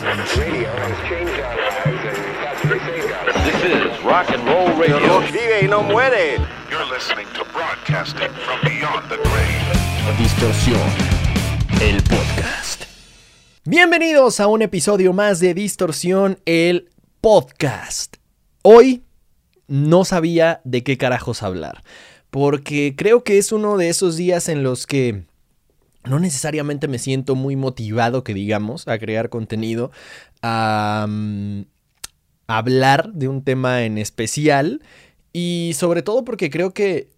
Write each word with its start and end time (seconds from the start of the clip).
This 0.00 0.08
is 3.64 4.02
rock 4.02 4.30
and 4.30 4.42
roll 4.46 4.74
radio. 4.78 5.20
Vive 5.20 5.60
y 5.62 5.68
no 5.68 5.82
muere. 5.82 6.38
You're 6.70 6.86
listening 6.86 7.26
to 7.34 7.44
broadcasting 7.52 8.30
from 8.30 8.60
beyond 8.62 9.10
the 9.10 9.18
grave. 9.18 10.16
Distorsión, 10.16 10.80
el 11.82 12.02
podcast. 12.04 12.84
Bienvenidos 13.66 14.40
a 14.40 14.46
un 14.46 14.62
episodio 14.62 15.12
más 15.12 15.38
de 15.38 15.52
Distorsión, 15.52 16.38
el 16.46 16.88
podcast. 17.20 18.16
Hoy 18.62 19.02
no 19.68 20.06
sabía 20.06 20.62
de 20.64 20.82
qué 20.82 20.96
carajos 20.96 21.42
hablar, 21.42 21.82
porque 22.30 22.94
creo 22.96 23.22
que 23.22 23.36
es 23.36 23.52
uno 23.52 23.76
de 23.76 23.90
esos 23.90 24.16
días 24.16 24.48
en 24.48 24.62
los 24.62 24.86
que 24.86 25.24
no 26.04 26.18
necesariamente 26.18 26.88
me 26.88 26.98
siento 26.98 27.34
muy 27.34 27.56
motivado, 27.56 28.24
que 28.24 28.34
digamos, 28.34 28.88
a 28.88 28.98
crear 28.98 29.28
contenido, 29.28 29.90
a 30.42 31.06
hablar 32.46 33.12
de 33.12 33.28
un 33.28 33.44
tema 33.44 33.84
en 33.84 33.98
especial 33.98 34.82
y 35.32 35.72
sobre 35.74 36.02
todo 36.02 36.24
porque 36.24 36.50
creo 36.50 36.72
que 36.72 37.10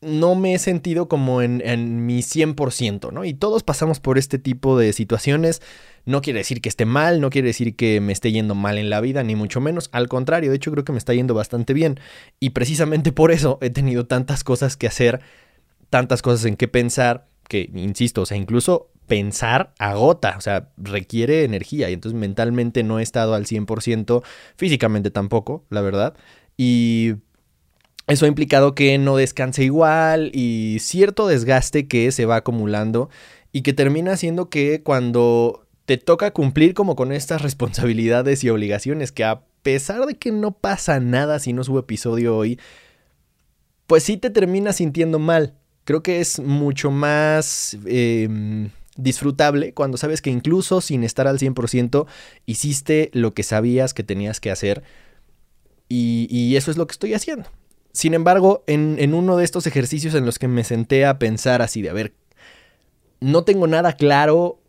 no 0.00 0.34
me 0.34 0.54
he 0.54 0.58
sentido 0.58 1.08
como 1.08 1.40
en, 1.40 1.62
en 1.64 2.04
mi 2.04 2.20
100%, 2.20 3.12
¿no? 3.12 3.24
Y 3.24 3.32
todos 3.32 3.62
pasamos 3.62 4.00
por 4.00 4.18
este 4.18 4.38
tipo 4.38 4.78
de 4.78 4.92
situaciones. 4.92 5.62
No 6.04 6.20
quiere 6.20 6.40
decir 6.40 6.60
que 6.60 6.68
esté 6.68 6.84
mal, 6.84 7.20
no 7.20 7.30
quiere 7.30 7.48
decir 7.48 7.74
que 7.74 8.00
me 8.00 8.12
esté 8.12 8.30
yendo 8.30 8.54
mal 8.54 8.76
en 8.76 8.90
la 8.90 9.00
vida, 9.00 9.22
ni 9.22 9.34
mucho 9.34 9.62
menos. 9.62 9.88
Al 9.92 10.08
contrario, 10.08 10.50
de 10.50 10.56
hecho 10.56 10.70
creo 10.72 10.84
que 10.84 10.92
me 10.92 10.98
está 10.98 11.14
yendo 11.14 11.32
bastante 11.32 11.72
bien. 11.72 11.98
Y 12.38 12.50
precisamente 12.50 13.12
por 13.12 13.30
eso 13.30 13.58
he 13.62 13.70
tenido 13.70 14.06
tantas 14.06 14.44
cosas 14.44 14.76
que 14.76 14.86
hacer, 14.86 15.20
tantas 15.88 16.20
cosas 16.20 16.44
en 16.44 16.56
qué 16.56 16.68
pensar, 16.68 17.26
que, 17.54 17.70
insisto, 17.74 18.22
o 18.22 18.26
sea, 18.26 18.36
incluso 18.36 18.90
pensar 19.06 19.74
agota, 19.78 20.34
o 20.36 20.40
sea, 20.40 20.70
requiere 20.76 21.44
energía. 21.44 21.88
Y 21.88 21.92
entonces 21.92 22.18
mentalmente 22.18 22.82
no 22.82 22.98
he 22.98 23.02
estado 23.04 23.34
al 23.34 23.46
100%, 23.46 24.24
físicamente 24.56 25.12
tampoco, 25.12 25.64
la 25.70 25.82
verdad. 25.82 26.14
Y 26.56 27.14
eso 28.08 28.24
ha 28.24 28.28
implicado 28.28 28.74
que 28.74 28.98
no 28.98 29.16
descanse 29.16 29.62
igual 29.62 30.32
y 30.34 30.78
cierto 30.80 31.28
desgaste 31.28 31.86
que 31.86 32.10
se 32.10 32.26
va 32.26 32.36
acumulando 32.36 33.08
y 33.52 33.62
que 33.62 33.72
termina 33.72 34.12
haciendo 34.12 34.50
que 34.50 34.82
cuando 34.82 35.68
te 35.84 35.96
toca 35.96 36.32
cumplir 36.32 36.74
como 36.74 36.96
con 36.96 37.12
estas 37.12 37.42
responsabilidades 37.42 38.42
y 38.42 38.50
obligaciones 38.50 39.12
que 39.12 39.22
a 39.22 39.44
pesar 39.62 40.06
de 40.06 40.16
que 40.16 40.32
no 40.32 40.52
pasa 40.52 40.98
nada 40.98 41.38
si 41.38 41.52
no 41.52 41.62
subo 41.62 41.78
episodio 41.78 42.36
hoy, 42.36 42.58
pues 43.86 44.02
sí 44.02 44.16
te 44.16 44.30
terminas 44.30 44.76
sintiendo 44.76 45.20
mal. 45.20 45.54
Creo 45.84 46.02
que 46.02 46.20
es 46.20 46.40
mucho 46.40 46.90
más 46.90 47.76
eh, 47.86 48.68
disfrutable 48.96 49.74
cuando 49.74 49.96
sabes 49.96 50.22
que 50.22 50.30
incluso 50.30 50.80
sin 50.80 51.04
estar 51.04 51.26
al 51.26 51.38
100% 51.38 52.06
hiciste 52.46 53.10
lo 53.12 53.34
que 53.34 53.42
sabías 53.42 53.92
que 53.94 54.02
tenías 54.02 54.40
que 54.40 54.50
hacer 54.50 54.82
y, 55.88 56.56
eso 56.56 56.70
es 56.70 56.76
lo 56.76 56.86
que 56.86 56.92
estoy 56.92 57.14
haciendo. 57.14 57.48
Sin 57.92 58.14
embargo, 58.14 58.64
en, 58.66 58.96
en, 58.98 59.14
uno 59.14 59.36
de 59.36 59.44
estos 59.44 59.66
ejercicios 59.66 60.14
en 60.14 60.26
los 60.26 60.40
que 60.40 60.48
me 60.48 60.64
senté 60.64 61.04
a 61.04 61.18
pensar 61.20 61.62
así 61.62 61.82
de, 61.82 61.90
a 61.90 61.92
ver, 61.92 62.14
no 63.20 63.44
tengo 63.44 63.68
nada 63.68 63.92
claro 63.92 64.60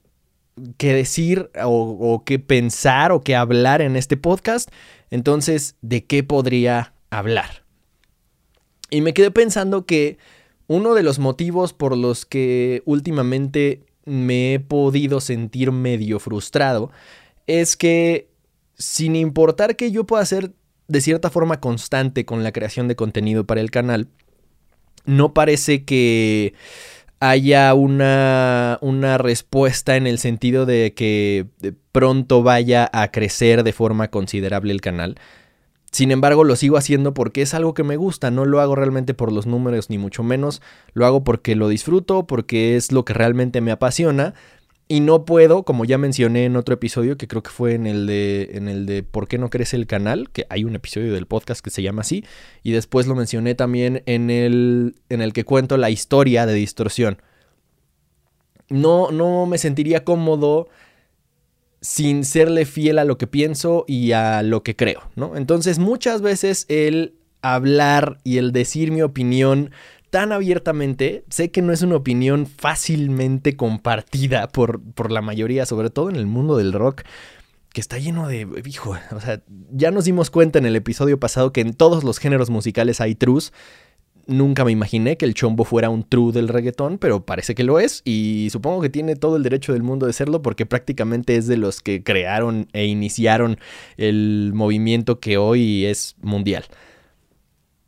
que 0.78 0.94
decir 0.94 1.50
o, 1.64 1.98
o 2.00 2.24
qué 2.24 2.38
pensar 2.38 3.12
o 3.12 3.22
qué 3.22 3.36
hablar 3.36 3.82
en 3.82 3.96
este 3.96 4.18
podcast, 4.18 4.70
entonces, 5.10 5.76
¿de 5.82 6.06
qué 6.06 6.24
podría 6.24 6.94
hablar? 7.10 7.64
Y 8.90 9.02
me 9.02 9.14
quedé 9.14 9.32
pensando 9.32 9.86
que 9.86 10.18
uno 10.68 10.94
de 10.94 11.04
los 11.04 11.20
motivos 11.20 11.74
por 11.74 11.98
los 11.98 12.26
que 12.26 12.82
últimamente 12.86 13.84
me 14.06 14.54
he 14.54 14.60
podido 14.60 15.20
sentir 15.20 15.72
medio 15.72 16.20
frustrado 16.20 16.92
es 17.48 17.76
que 17.76 18.30
sin 18.78 19.16
importar 19.16 19.76
que 19.76 19.92
yo 19.92 20.06
pueda 20.06 20.26
ser 20.26 20.52
de 20.88 21.02
cierta 21.02 21.30
forma 21.30 21.60
constante 21.60 22.26
con 22.26 22.44
la 22.44 22.52
creación 22.52 22.88
de 22.88 22.96
contenido 22.96 23.46
para 23.46 23.62
el 23.62 23.72
canal, 23.72 24.08
no 25.06 25.34
parece 25.34 25.84
que 25.84 26.54
haya 27.20 27.74
una, 27.74 28.78
una 28.82 29.18
respuesta 29.18 29.96
en 29.96 30.06
el 30.08 30.20
sentido 30.20 30.66
de 30.66 30.94
que 30.94 31.48
pronto 31.92 32.44
vaya 32.44 32.90
a 32.92 33.12
crecer 33.12 33.64
de 33.64 33.74
forma 33.74 34.10
considerable 34.10 34.74
el 34.74 34.82
canal. 34.82 35.16
Sin 35.96 36.12
embargo, 36.12 36.44
lo 36.44 36.58
sigo 36.58 36.76
haciendo 36.76 37.14
porque 37.14 37.42
es 37.42 37.54
algo 37.54 37.74
que 37.74 37.86
me 37.86 37.96
gusta, 37.96 38.30
no 38.30 38.44
lo 38.44 38.60
hago 38.60 38.76
realmente 38.76 39.14
por 39.14 39.32
los 39.32 39.46
números 39.46 39.90
ni 39.90 39.98
mucho 39.98 40.24
menos, 40.24 40.62
lo 40.94 41.06
hago 41.06 41.24
porque 41.24 41.56
lo 41.56 41.70
disfruto, 41.70 42.28
porque 42.28 42.76
es 42.76 42.92
lo 42.92 43.06
que 43.06 43.14
realmente 43.14 43.62
me 43.62 43.72
apasiona 43.72 44.34
y 44.90 45.00
no 45.00 45.24
puedo, 45.24 45.64
como 45.64 45.86
ya 45.86 45.98
mencioné 45.98 46.44
en 46.44 46.58
otro 46.58 46.74
episodio 46.74 47.18
que 47.18 47.30
creo 47.30 47.44
que 47.44 47.50
fue 47.50 47.76
en 47.76 47.88
el 47.88 48.08
de 48.08 48.50
en 48.56 48.68
el 48.68 48.86
de 48.86 49.04
¿Por 49.04 49.30
qué 49.30 49.38
no 49.38 49.50
crece 49.50 49.78
el 49.78 49.88
canal? 49.88 50.30
que 50.32 50.46
hay 50.50 50.66
un 50.66 50.76
episodio 50.76 51.14
del 51.14 51.28
podcast 51.28 51.64
que 51.64 51.70
se 51.70 51.82
llama 51.82 52.02
así 52.02 52.26
y 52.62 52.74
después 52.74 53.08
lo 53.08 53.16
mencioné 53.16 53.56
también 53.56 54.04
en 54.06 54.30
el 54.30 54.96
en 55.08 55.22
el 55.22 55.32
que 55.32 55.46
cuento 55.46 55.78
la 55.78 55.92
historia 55.92 56.46
de 56.46 56.56
distorsión. 56.56 57.22
No 58.68 59.12
no 59.12 59.46
me 59.46 59.58
sentiría 59.58 60.04
cómodo 60.04 60.68
sin 61.82 62.26
serle 62.26 62.66
fiel 62.66 63.00
a 63.00 63.06
lo 63.06 63.18
que 63.18 63.28
pienso 63.28 63.86
y 63.88 64.12
a 64.12 64.42
lo 64.44 64.64
que 64.64 64.76
creo, 64.76 65.10
¿no? 65.16 65.36
Entonces 65.36 65.80
muchas 65.80 66.22
veces 66.22 66.66
el 66.70 67.16
hablar 67.42 68.18
y 68.24 68.38
el 68.38 68.52
decir 68.52 68.92
mi 68.92 69.02
opinión 69.02 69.72
tan 70.10 70.32
abiertamente, 70.32 71.26
sé 71.30 71.52
que 71.52 71.62
no 71.62 71.74
es 71.74 71.82
una 71.82 71.98
opinión 71.98 72.48
fácilmente 72.48 73.58
compartida 73.58 74.48
por, 74.48 74.82
por 74.82 75.12
la 75.12 75.22
mayoría, 75.22 75.66
sobre 75.66 75.90
todo 75.90 76.10
en 76.10 76.16
el 76.16 76.26
mundo 76.26 76.58
del 76.58 76.72
rock, 76.72 77.02
que 77.74 77.82
está 77.82 77.98
lleno 77.98 78.30
de, 78.30 78.48
hijo, 78.66 78.96
o 79.12 79.20
sea, 79.20 79.42
ya 79.72 79.92
nos 79.92 80.06
dimos 80.06 80.30
cuenta 80.32 80.58
en 80.58 80.66
el 80.66 80.78
episodio 80.78 81.20
pasado 81.20 81.52
que 81.52 81.60
en 81.60 81.74
todos 81.74 82.06
los 82.06 82.20
géneros 82.20 82.50
musicales 82.50 83.02
hay 83.02 83.16
trus, 83.16 83.52
Nunca 84.28 84.66
me 84.66 84.72
imaginé 84.72 85.18
que 85.18 85.26
el 85.26 85.36
chombo 85.36 85.66
fuera 85.66 85.90
un 85.90 86.04
true 86.04 86.32
del 86.32 86.48
reggaetón, 86.48 86.98
pero 86.98 87.26
parece 87.26 87.54
que 87.54 87.64
lo 87.64 87.80
es 87.80 88.02
y 88.06 88.48
supongo 88.52 88.82
que 88.82 88.90
tiene 88.90 89.16
todo 89.16 89.38
el 89.38 89.44
derecho 89.44 89.74
del 89.74 89.84
mundo 89.84 90.08
de 90.08 90.14
serlo 90.14 90.42
porque 90.42 90.66
prácticamente 90.66 91.36
es 91.36 91.46
de 91.48 91.58
los 91.58 91.82
que 91.82 92.04
crearon 92.04 92.68
e 92.74 92.86
iniciaron 92.86 93.60
el 93.98 94.52
movimiento 94.54 95.20
que 95.20 95.38
hoy 95.38 95.86
es 95.86 96.16
mundial. 96.22 96.66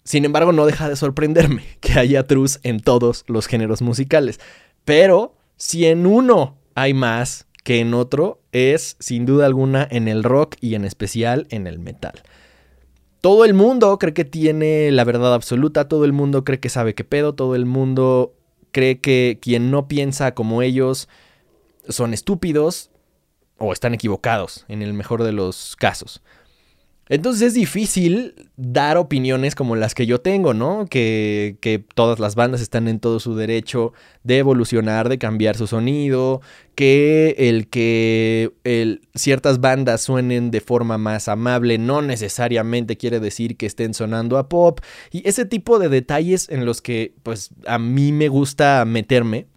Sin 0.04 0.26
embargo, 0.26 0.52
no 0.52 0.66
deja 0.66 0.88
de 0.88 0.96
sorprenderme 0.96 1.64
que 1.80 1.94
haya 1.94 2.28
trus 2.28 2.60
en 2.64 2.80
todos 2.80 3.24
los 3.28 3.48
géneros 3.48 3.82
musicales, 3.82 4.40
pero 4.86 5.36
si 5.56 5.86
en 5.86 6.06
uno 6.06 6.58
hay 6.76 6.94
más 6.94 7.48
que 7.64 7.80
en 7.80 7.94
otro, 7.94 8.40
es 8.52 8.96
sin 9.00 9.26
duda 9.26 9.46
alguna 9.46 9.88
en 9.90 10.08
el 10.08 10.24
rock 10.24 10.56
y 10.62 10.76
en 10.76 10.86
especial 10.86 11.48
en 11.50 11.68
el 11.68 11.80
metal. 11.80 12.22
Todo 13.28 13.44
el 13.44 13.54
mundo 13.54 14.00
cree 14.00 14.14
que 14.14 14.24
tiene 14.24 14.90
la 14.90 15.04
verdad 15.04 15.34
absoluta, 15.34 15.90
todo 15.90 16.06
el 16.06 16.14
mundo 16.14 16.46
cree 16.46 16.62
que 16.62 16.70
sabe 16.70 16.96
qué 16.96 17.04
pedo, 17.04 17.36
todo 17.36 17.56
el 17.56 17.66
mundo 17.66 18.34
cree 18.72 19.02
que 19.02 19.38
quien 19.42 19.70
no 19.70 19.90
piensa 19.90 20.34
como 20.34 20.62
ellos 20.62 21.10
son 21.90 22.14
estúpidos 22.14 22.90
o 23.58 23.74
están 23.74 23.94
equivocados, 23.94 24.64
en 24.70 24.82
el 24.82 24.94
mejor 24.94 25.24
de 25.24 25.34
los 25.34 25.76
casos. 25.76 26.22
Entonces 27.10 27.50
es 27.50 27.54
difícil 27.54 28.50
dar 28.58 28.98
opiniones 28.98 29.56
como 29.56 29.76
las 29.76 29.96
que 29.96 30.06
yo 30.06 30.20
tengo, 30.20 30.54
¿no? 30.54 30.88
Que, 30.90 31.58
todas 31.96 32.20
las 32.20 32.36
bandas 32.36 32.62
están 32.62 32.88
en 32.88 33.00
todo 33.00 33.20
su 33.20 33.36
derecho 33.36 33.94
de 34.24 34.40
evolucionar, 34.40 35.08
de 35.10 35.18
cambiar 35.18 35.56
su 35.56 35.68
sonido, 35.68 36.42
que 36.76 37.36
el 37.38 37.70
que 37.70 38.52
ciertas 39.16 39.62
bandas 39.62 40.02
suenen 40.02 40.52
de 40.52 40.62
forma 40.62 40.98
más 40.98 41.28
amable 41.28 41.78
no 41.78 42.02
necesariamente 42.02 42.98
quiere 42.98 43.20
decir 43.20 43.58
que 43.58 43.66
estén 43.66 43.94
sonando 43.94 44.38
a 44.38 44.50
pop. 44.50 44.80
Y 45.12 45.28
ese 45.28 45.46
tipo 45.46 45.80
de 45.80 45.90
detalles 45.90 46.50
en 46.50 46.66
los 46.66 46.82
que 46.82 47.14
pues 47.24 47.52
a 47.66 47.80
mí 47.80 48.12
me 48.12 48.28
gusta 48.28 48.84
meterme, 48.86 49.48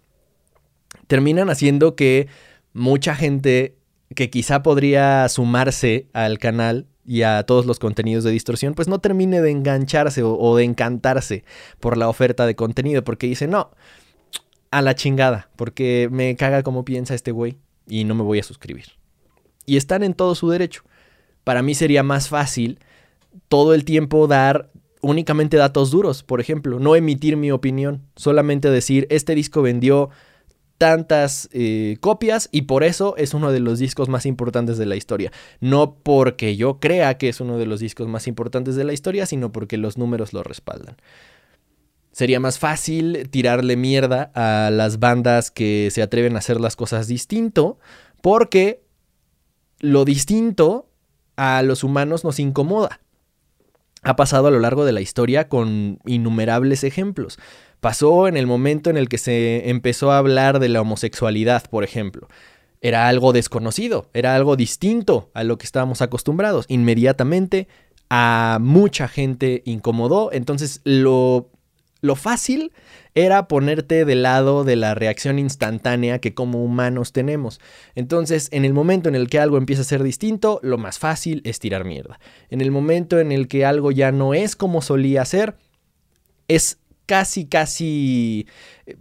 terminan 1.07 1.49
haciendo 1.49 1.95
que 1.95 2.27
mucha 2.73 3.15
gente 3.15 3.75
que 4.15 4.29
quizá 4.29 4.63
podría 4.63 5.27
sumarse 5.29 6.07
al 6.13 6.37
canal 6.37 6.87
y 7.11 7.23
a 7.23 7.43
todos 7.43 7.65
los 7.65 7.77
contenidos 7.77 8.23
de 8.23 8.31
distorsión, 8.31 8.73
pues 8.73 8.87
no 8.87 8.99
termine 8.99 9.41
de 9.41 9.51
engancharse 9.51 10.23
o, 10.23 10.55
de 10.55 10.63
encantarse 10.63 11.43
por 11.81 11.97
la 11.97 12.07
oferta 12.07 12.45
de 12.45 12.55
contenido, 12.55 13.03
porque 13.03 13.27
dice, 13.27 13.47
no, 13.47 13.71
a 14.71 14.81
la 14.81 14.95
chingada, 14.95 15.49
porque 15.57 16.07
me 16.09 16.37
caga 16.37 16.63
como 16.63 16.85
piensa 16.85 17.13
este 17.13 17.33
güey 17.33 17.57
y 17.85 18.05
no 18.05 18.15
me 18.15 18.23
voy 18.23 18.39
a 18.39 18.43
suscribir. 18.43 18.93
Y 19.65 19.75
están 19.75 20.03
en 20.03 20.13
todo 20.13 20.35
su 20.35 20.49
derecho. 20.49 20.83
Para 21.43 21.61
mí 21.61 21.75
sería 21.75 22.01
más 22.01 22.29
fácil 22.29 22.79
todo 23.49 23.73
el 23.73 23.83
tiempo 23.83 24.27
dar 24.27 24.71
únicamente 25.01 25.57
datos 25.57 25.91
duros, 25.91 26.23
por 26.23 26.39
ejemplo, 26.39 26.79
no 26.79 26.95
emitir 26.95 27.35
mi 27.35 27.51
opinión, 27.51 28.03
solamente 28.15 28.69
decir, 28.69 29.05
este 29.09 29.35
disco 29.35 29.61
vendió 29.61 30.11
tantas 30.81 31.47
eh, 31.51 31.97
copias 31.99 32.49
y 32.51 32.63
por 32.63 32.83
eso 32.83 33.15
es 33.15 33.35
uno 33.35 33.51
de 33.51 33.59
los 33.59 33.77
discos 33.77 34.09
más 34.09 34.25
importantes 34.25 34.79
de 34.79 34.87
la 34.87 34.95
historia. 34.95 35.31
No 35.59 35.93
porque 35.93 36.55
yo 36.55 36.79
crea 36.79 37.19
que 37.19 37.29
es 37.29 37.39
uno 37.39 37.59
de 37.59 37.67
los 37.67 37.79
discos 37.79 38.07
más 38.07 38.25
importantes 38.25 38.75
de 38.75 38.83
la 38.83 38.91
historia, 38.91 39.27
sino 39.27 39.51
porque 39.51 39.77
los 39.77 39.99
números 39.99 40.33
lo 40.33 40.41
respaldan. 40.41 40.97
Sería 42.11 42.39
más 42.39 42.57
fácil 42.57 43.29
tirarle 43.29 43.75
mierda 43.77 44.31
a 44.33 44.71
las 44.71 44.97
bandas 44.97 45.51
que 45.51 45.89
se 45.91 46.01
atreven 46.01 46.35
a 46.35 46.39
hacer 46.39 46.59
las 46.59 46.75
cosas 46.75 47.07
distinto, 47.07 47.77
porque 48.23 48.81
lo 49.81 50.03
distinto 50.03 50.89
a 51.35 51.61
los 51.61 51.83
humanos 51.83 52.23
nos 52.23 52.39
incomoda. 52.39 53.01
Ha 54.03 54.15
pasado 54.15 54.47
a 54.47 54.51
lo 54.51 54.59
largo 54.59 54.83
de 54.83 54.93
la 54.93 55.01
historia 55.01 55.47
con 55.47 55.99
innumerables 56.05 56.83
ejemplos. 56.83 57.37
Pasó 57.79 58.27
en 58.27 58.35
el 58.35 58.47
momento 58.47 58.89
en 58.89 58.97
el 58.97 59.09
que 59.09 59.17
se 59.17 59.69
empezó 59.69 60.11
a 60.11 60.17
hablar 60.17 60.59
de 60.59 60.69
la 60.69 60.81
homosexualidad, 60.81 61.69
por 61.69 61.83
ejemplo. 61.83 62.27
Era 62.81 63.07
algo 63.07 63.31
desconocido, 63.31 64.09
era 64.13 64.35
algo 64.35 64.55
distinto 64.55 65.29
a 65.35 65.43
lo 65.43 65.57
que 65.57 65.65
estábamos 65.65 66.01
acostumbrados. 66.01 66.65
Inmediatamente 66.67 67.67
a 68.09 68.57
mucha 68.59 69.07
gente 69.07 69.61
incomodó, 69.65 70.31
entonces 70.33 70.81
lo, 70.83 71.49
lo 72.01 72.15
fácil 72.15 72.71
era 73.13 73.47
ponerte 73.47 74.05
del 74.05 74.23
lado 74.23 74.63
de 74.63 74.75
la 74.75 74.95
reacción 74.95 75.39
instantánea 75.39 76.19
que 76.19 76.33
como 76.33 76.63
humanos 76.63 77.11
tenemos. 77.11 77.59
Entonces, 77.95 78.47
en 78.51 78.63
el 78.63 78.73
momento 78.73 79.09
en 79.09 79.15
el 79.15 79.29
que 79.29 79.39
algo 79.39 79.57
empieza 79.57 79.81
a 79.81 79.85
ser 79.85 80.03
distinto, 80.03 80.59
lo 80.63 80.77
más 80.77 80.99
fácil 80.99 81.41
es 81.43 81.59
tirar 81.59 81.83
mierda. 81.83 82.19
En 82.49 82.61
el 82.61 82.71
momento 82.71 83.19
en 83.19 83.31
el 83.31 83.47
que 83.47 83.65
algo 83.65 83.91
ya 83.91 84.11
no 84.11 84.33
es 84.33 84.55
como 84.55 84.81
solía 84.81 85.25
ser, 85.25 85.55
es 86.47 86.79
casi, 87.05 87.45
casi 87.45 88.47
eh, 88.85 88.95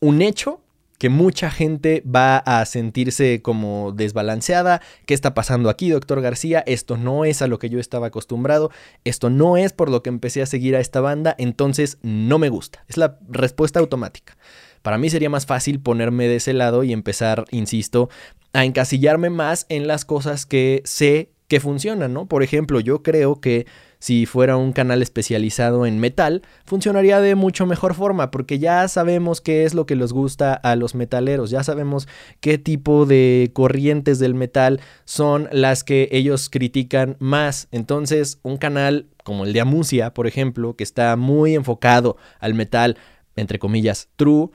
un 0.00 0.22
hecho 0.22 0.62
que 1.00 1.08
mucha 1.08 1.50
gente 1.50 2.02
va 2.04 2.36
a 2.36 2.62
sentirse 2.66 3.40
como 3.40 3.90
desbalanceada. 3.92 4.82
¿Qué 5.06 5.14
está 5.14 5.32
pasando 5.32 5.70
aquí, 5.70 5.88
doctor 5.88 6.20
García? 6.20 6.62
Esto 6.66 6.98
no 6.98 7.24
es 7.24 7.40
a 7.40 7.46
lo 7.46 7.58
que 7.58 7.70
yo 7.70 7.80
estaba 7.80 8.08
acostumbrado. 8.08 8.70
Esto 9.04 9.30
no 9.30 9.56
es 9.56 9.72
por 9.72 9.90
lo 9.90 10.02
que 10.02 10.10
empecé 10.10 10.42
a 10.42 10.46
seguir 10.46 10.76
a 10.76 10.80
esta 10.80 11.00
banda. 11.00 11.34
Entonces 11.38 11.96
no 12.02 12.38
me 12.38 12.50
gusta. 12.50 12.84
Es 12.86 12.98
la 12.98 13.18
respuesta 13.30 13.80
automática. 13.80 14.36
Para 14.82 14.98
mí 14.98 15.08
sería 15.08 15.30
más 15.30 15.46
fácil 15.46 15.80
ponerme 15.80 16.28
de 16.28 16.36
ese 16.36 16.52
lado 16.52 16.84
y 16.84 16.92
empezar, 16.92 17.46
insisto, 17.50 18.10
a 18.52 18.66
encasillarme 18.66 19.30
más 19.30 19.64
en 19.70 19.86
las 19.86 20.04
cosas 20.04 20.44
que 20.44 20.82
sé 20.84 21.30
que 21.48 21.60
funcionan, 21.60 22.12
¿no? 22.12 22.26
Por 22.26 22.42
ejemplo, 22.42 22.78
yo 22.78 23.02
creo 23.02 23.40
que 23.40 23.66
si 24.00 24.26
fuera 24.26 24.56
un 24.56 24.72
canal 24.72 25.02
especializado 25.02 25.86
en 25.86 26.00
metal, 26.00 26.42
funcionaría 26.64 27.20
de 27.20 27.36
mucho 27.36 27.66
mejor 27.66 27.94
forma, 27.94 28.30
porque 28.30 28.58
ya 28.58 28.88
sabemos 28.88 29.40
qué 29.40 29.64
es 29.64 29.74
lo 29.74 29.86
que 29.86 29.94
les 29.94 30.12
gusta 30.12 30.54
a 30.54 30.74
los 30.74 30.94
metaleros, 30.94 31.50
ya 31.50 31.62
sabemos 31.62 32.08
qué 32.40 32.58
tipo 32.58 33.06
de 33.06 33.50
corrientes 33.52 34.18
del 34.18 34.34
metal 34.34 34.80
son 35.04 35.48
las 35.52 35.84
que 35.84 36.08
ellos 36.10 36.48
critican 36.50 37.16
más. 37.20 37.68
Entonces, 37.70 38.40
un 38.42 38.56
canal 38.56 39.06
como 39.22 39.44
el 39.44 39.52
de 39.52 39.60
Amusia, 39.60 40.14
por 40.14 40.26
ejemplo, 40.26 40.74
que 40.74 40.82
está 40.82 41.14
muy 41.16 41.54
enfocado 41.54 42.16
al 42.40 42.54
metal, 42.54 42.96
entre 43.36 43.58
comillas, 43.58 44.08
true, 44.16 44.50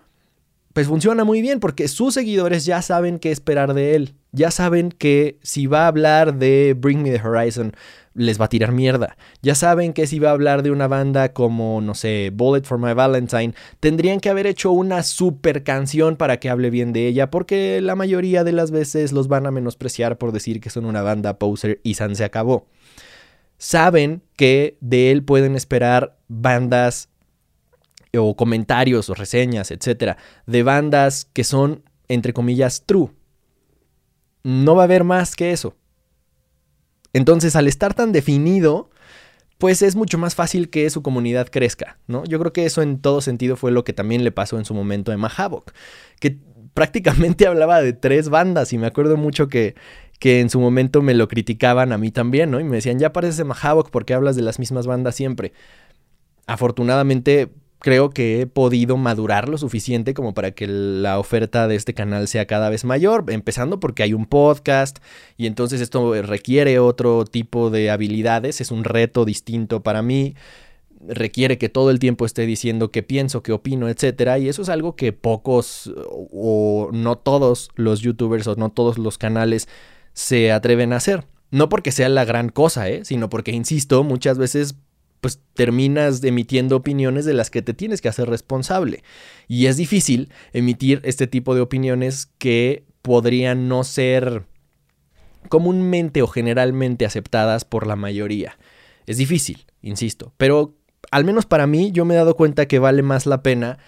pues 0.73 0.87
funciona 0.87 1.23
muy 1.23 1.41
bien 1.41 1.61
porque 1.61 1.87
sus 1.87 2.15
seguidores 2.15 2.65
ya 2.65 2.81
saben 2.81 3.19
qué 3.19 3.31
esperar 3.31 3.73
de 3.73 3.95
él. 3.95 4.15
Ya 4.33 4.51
saben 4.51 4.89
que 4.91 5.39
si 5.41 5.67
va 5.67 5.85
a 5.85 5.87
hablar 5.87 6.35
de 6.37 6.75
Bring 6.77 7.01
Me 7.01 7.11
the 7.11 7.25
Horizon, 7.25 7.71
les 8.15 8.39
va 8.39 8.45
a 8.45 8.49
tirar 8.49 8.71
mierda. 8.71 9.17
Ya 9.41 9.53
saben 9.53 9.93
que 9.93 10.07
si 10.07 10.19
va 10.19 10.29
a 10.29 10.33
hablar 10.33 10.63
de 10.63 10.71
una 10.71 10.87
banda 10.87 11.33
como, 11.33 11.81
no 11.81 11.93
sé, 11.93 12.31
Bullet 12.33 12.63
for 12.63 12.79
My 12.79 12.93
Valentine, 12.93 13.53
tendrían 13.79 14.19
que 14.19 14.29
haber 14.29 14.47
hecho 14.47 14.71
una 14.71 15.03
super 15.03 15.63
canción 15.63 16.15
para 16.15 16.39
que 16.39 16.49
hable 16.49 16.69
bien 16.69 16.93
de 16.93 17.07
ella, 17.07 17.29
porque 17.29 17.81
la 17.81 17.95
mayoría 17.95 18.43
de 18.43 18.53
las 18.53 18.71
veces 18.71 19.11
los 19.11 19.27
van 19.27 19.45
a 19.45 19.51
menospreciar 19.51 20.17
por 20.17 20.31
decir 20.31 20.61
que 20.61 20.69
son 20.69 20.85
una 20.85 21.01
banda 21.01 21.37
poser 21.37 21.81
y 21.83 21.95
San 21.95 22.15
se 22.15 22.23
acabó. 22.23 22.67
Saben 23.57 24.23
que 24.35 24.77
de 24.81 25.11
él 25.11 25.23
pueden 25.23 25.55
esperar 25.55 26.17
bandas 26.27 27.09
o 28.17 28.35
comentarios 28.35 29.09
o 29.09 29.13
reseñas, 29.13 29.71
etcétera, 29.71 30.17
de 30.45 30.63
bandas 30.63 31.25
que 31.33 31.43
son, 31.43 31.83
entre 32.07 32.33
comillas, 32.33 32.83
true. 32.85 33.11
No 34.43 34.75
va 34.75 34.83
a 34.83 34.85
haber 34.85 35.03
más 35.03 35.35
que 35.35 35.51
eso. 35.51 35.75
Entonces, 37.15 37.55
al 37.55 37.69
estar 37.69 37.93
tan 37.93 38.11
definido, 38.11 38.89
pues 39.57 39.81
es 39.81 39.95
mucho 39.95 40.17
más 40.17 40.35
fácil 40.35 40.69
que 40.69 40.89
su 40.89 41.01
comunidad 41.01 41.47
crezca, 41.49 41.97
¿no? 42.07 42.25
Yo 42.25 42.39
creo 42.39 42.51
que 42.51 42.65
eso 42.65 42.81
en 42.81 42.99
todo 42.99 43.21
sentido 43.21 43.55
fue 43.55 43.71
lo 43.71 43.85
que 43.85 43.93
también 43.93 44.25
le 44.25 44.33
pasó 44.33 44.57
en 44.57 44.65
su 44.65 44.73
momento 44.73 45.13
a 45.13 45.17
Mahavok, 45.17 45.71
que 46.19 46.39
prácticamente 46.73 47.47
hablaba 47.47 47.81
de 47.81 47.93
tres 47.93 48.27
bandas 48.27 48.73
y 48.73 48.77
me 48.77 48.85
acuerdo 48.85 49.15
mucho 49.15 49.47
que, 49.47 49.75
que 50.19 50.41
en 50.41 50.49
su 50.49 50.59
momento 50.59 51.01
me 51.01 51.13
lo 51.13 51.29
criticaban 51.29 51.93
a 51.93 51.97
mí 51.97 52.11
también, 52.11 52.51
¿no? 52.51 52.59
Y 52.59 52.65
me 52.65 52.75
decían, 52.75 52.99
ya 52.99 53.13
pareces 53.13 53.45
Mahavok 53.45 53.91
porque 53.91 54.13
hablas 54.13 54.35
de 54.35 54.41
las 54.41 54.59
mismas 54.59 54.85
bandas 54.85 55.15
siempre. 55.15 55.53
Afortunadamente, 56.47 57.49
creo 57.85 58.09
que 58.09 58.41
he 58.41 58.47
podido 58.47 58.97
madurar 58.97 59.47
lo 59.47 59.59
suficiente 59.59 60.15
como 60.15 60.33
para 60.33 60.49
que 60.49 60.65
la 60.65 61.19
oferta 61.19 61.67
de 61.67 61.75
este 61.75 61.93
canal 61.93 62.27
sea 62.27 62.47
cada 62.47 62.71
vez 62.71 62.83
mayor, 62.83 63.25
empezando 63.27 63.79
porque 63.79 64.01
hay 64.01 64.15
un 64.15 64.25
podcast 64.25 64.97
y 65.37 65.45
entonces 65.45 65.81
esto 65.81 66.19
requiere 66.23 66.79
otro 66.79 67.25
tipo 67.25 67.69
de 67.69 67.91
habilidades, 67.91 68.59
es 68.59 68.71
un 68.71 68.85
reto 68.85 69.23
distinto 69.23 69.83
para 69.83 70.01
mí 70.01 70.33
requiere 71.07 71.59
que 71.59 71.69
todo 71.69 71.91
el 71.91 71.99
tiempo 71.99 72.25
esté 72.25 72.47
diciendo 72.47 72.89
qué 72.89 73.03
pienso, 73.03 73.43
qué 73.43 73.51
opino, 73.51 73.87
etcétera, 73.87 74.39
y 74.39 74.49
eso 74.49 74.63
es 74.63 74.69
algo 74.69 74.95
que 74.95 75.13
pocos 75.13 75.93
o 76.31 76.89
no 76.91 77.19
todos 77.19 77.69
los 77.75 78.01
youtubers 78.01 78.47
o 78.47 78.55
no 78.55 78.71
todos 78.71 78.97
los 78.97 79.19
canales 79.19 79.67
se 80.13 80.51
atreven 80.51 80.91
a 80.91 80.95
hacer. 80.95 81.25
No 81.51 81.69
porque 81.69 81.91
sea 81.91 82.09
la 82.09 82.25
gran 82.25 82.49
cosa, 82.49 82.89
¿eh? 82.89 83.05
sino 83.05 83.29
porque, 83.29 83.51
insisto, 83.51 84.03
muchas 84.03 84.39
veces 84.39 84.75
pues 85.25 85.39
terminas 85.55 86.23
emitiendo 86.23 86.75
opiniones 86.75 87.25
de 87.25 87.33
las 87.33 87.49
que 87.49 87.63
te 87.63 87.73
tienes 87.73 87.99
que 87.99 88.09
hacer 88.09 88.29
responsable. 88.29 89.01
Y 89.47 89.65
es 89.65 89.75
difícil 89.75 90.29
emitir 90.53 91.01
este 91.03 91.25
tipo 91.25 91.55
de 91.55 91.61
opiniones 91.61 92.27
que 92.37 92.85
podrían 93.01 93.67
no 93.67 93.83
ser 93.83 94.43
comúnmente 95.49 96.21
o 96.21 96.27
generalmente 96.27 97.07
aceptadas 97.07 97.65
por 97.65 97.87
la 97.87 97.95
mayoría. 97.95 98.59
Es 99.07 99.17
difícil, 99.17 99.65
insisto, 99.81 100.31
pero 100.37 100.75
al 101.09 101.25
menos 101.25 101.47
para 101.47 101.65
mí 101.65 101.91
yo 101.91 102.05
me 102.05 102.13
he 102.13 102.17
dado 102.17 102.35
cuenta 102.35 102.67
que 102.67 102.77
vale 102.77 103.01
más 103.01 103.25
la 103.25 103.41
pena 103.41 103.79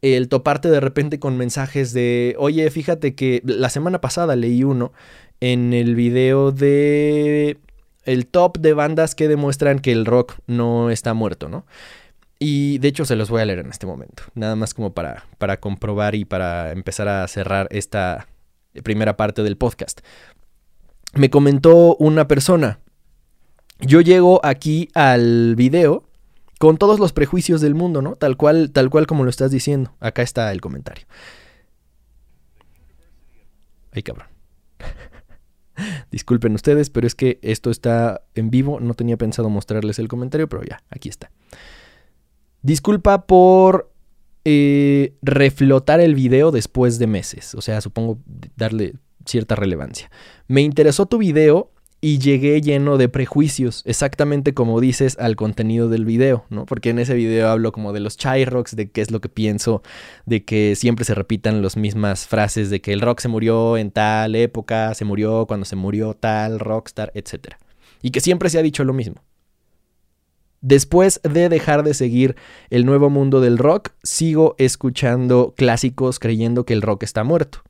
el 0.00 0.30
toparte 0.30 0.70
de 0.70 0.80
repente 0.80 1.18
con 1.18 1.36
mensajes 1.36 1.92
de, 1.92 2.36
oye, 2.38 2.70
fíjate 2.70 3.14
que 3.14 3.42
la 3.44 3.68
semana 3.68 4.00
pasada 4.00 4.34
leí 4.34 4.64
uno 4.64 4.94
en 5.40 5.74
el 5.74 5.94
video 5.94 6.52
de 6.52 7.58
el 8.06 8.26
top 8.26 8.58
de 8.58 8.72
bandas 8.72 9.14
que 9.14 9.28
demuestran 9.28 9.80
que 9.80 9.92
el 9.92 10.06
rock 10.06 10.34
no 10.46 10.90
está 10.90 11.12
muerto, 11.12 11.48
¿no? 11.48 11.66
Y 12.38 12.78
de 12.78 12.88
hecho 12.88 13.04
se 13.04 13.16
los 13.16 13.30
voy 13.30 13.42
a 13.42 13.44
leer 13.44 13.60
en 13.60 13.70
este 13.70 13.86
momento, 13.86 14.22
nada 14.34 14.56
más 14.56 14.74
como 14.74 14.92
para, 14.92 15.24
para 15.38 15.58
comprobar 15.58 16.14
y 16.14 16.24
para 16.24 16.72
empezar 16.72 17.08
a 17.08 17.26
cerrar 17.28 17.66
esta 17.70 18.28
primera 18.82 19.16
parte 19.16 19.42
del 19.42 19.56
podcast. 19.56 20.00
Me 21.14 21.30
comentó 21.30 21.96
una 21.96 22.28
persona, 22.28 22.80
yo 23.80 24.00
llego 24.00 24.40
aquí 24.44 24.88
al 24.94 25.56
video 25.56 26.04
con 26.58 26.76
todos 26.76 27.00
los 27.00 27.12
prejuicios 27.12 27.60
del 27.60 27.74
mundo, 27.74 28.02
¿no? 28.02 28.16
Tal 28.16 28.36
cual, 28.36 28.70
tal 28.70 28.90
cual 28.90 29.06
como 29.06 29.24
lo 29.24 29.30
estás 29.30 29.50
diciendo. 29.50 29.94
Acá 30.00 30.22
está 30.22 30.52
el 30.52 30.60
comentario. 30.60 31.06
Ay, 33.92 34.02
cabrón. 34.02 34.35
Disculpen 36.10 36.54
ustedes, 36.54 36.90
pero 36.90 37.06
es 37.06 37.14
que 37.14 37.38
esto 37.42 37.70
está 37.70 38.22
en 38.34 38.50
vivo. 38.50 38.80
No 38.80 38.94
tenía 38.94 39.16
pensado 39.16 39.48
mostrarles 39.50 39.98
el 39.98 40.08
comentario, 40.08 40.48
pero 40.48 40.62
ya, 40.64 40.82
aquí 40.90 41.08
está. 41.08 41.30
Disculpa 42.62 43.26
por 43.26 43.92
eh, 44.44 45.14
reflotar 45.22 46.00
el 46.00 46.14
video 46.14 46.50
después 46.50 46.98
de 46.98 47.06
meses. 47.06 47.54
O 47.54 47.60
sea, 47.60 47.80
supongo 47.80 48.18
darle 48.56 48.94
cierta 49.24 49.56
relevancia. 49.56 50.10
Me 50.48 50.62
interesó 50.62 51.06
tu 51.06 51.18
video 51.18 51.72
y 52.00 52.18
llegué 52.18 52.60
lleno 52.60 52.98
de 52.98 53.08
prejuicios, 53.08 53.82
exactamente 53.86 54.54
como 54.54 54.80
dices 54.80 55.16
al 55.18 55.34
contenido 55.34 55.88
del 55.88 56.04
video, 56.04 56.44
¿no? 56.50 56.66
Porque 56.66 56.90
en 56.90 56.98
ese 56.98 57.14
video 57.14 57.48
hablo 57.48 57.72
como 57.72 57.92
de 57.92 58.00
los 58.00 58.16
chai 58.16 58.44
rocks, 58.44 58.76
de 58.76 58.90
qué 58.90 59.00
es 59.00 59.10
lo 59.10 59.20
que 59.20 59.28
pienso, 59.28 59.82
de 60.26 60.44
que 60.44 60.76
siempre 60.76 61.04
se 61.04 61.14
repitan 61.14 61.62
las 61.62 61.76
mismas 61.76 62.26
frases 62.26 62.70
de 62.70 62.80
que 62.80 62.92
el 62.92 63.00
rock 63.00 63.20
se 63.20 63.28
murió 63.28 63.76
en 63.78 63.90
tal 63.90 64.34
época, 64.34 64.94
se 64.94 65.04
murió 65.04 65.46
cuando 65.46 65.64
se 65.64 65.76
murió 65.76 66.14
tal 66.14 66.60
rockstar, 66.60 67.12
etc. 67.14 67.54
Y 68.02 68.10
que 68.10 68.20
siempre 68.20 68.50
se 68.50 68.58
ha 68.58 68.62
dicho 68.62 68.84
lo 68.84 68.92
mismo. 68.92 69.22
Después 70.60 71.20
de 71.22 71.48
dejar 71.48 71.82
de 71.82 71.94
seguir 71.94 72.36
el 72.70 72.86
nuevo 72.86 73.08
mundo 73.08 73.40
del 73.40 73.56
rock, 73.56 73.90
sigo 74.02 74.54
escuchando 74.58 75.54
clásicos 75.56 76.18
creyendo 76.18 76.66
que 76.66 76.72
el 76.72 76.82
rock 76.82 77.04
está 77.04 77.24
muerto. 77.24 77.62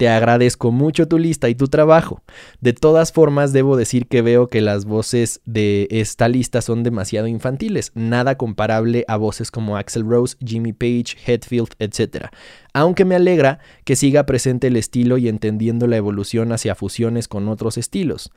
Te 0.00 0.08
agradezco 0.08 0.72
mucho 0.72 1.08
tu 1.08 1.18
lista 1.18 1.50
y 1.50 1.54
tu 1.54 1.68
trabajo. 1.68 2.22
De 2.62 2.72
todas 2.72 3.12
formas, 3.12 3.52
debo 3.52 3.76
decir 3.76 4.06
que 4.06 4.22
veo 4.22 4.48
que 4.48 4.62
las 4.62 4.86
voces 4.86 5.42
de 5.44 5.88
esta 5.90 6.26
lista 6.26 6.62
son 6.62 6.82
demasiado 6.82 7.26
infantiles, 7.26 7.92
nada 7.94 8.38
comparable 8.38 9.04
a 9.08 9.18
voces 9.18 9.50
como 9.50 9.76
Axel 9.76 10.06
Rose, 10.08 10.38
Jimmy 10.42 10.72
Page, 10.72 11.18
Hetfield, 11.26 11.74
etc. 11.78 12.28
Aunque 12.72 13.04
me 13.04 13.14
alegra 13.14 13.58
que 13.84 13.94
siga 13.94 14.24
presente 14.24 14.68
el 14.68 14.76
estilo 14.76 15.18
y 15.18 15.28
entendiendo 15.28 15.86
la 15.86 15.98
evolución 15.98 16.50
hacia 16.52 16.74
fusiones 16.74 17.28
con 17.28 17.46
otros 17.50 17.76
estilos. 17.76 18.32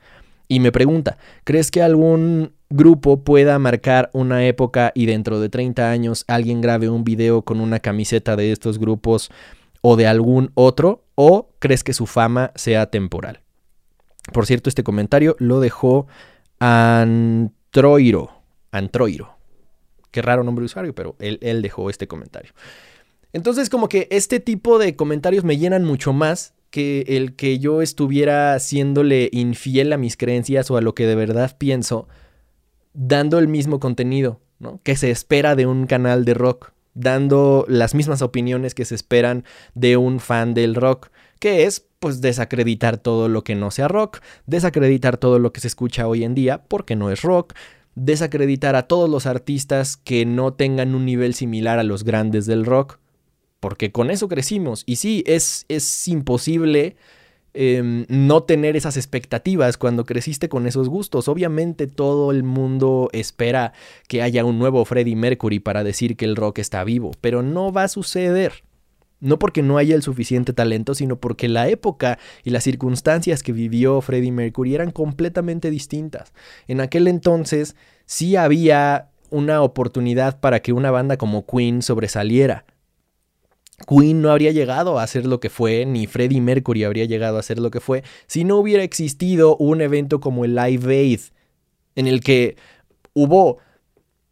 Y 0.48 0.60
me 0.60 0.70
pregunta, 0.70 1.16
¿crees 1.44 1.70
que 1.70 1.80
algún 1.80 2.52
grupo 2.68 3.24
pueda 3.24 3.58
marcar 3.58 4.10
una 4.12 4.46
época 4.46 4.92
y 4.94 5.06
dentro 5.06 5.40
de 5.40 5.48
30 5.48 5.90
años 5.90 6.26
alguien 6.28 6.60
grabe 6.60 6.90
un 6.90 7.04
video 7.04 7.40
con 7.40 7.62
una 7.62 7.80
camiseta 7.80 8.36
de 8.36 8.52
estos 8.52 8.78
grupos 8.78 9.30
o 9.86 9.96
de 9.96 10.06
algún 10.06 10.50
otro? 10.54 11.04
¿O 11.14 11.50
crees 11.58 11.84
que 11.84 11.92
su 11.92 12.06
fama 12.06 12.52
sea 12.54 12.86
temporal? 12.86 13.42
Por 14.32 14.46
cierto, 14.46 14.70
este 14.70 14.82
comentario 14.82 15.36
lo 15.38 15.60
dejó 15.60 16.06
Antroiro. 16.58 18.30
Antroiro. 18.70 19.36
Qué 20.10 20.22
raro 20.22 20.42
nombre 20.42 20.62
de 20.62 20.66
usuario, 20.66 20.94
pero 20.94 21.16
él, 21.18 21.38
él 21.42 21.60
dejó 21.60 21.90
este 21.90 22.08
comentario. 22.08 22.52
Entonces, 23.34 23.68
como 23.68 23.90
que 23.90 24.08
este 24.10 24.40
tipo 24.40 24.78
de 24.78 24.96
comentarios 24.96 25.44
me 25.44 25.58
llenan 25.58 25.84
mucho 25.84 26.14
más 26.14 26.54
que 26.70 27.04
el 27.06 27.36
que 27.36 27.58
yo 27.58 27.82
estuviera 27.82 28.58
siéndole 28.60 29.28
infiel 29.32 29.92
a 29.92 29.98
mis 29.98 30.16
creencias 30.16 30.70
o 30.70 30.78
a 30.78 30.80
lo 30.80 30.94
que 30.94 31.06
de 31.06 31.14
verdad 31.14 31.56
pienso, 31.58 32.08
dando 32.94 33.38
el 33.38 33.48
mismo 33.48 33.80
contenido, 33.80 34.40
¿no? 34.58 34.80
Que 34.82 34.96
se 34.96 35.10
espera 35.10 35.56
de 35.56 35.66
un 35.66 35.86
canal 35.86 36.24
de 36.24 36.32
rock, 36.32 36.73
dando 36.94 37.64
las 37.68 37.94
mismas 37.94 38.22
opiniones 38.22 38.74
que 38.74 38.84
se 38.84 38.94
esperan 38.94 39.44
de 39.74 39.96
un 39.96 40.20
fan 40.20 40.54
del 40.54 40.74
rock, 40.74 41.10
que 41.38 41.64
es 41.64 41.86
pues 41.98 42.20
desacreditar 42.20 42.98
todo 42.98 43.28
lo 43.28 43.44
que 43.44 43.54
no 43.54 43.70
sea 43.70 43.88
rock, 43.88 44.20
desacreditar 44.46 45.16
todo 45.16 45.38
lo 45.38 45.52
que 45.52 45.60
se 45.60 45.68
escucha 45.68 46.06
hoy 46.06 46.24
en 46.24 46.34
día 46.34 46.62
porque 46.68 46.96
no 46.96 47.10
es 47.10 47.22
rock, 47.22 47.54
desacreditar 47.94 48.76
a 48.76 48.86
todos 48.86 49.08
los 49.08 49.26
artistas 49.26 49.96
que 49.96 50.26
no 50.26 50.52
tengan 50.52 50.94
un 50.94 51.04
nivel 51.04 51.34
similar 51.34 51.78
a 51.78 51.84
los 51.84 52.04
grandes 52.04 52.46
del 52.46 52.64
rock, 52.64 52.98
porque 53.60 53.92
con 53.92 54.10
eso 54.10 54.28
crecimos. 54.28 54.82
Y 54.86 54.96
sí, 54.96 55.24
es, 55.26 55.64
es 55.68 56.06
imposible 56.08 56.96
em, 57.54 58.04
no 58.08 58.42
tener 58.42 58.76
esas 58.76 58.96
expectativas 58.96 59.76
cuando 59.76 60.04
creciste 60.04 60.48
con 60.48 60.66
esos 60.66 60.88
gustos. 60.88 61.28
Obviamente 61.28 61.86
todo 61.86 62.30
el 62.30 62.42
mundo 62.42 63.08
espera 63.12 63.72
que 64.08 64.22
haya 64.22 64.44
un 64.44 64.58
nuevo 64.58 64.84
Freddie 64.84 65.16
Mercury 65.16 65.60
para 65.60 65.84
decir 65.84 66.16
que 66.16 66.24
el 66.24 66.36
rock 66.36 66.58
está 66.58 66.84
vivo, 66.84 67.12
pero 67.20 67.42
no 67.42 67.72
va 67.72 67.84
a 67.84 67.88
suceder. 67.88 68.64
No 69.20 69.38
porque 69.38 69.62
no 69.62 69.78
haya 69.78 69.94
el 69.94 70.02
suficiente 70.02 70.52
talento, 70.52 70.94
sino 70.94 71.16
porque 71.16 71.48
la 71.48 71.68
época 71.68 72.18
y 72.42 72.50
las 72.50 72.64
circunstancias 72.64 73.42
que 73.42 73.52
vivió 73.52 74.00
Freddie 74.02 74.32
Mercury 74.32 74.74
eran 74.74 74.90
completamente 74.90 75.70
distintas. 75.70 76.34
En 76.68 76.80
aquel 76.80 77.08
entonces 77.08 77.74
sí 78.04 78.36
había 78.36 79.08
una 79.30 79.62
oportunidad 79.62 80.40
para 80.40 80.60
que 80.60 80.72
una 80.72 80.90
banda 80.90 81.16
como 81.16 81.46
Queen 81.46 81.82
sobresaliera. 81.82 82.66
Queen 83.88 84.22
no 84.22 84.30
habría 84.30 84.52
llegado 84.52 84.98
a 84.98 85.06
ser 85.06 85.26
lo 85.26 85.40
que 85.40 85.50
fue, 85.50 85.84
ni 85.84 86.06
Freddie 86.06 86.40
Mercury 86.40 86.84
habría 86.84 87.04
llegado 87.04 87.38
a 87.38 87.42
ser 87.42 87.58
lo 87.58 87.70
que 87.70 87.80
fue, 87.80 88.04
si 88.26 88.44
no 88.44 88.56
hubiera 88.56 88.82
existido 88.82 89.56
un 89.56 89.80
evento 89.80 90.20
como 90.20 90.44
el 90.44 90.54
Live 90.54 90.94
Aid, 90.94 91.20
en 91.96 92.06
el 92.06 92.20
que 92.20 92.56
hubo 93.12 93.58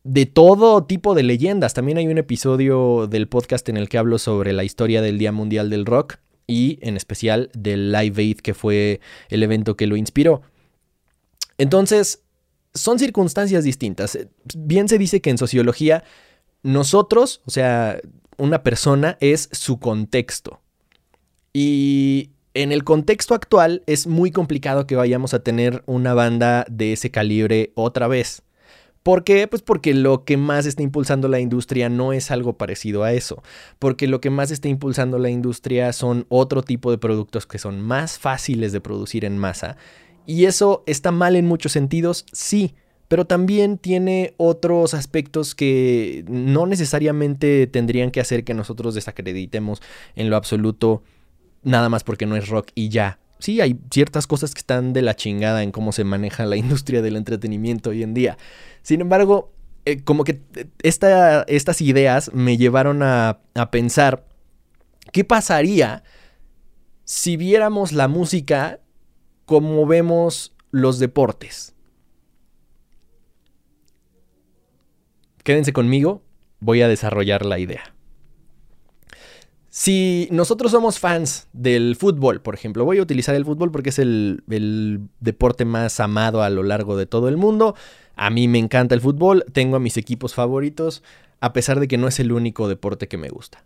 de 0.05 0.27
todo 0.27 0.85
tipo 0.85 1.15
de 1.15 1.23
leyendas. 1.23 1.75
También 1.75 1.99
hay 1.99 2.09
un 2.09 2.19
episodio 2.19 3.07
del 3.07 3.29
podcast 3.29 3.69
en 3.69 3.77
el 3.77 3.89
que 3.89 3.99
hablo 3.99 4.19
sobre 4.19 4.53
la 4.53 4.65
historia 4.65 5.03
del 5.03 5.19
Día 5.19 5.33
Mundial 5.33 5.71
del 5.71 5.87
Rock 5.87 6.17
y 6.47 6.79
en 6.83 6.97
especial 6.97 7.51
del 7.55 7.93
Live 7.93 8.21
Aid, 8.21 8.39
que 8.39 8.55
fue 8.55 9.01
el 9.29 9.43
evento 9.43 9.77
que 9.77 9.87
lo 9.87 9.97
inspiró. 9.97 10.43
Entonces, 11.59 12.23
son 12.75 12.99
circunstancias 12.99 13.65
distintas. 13.65 14.19
Bien 14.57 14.89
se 14.89 14.99
dice 14.99 15.21
que 15.21 15.31
en 15.31 15.39
sociología 15.39 16.03
nosotros, 16.63 17.41
o 17.47 17.51
sea, 17.51 18.01
una 18.43 18.65
persona 18.65 19.17
es 19.21 19.49
su 19.53 19.79
contexto. 19.79 20.61
Y 21.53 22.31
en 22.55 22.73
el 22.73 22.83
contexto 22.83 23.35
actual 23.35 23.85
es 23.87 24.09
muy 24.09 24.33
complicado 24.33 24.85
que 24.85 24.97
vayamos 24.97 25.33
a 25.33 25.45
tener 25.45 25.85
una 25.87 26.13
banda 26.13 26.67
de 26.69 26.93
ese 26.93 27.13
calibre 27.13 27.71
otra 27.77 28.09
vez. 28.09 28.43
¿Por 29.05 29.23
qué? 29.23 29.47
Pues 29.47 29.63
porque 29.63 29.95
lo 29.95 30.25
que 30.25 30.37
más 30.37 30.67
está 30.67 30.83
impulsando 30.83 31.29
la 31.29 31.39
industria 31.39 31.89
no 31.89 32.13
es 32.13 32.33
algo 32.33 32.59
parecido 32.59 33.05
a 33.05 33.13
eso. 33.13 33.45
Porque 33.79 34.09
lo 34.09 34.21
que 34.21 34.31
más 34.31 34.51
está 34.51 34.67
impulsando 34.67 35.21
la 35.21 35.31
industria 35.31 35.93
son 35.93 36.27
otro 36.29 36.63
tipo 36.63 36.91
de 36.91 36.99
productos 36.99 37.47
que 37.47 37.61
son 37.61 37.81
más 37.81 38.19
fáciles 38.19 38.73
de 38.73 38.81
producir 38.81 39.25
en 39.25 39.39
masa. 39.39 39.77
Y 40.27 40.47
eso 40.47 40.83
está 40.87 41.13
mal 41.13 41.37
en 41.37 41.47
muchos 41.47 41.71
sentidos, 41.71 42.27
sí 42.33 42.75
pero 43.13 43.27
también 43.27 43.77
tiene 43.77 44.33
otros 44.39 44.95
aspectos 44.95 45.55
que 45.55 46.25
no 46.29 46.65
necesariamente 46.65 47.67
tendrían 47.67 48.11
que 48.11 48.21
hacer 48.21 48.43
que 48.43 48.55
nosotros 48.55 48.95
desacreditemos 48.95 49.83
en 50.17 50.31
lo 50.31 50.37
absoluto 50.37 51.03
nada 51.63 51.91
más 51.91 52.05
porque 52.05 52.25
no 52.25 52.37
es 52.37 52.49
rock 52.49 52.69
y 52.75 52.89
ya. 52.89 53.19
Sí, 53.39 53.61
hay 53.61 53.79
ciertas 53.91 54.27
cosas 54.27 54.55
que 54.55 54.61
están 54.61 54.95
de 54.95 55.03
la 55.03 55.15
chingada 55.15 55.63
en 55.63 55.73
cómo 55.73 55.93
se 55.93 56.05
maneja 56.05 56.47
la 56.47 56.57
industria 56.65 57.03
del 57.03 57.17
entretenimiento 57.17 57.91
hoy 57.91 58.03
en 58.03 58.15
día. 58.15 58.39
Sin 58.81 59.03
embargo, 59.03 59.53
eh, 59.85 60.01
como 60.01 60.25
que 60.25 60.41
estas 60.83 61.83
ideas 61.83 62.33
me 62.33 62.57
llevaron 62.57 63.03
a, 63.03 63.41
a 63.53 63.71
pensar 63.71 64.25
qué 65.13 65.23
pasaría 65.23 66.03
si 67.05 67.37
viéramos 67.37 67.93
la 67.93 68.09
música 68.09 68.81
como 69.45 69.85
vemos 69.85 70.55
los 70.71 70.99
deportes. 70.99 71.72
Quédense 75.43 75.73
conmigo, 75.73 76.23
voy 76.61 76.83
a 76.83 76.89
desarrollar 76.89 77.45
la 77.45 77.59
idea. 77.59 77.95
Si 79.69 80.29
nosotros 80.31 80.71
somos 80.71 80.99
fans 80.99 81.49
del 81.53 81.97
fútbol, 81.97 82.43
por 82.43 82.55
ejemplo, 82.55 82.85
voy 82.85 82.99
a 82.99 83.03
utilizar 83.03 83.35
el 83.35 83.47
fútbol 83.47 83.71
porque 83.71 83.89
es 83.89 83.99
el, 83.99 84.43
deporte 85.19 85.65
más 85.65 85.99
amado 85.99 86.43
a 86.43 86.51
lo 86.51 86.63
largo 86.63 86.97
de 86.97 87.07
todo 87.07 87.29
el 87.29 87.39
mundo. 87.39 87.75
A 88.15 88.29
mí 88.29 88.49
me 88.49 88.59
encanta 88.59 88.95
el 88.95 89.01
fútbol, 89.01 89.47
tengo 89.53 89.77
a 89.77 89.81
mis 89.81 89.97
equipos 89.97 90.35
favoritos, 90.35 91.03
a 91.41 91.55
pesar 91.55 91.81
de 91.81 91.89
que 91.89 91.97
no 91.97 92.07
es 92.07 92.21
el 92.21 92.33
único 92.33 92.69
deporte 92.69 93.09
que 93.09 93.17
me 93.17 93.31
gusta. 93.31 93.65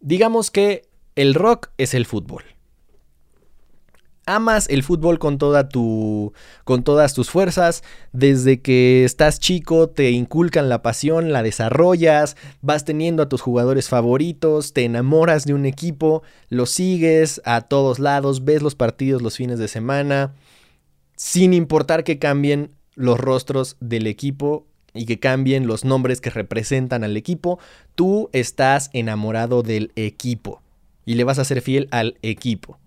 Digamos 0.00 0.50
que 0.50 0.88
el 1.16 1.34
rock 1.34 1.68
es 1.76 1.92
el 1.92 2.06
fútbol 2.06 2.44
amas 4.26 4.68
el 4.68 4.82
fútbol 4.82 5.18
con 5.18 5.38
toda 5.38 5.68
tu 5.68 6.32
con 6.64 6.82
todas 6.82 7.14
tus 7.14 7.30
fuerzas, 7.30 7.82
desde 8.12 8.60
que 8.60 9.04
estás 9.04 9.40
chico 9.40 9.88
te 9.88 10.10
inculcan 10.10 10.68
la 10.68 10.82
pasión, 10.82 11.32
la 11.32 11.42
desarrollas, 11.42 12.36
vas 12.62 12.84
teniendo 12.84 13.22
a 13.22 13.28
tus 13.28 13.40
jugadores 13.40 13.88
favoritos, 13.88 14.72
te 14.72 14.84
enamoras 14.84 15.44
de 15.44 15.54
un 15.54 15.66
equipo, 15.66 16.22
lo 16.48 16.66
sigues 16.66 17.40
a 17.44 17.62
todos 17.62 17.98
lados, 17.98 18.44
ves 18.44 18.62
los 18.62 18.74
partidos 18.74 19.22
los 19.22 19.36
fines 19.36 19.58
de 19.58 19.68
semana, 19.68 20.34
sin 21.16 21.52
importar 21.52 22.04
que 22.04 22.18
cambien 22.18 22.70
los 22.94 23.18
rostros 23.18 23.76
del 23.80 24.06
equipo 24.06 24.66
y 24.92 25.06
que 25.06 25.18
cambien 25.18 25.66
los 25.66 25.84
nombres 25.84 26.20
que 26.20 26.30
representan 26.30 27.04
al 27.04 27.16
equipo, 27.16 27.58
tú 27.94 28.28
estás 28.32 28.90
enamorado 28.92 29.62
del 29.62 29.92
equipo 29.96 30.62
y 31.04 31.14
le 31.14 31.24
vas 31.24 31.38
a 31.38 31.44
ser 31.44 31.60
fiel 31.60 31.88
al 31.90 32.16
equipo. 32.22 32.78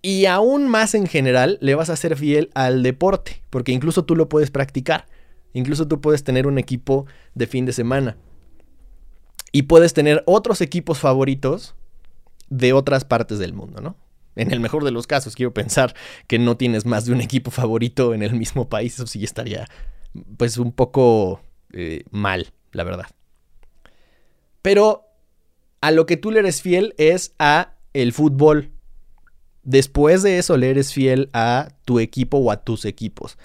Y 0.00 0.26
aún 0.26 0.68
más 0.68 0.94
en 0.94 1.06
general, 1.06 1.58
le 1.60 1.74
vas 1.74 1.90
a 1.90 1.96
ser 1.96 2.16
fiel 2.16 2.50
al 2.54 2.82
deporte, 2.82 3.42
porque 3.50 3.72
incluso 3.72 4.04
tú 4.04 4.14
lo 4.14 4.28
puedes 4.28 4.50
practicar. 4.50 5.06
Incluso 5.54 5.88
tú 5.88 6.00
puedes 6.00 6.22
tener 6.22 6.46
un 6.46 6.58
equipo 6.58 7.06
de 7.34 7.46
fin 7.46 7.66
de 7.66 7.72
semana. 7.72 8.16
Y 9.50 9.62
puedes 9.62 9.94
tener 9.94 10.22
otros 10.26 10.60
equipos 10.60 10.98
favoritos 10.98 11.74
de 12.48 12.72
otras 12.72 13.04
partes 13.04 13.38
del 13.38 13.54
mundo, 13.54 13.80
¿no? 13.80 13.96
En 14.36 14.52
el 14.52 14.60
mejor 14.60 14.84
de 14.84 14.92
los 14.92 15.08
casos, 15.08 15.34
quiero 15.34 15.52
pensar 15.52 15.94
que 16.28 16.38
no 16.38 16.56
tienes 16.56 16.86
más 16.86 17.06
de 17.06 17.12
un 17.12 17.20
equipo 17.20 17.50
favorito 17.50 18.14
en 18.14 18.22
el 18.22 18.34
mismo 18.34 18.68
país. 18.68 18.94
Eso 18.94 19.06
sí 19.06 19.24
estaría, 19.24 19.66
pues, 20.36 20.58
un 20.58 20.70
poco 20.70 21.40
eh, 21.72 22.04
mal, 22.10 22.52
la 22.70 22.84
verdad. 22.84 23.06
Pero 24.62 25.06
a 25.80 25.90
lo 25.90 26.06
que 26.06 26.16
tú 26.16 26.30
le 26.30 26.40
eres 26.40 26.62
fiel 26.62 26.94
es 26.98 27.34
a 27.38 27.74
el 27.94 28.12
fútbol 28.12 28.70
Después 29.68 30.22
de 30.22 30.38
eso 30.38 30.56
le 30.56 30.70
eres 30.70 30.94
fiel 30.94 31.28
a 31.34 31.68
tu 31.84 32.00
equipo 32.00 32.38
o 32.38 32.50
a 32.50 32.64
tus 32.64 32.86
equipos. 32.86 33.36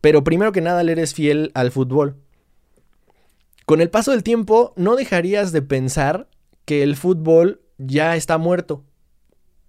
Pero 0.00 0.24
primero 0.24 0.50
que 0.50 0.60
nada 0.60 0.82
le 0.82 0.90
eres 0.90 1.14
fiel 1.14 1.52
al 1.54 1.70
fútbol. 1.70 2.16
Con 3.66 3.80
el 3.80 3.88
paso 3.88 4.10
del 4.10 4.24
tiempo 4.24 4.72
no 4.74 4.96
dejarías 4.96 5.52
de 5.52 5.62
pensar 5.62 6.26
que 6.64 6.82
el 6.82 6.96
fútbol 6.96 7.62
ya 7.78 8.16
está 8.16 8.36
muerto. 8.36 8.82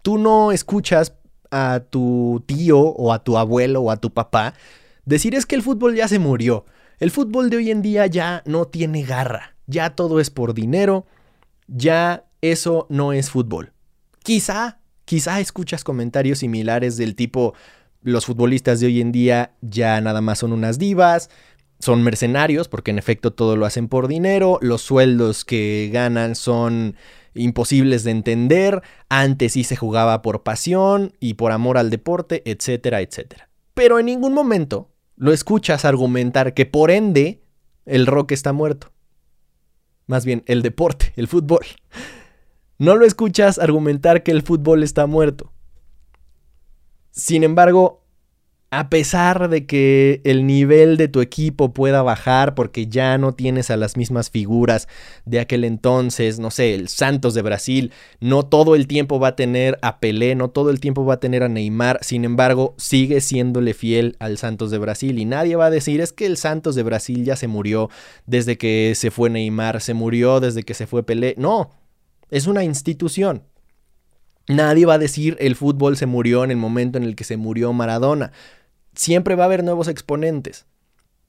Tú 0.02 0.18
no 0.18 0.52
escuchas 0.52 1.14
a 1.52 1.84
tu 1.88 2.44
tío 2.48 2.80
o 2.80 3.14
a 3.14 3.24
tu 3.24 3.38
abuelo 3.38 3.82
o 3.82 3.92
a 3.92 3.98
tu 3.98 4.12
papá 4.12 4.56
decir 5.06 5.36
es 5.36 5.46
que 5.46 5.54
el 5.54 5.62
fútbol 5.62 5.94
ya 5.94 6.08
se 6.08 6.18
murió. 6.18 6.66
El 6.98 7.12
fútbol 7.12 7.52
de 7.52 7.58
hoy 7.58 7.70
en 7.70 7.84
día 7.84 8.08
ya 8.08 8.42
no 8.48 8.66
tiene 8.66 9.04
garra. 9.04 9.56
Ya 9.68 9.92
todo 9.92 10.20
es 10.20 10.32
por 10.32 10.56
dinero. 10.56 11.06
Ya 11.68 12.26
eso 12.42 12.88
no 12.90 13.14
es 13.14 13.30
fútbol. 13.30 13.74
Quizá 14.24 14.81
Quizá 15.12 15.42
escuchas 15.42 15.84
comentarios 15.84 16.40
similares 16.40 16.96
del 16.96 17.18
tipo, 17.18 17.54
los 18.02 18.26
futbolistas 18.26 18.80
de 18.80 18.86
hoy 18.86 19.02
en 19.02 19.12
día 19.12 19.52
ya 19.60 20.00
nada 20.00 20.22
más 20.22 20.40
son 20.40 20.54
unas 20.54 20.80
divas, 20.80 21.30
son 21.80 22.02
mercenarios, 22.02 22.70
porque 22.70 22.92
en 22.92 22.98
efecto 22.98 23.34
todo 23.34 23.58
lo 23.58 23.66
hacen 23.66 23.90
por 23.90 24.08
dinero, 24.08 24.58
los 24.62 24.84
sueldos 24.84 25.44
que 25.44 25.90
ganan 25.92 26.36
son 26.36 26.96
imposibles 27.34 28.06
de 28.06 28.12
entender, 28.12 28.84
antes 29.10 29.52
sí 29.52 29.66
se 29.66 29.76
jugaba 29.76 30.22
por 30.22 30.44
pasión 30.44 31.12
y 31.20 31.34
por 31.34 31.52
amor 31.52 31.78
al 31.78 31.90
deporte, 31.90 32.42
etcétera, 32.50 33.02
etcétera. 33.02 33.50
Pero 33.74 34.00
en 34.00 34.06
ningún 34.06 34.34
momento 34.34 34.92
lo 35.18 35.34
escuchas 35.34 35.84
argumentar 35.84 36.54
que 36.54 36.66
por 36.66 36.90
ende 36.90 37.42
el 37.86 38.08
rock 38.08 38.32
está 38.32 38.54
muerto. 38.54 38.94
Más 40.08 40.24
bien, 40.24 40.44
el 40.46 40.62
deporte, 40.62 41.12
el 41.18 41.28
fútbol. 41.28 41.66
No 42.82 42.96
lo 42.96 43.06
escuchas 43.06 43.60
argumentar 43.60 44.24
que 44.24 44.32
el 44.32 44.42
fútbol 44.42 44.82
está 44.82 45.06
muerto. 45.06 45.54
Sin 47.12 47.44
embargo, 47.44 48.02
a 48.72 48.90
pesar 48.90 49.50
de 49.50 49.68
que 49.68 50.20
el 50.24 50.48
nivel 50.48 50.98
de 50.98 51.08
tu 51.08 51.22
equipo 51.22 51.74
pueda 51.74 52.02
bajar 52.02 52.56
porque 52.56 52.88
ya 52.88 53.20
no 53.20 53.34
tienes 53.34 53.70
a 53.70 53.78
las 53.78 53.98
mismas 53.98 54.32
figuras 54.32 54.88
de 55.26 55.40
aquel 55.40 55.64
entonces, 55.64 56.40
no 56.40 56.50
sé, 56.50 56.74
el 56.74 56.88
Santos 56.88 57.36
de 57.36 57.44
Brasil, 57.44 57.92
no 58.20 58.48
todo 58.48 58.74
el 58.74 58.88
tiempo 58.88 59.20
va 59.20 59.28
a 59.28 59.36
tener 59.36 59.78
a 59.84 60.00
Pelé, 60.00 60.34
no 60.34 60.50
todo 60.50 60.72
el 60.72 60.80
tiempo 60.80 61.06
va 61.06 61.14
a 61.14 61.20
tener 61.20 61.44
a 61.44 61.50
Neymar, 61.50 62.00
sin 62.02 62.26
embargo, 62.26 62.74
sigue 62.80 63.22
siéndole 63.22 63.76
fiel 63.76 64.16
al 64.18 64.40
Santos 64.40 64.72
de 64.72 64.80
Brasil 64.80 65.20
y 65.20 65.26
nadie 65.26 65.56
va 65.56 65.68
a 65.68 65.70
decir 65.70 66.02
es 66.02 66.14
que 66.14 66.26
el 66.26 66.36
Santos 66.36 66.74
de 66.74 66.82
Brasil 66.82 67.26
ya 67.26 67.36
se 67.36 67.48
murió 67.48 67.92
desde 68.26 68.58
que 68.58 68.94
se 68.96 69.12
fue 69.12 69.30
Neymar, 69.30 69.82
se 69.82 69.94
murió 69.94 70.40
desde 70.40 70.64
que 70.64 70.74
se 70.74 70.88
fue 70.88 71.04
Pelé, 71.04 71.36
no, 71.38 71.70
es 72.32 72.48
una 72.48 72.64
institución. 72.64 73.44
Nadie 74.48 74.88
va 74.88 74.96
a 74.96 75.00
decir 75.00 75.38
el 75.40 75.56
fútbol 75.56 75.96
se 75.96 76.08
murió 76.08 76.44
en 76.44 76.52
el 76.52 76.58
momento 76.58 76.98
en 76.98 77.04
el 77.04 77.16
que 77.16 77.24
se 77.24 77.38
murió 77.38 77.72
Maradona 77.72 78.32
siempre 78.94 79.36
va 79.36 79.44
a 79.44 79.46
haber 79.46 79.64
nuevos 79.64 79.88
exponentes. 79.88 80.66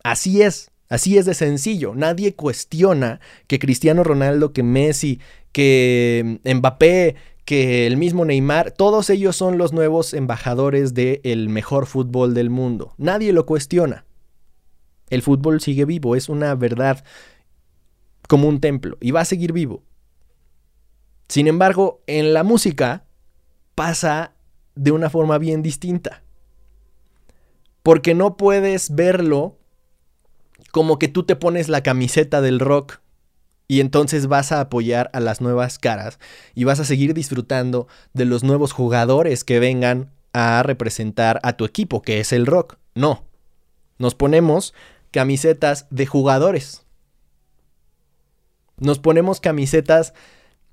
Así 0.02 0.42
es, 0.42 0.70
así 0.88 1.18
es 1.18 1.26
de 1.26 1.34
sencillo. 1.34 1.94
Nadie 1.94 2.34
cuestiona 2.34 3.20
que 3.46 3.58
Cristiano 3.58 4.04
Ronaldo, 4.04 4.52
que 4.52 4.62
Messi, 4.62 5.20
que 5.52 6.40
Mbappé, 6.44 7.16
que 7.44 7.86
el 7.86 7.96
mismo 7.96 8.24
Neymar, 8.24 8.70
todos 8.72 9.10
ellos 9.10 9.36
son 9.36 9.58
los 9.58 9.72
nuevos 9.72 10.14
embajadores 10.14 10.94
del 10.94 11.48
mejor 11.48 11.86
fútbol 11.86 12.34
del 12.34 12.50
mundo. 12.50 12.94
Nadie 12.98 13.32
lo 13.32 13.46
cuestiona. 13.46 14.04
El 15.10 15.22
fútbol 15.22 15.60
sigue 15.60 15.84
vivo, 15.84 16.16
es 16.16 16.28
una 16.28 16.54
verdad 16.54 17.04
como 18.28 18.48
un 18.48 18.60
templo 18.60 18.96
y 19.00 19.10
va 19.10 19.20
a 19.20 19.26
seguir 19.26 19.52
vivo. 19.52 19.82
Sin 21.32 21.46
embargo, 21.46 22.02
en 22.06 22.34
la 22.34 22.42
música 22.42 23.06
pasa 23.74 24.34
de 24.74 24.90
una 24.90 25.08
forma 25.08 25.38
bien 25.38 25.62
distinta. 25.62 26.22
Porque 27.82 28.12
no 28.12 28.36
puedes 28.36 28.94
verlo 28.94 29.56
como 30.72 30.98
que 30.98 31.08
tú 31.08 31.22
te 31.22 31.34
pones 31.34 31.70
la 31.70 31.82
camiseta 31.82 32.42
del 32.42 32.60
rock 32.60 33.00
y 33.66 33.80
entonces 33.80 34.26
vas 34.26 34.52
a 34.52 34.60
apoyar 34.60 35.08
a 35.14 35.20
las 35.20 35.40
nuevas 35.40 35.78
caras 35.78 36.18
y 36.54 36.64
vas 36.64 36.80
a 36.80 36.84
seguir 36.84 37.14
disfrutando 37.14 37.88
de 38.12 38.26
los 38.26 38.44
nuevos 38.44 38.72
jugadores 38.72 39.42
que 39.42 39.58
vengan 39.58 40.12
a 40.34 40.62
representar 40.62 41.40
a 41.44 41.54
tu 41.54 41.64
equipo, 41.64 42.02
que 42.02 42.20
es 42.20 42.34
el 42.34 42.44
rock. 42.44 42.76
No. 42.94 43.24
Nos 43.96 44.14
ponemos 44.14 44.74
camisetas 45.10 45.86
de 45.88 46.04
jugadores. 46.04 46.84
Nos 48.76 48.98
ponemos 48.98 49.40
camisetas 49.40 50.12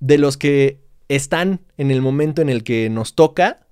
de 0.00 0.18
los 0.18 0.36
que 0.36 0.80
están 1.08 1.60
en 1.76 1.90
el 1.90 2.02
momento 2.02 2.42
en 2.42 2.48
el 2.48 2.64
que 2.64 2.88
nos 2.90 3.14
toca 3.14 3.66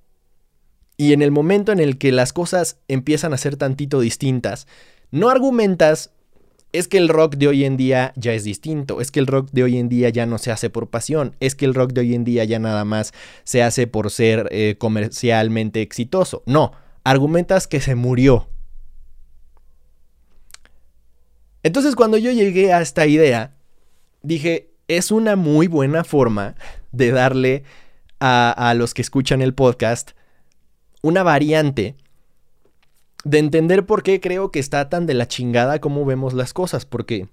y 0.96 1.12
en 1.12 1.22
el 1.22 1.30
momento 1.30 1.72
en 1.72 1.80
el 1.80 1.98
que 1.98 2.12
las 2.12 2.32
cosas 2.32 2.78
empiezan 2.88 3.32
a 3.32 3.38
ser 3.38 3.56
tantito 3.56 4.00
distintas, 4.00 4.66
no 5.10 5.30
argumentas 5.30 6.12
es 6.72 6.86
que 6.86 6.98
el 6.98 7.08
rock 7.08 7.36
de 7.36 7.48
hoy 7.48 7.64
en 7.64 7.76
día 7.76 8.12
ya 8.16 8.34
es 8.34 8.44
distinto, 8.44 9.00
es 9.00 9.10
que 9.10 9.20
el 9.20 9.26
rock 9.26 9.48
de 9.52 9.62
hoy 9.62 9.78
en 9.78 9.88
día 9.88 10.10
ya 10.10 10.26
no 10.26 10.38
se 10.38 10.50
hace 10.50 10.68
por 10.68 10.90
pasión, 10.90 11.34
es 11.40 11.54
que 11.54 11.64
el 11.64 11.74
rock 11.74 11.92
de 11.92 12.02
hoy 12.02 12.14
en 12.14 12.24
día 12.24 12.44
ya 12.44 12.58
nada 12.58 12.84
más 12.84 13.12
se 13.44 13.62
hace 13.62 13.86
por 13.86 14.10
ser 14.10 14.48
eh, 14.50 14.76
comercialmente 14.78 15.80
exitoso. 15.80 16.42
No, 16.44 16.72
argumentas 17.04 17.66
que 17.66 17.80
se 17.80 17.94
murió. 17.94 18.48
Entonces 21.62 21.96
cuando 21.96 22.18
yo 22.18 22.32
llegué 22.32 22.72
a 22.72 22.82
esta 22.82 23.06
idea, 23.06 23.56
dije, 24.22 24.70
es 24.88 25.10
una 25.10 25.36
muy 25.36 25.66
buena 25.68 26.04
forma 26.04 26.54
de 26.92 27.12
darle 27.12 27.64
a, 28.20 28.50
a 28.50 28.74
los 28.74 28.94
que 28.94 29.02
escuchan 29.02 29.42
el 29.42 29.54
podcast 29.54 30.12
una 31.02 31.22
variante 31.22 31.96
de 33.24 33.38
entender 33.38 33.86
por 33.86 34.02
qué 34.02 34.20
creo 34.20 34.50
que 34.50 34.58
está 34.58 34.88
tan 34.88 35.06
de 35.06 35.14
la 35.14 35.28
chingada 35.28 35.80
como 35.80 36.04
vemos 36.04 36.34
las 36.34 36.52
cosas, 36.52 36.86
porque 36.86 37.28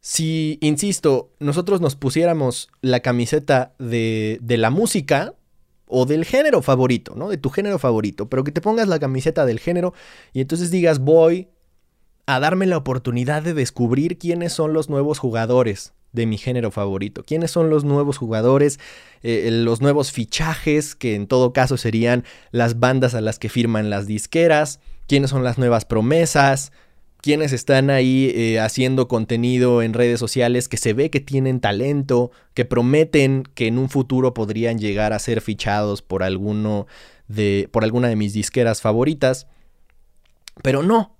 si, 0.00 0.58
insisto, 0.62 1.32
nosotros 1.40 1.80
nos 1.80 1.96
pusiéramos 1.96 2.70
la 2.80 3.00
camiseta 3.00 3.74
de, 3.78 4.38
de 4.40 4.56
la 4.56 4.70
música 4.70 5.34
o 5.86 6.06
del 6.06 6.24
género 6.24 6.62
favorito, 6.62 7.14
¿no? 7.16 7.28
De 7.28 7.36
tu 7.36 7.50
género 7.50 7.78
favorito, 7.78 8.28
pero 8.28 8.44
que 8.44 8.52
te 8.52 8.60
pongas 8.60 8.88
la 8.88 8.98
camiseta 8.98 9.44
del 9.44 9.60
género 9.60 9.92
y 10.32 10.40
entonces 10.40 10.70
digas, 10.70 11.00
voy 11.00 11.48
a 12.26 12.40
darme 12.40 12.66
la 12.66 12.76
oportunidad 12.76 13.42
de 13.42 13.54
descubrir 13.54 14.18
quiénes 14.18 14.52
son 14.52 14.72
los 14.72 14.88
nuevos 14.88 15.18
jugadores 15.18 15.92
de 16.12 16.26
mi 16.26 16.38
género 16.38 16.70
favorito. 16.70 17.22
¿Quiénes 17.24 17.50
son 17.50 17.70
los 17.70 17.84
nuevos 17.84 18.18
jugadores, 18.18 18.80
eh, 19.22 19.48
los 19.50 19.80
nuevos 19.80 20.12
fichajes, 20.12 20.94
que 20.94 21.14
en 21.14 21.26
todo 21.26 21.52
caso 21.52 21.76
serían 21.76 22.24
las 22.50 22.80
bandas 22.80 23.14
a 23.14 23.20
las 23.20 23.38
que 23.38 23.48
firman 23.48 23.90
las 23.90 24.06
disqueras? 24.06 24.80
¿Quiénes 25.06 25.30
son 25.30 25.44
las 25.44 25.58
nuevas 25.58 25.84
promesas? 25.84 26.72
¿Quiénes 27.20 27.52
están 27.52 27.90
ahí 27.90 28.32
eh, 28.34 28.60
haciendo 28.60 29.06
contenido 29.06 29.82
en 29.82 29.92
redes 29.92 30.18
sociales 30.18 30.68
que 30.68 30.78
se 30.78 30.94
ve 30.94 31.10
que 31.10 31.20
tienen 31.20 31.60
talento, 31.60 32.30
que 32.54 32.64
prometen 32.64 33.44
que 33.54 33.66
en 33.66 33.78
un 33.78 33.90
futuro 33.90 34.32
podrían 34.32 34.78
llegar 34.78 35.12
a 35.12 35.18
ser 35.18 35.42
fichados 35.42 36.00
por 36.00 36.22
alguno 36.22 36.86
de 37.28 37.68
por 37.70 37.84
alguna 37.84 38.08
de 38.08 38.16
mis 38.16 38.32
disqueras 38.32 38.80
favoritas? 38.80 39.46
Pero 40.62 40.82
no, 40.82 41.14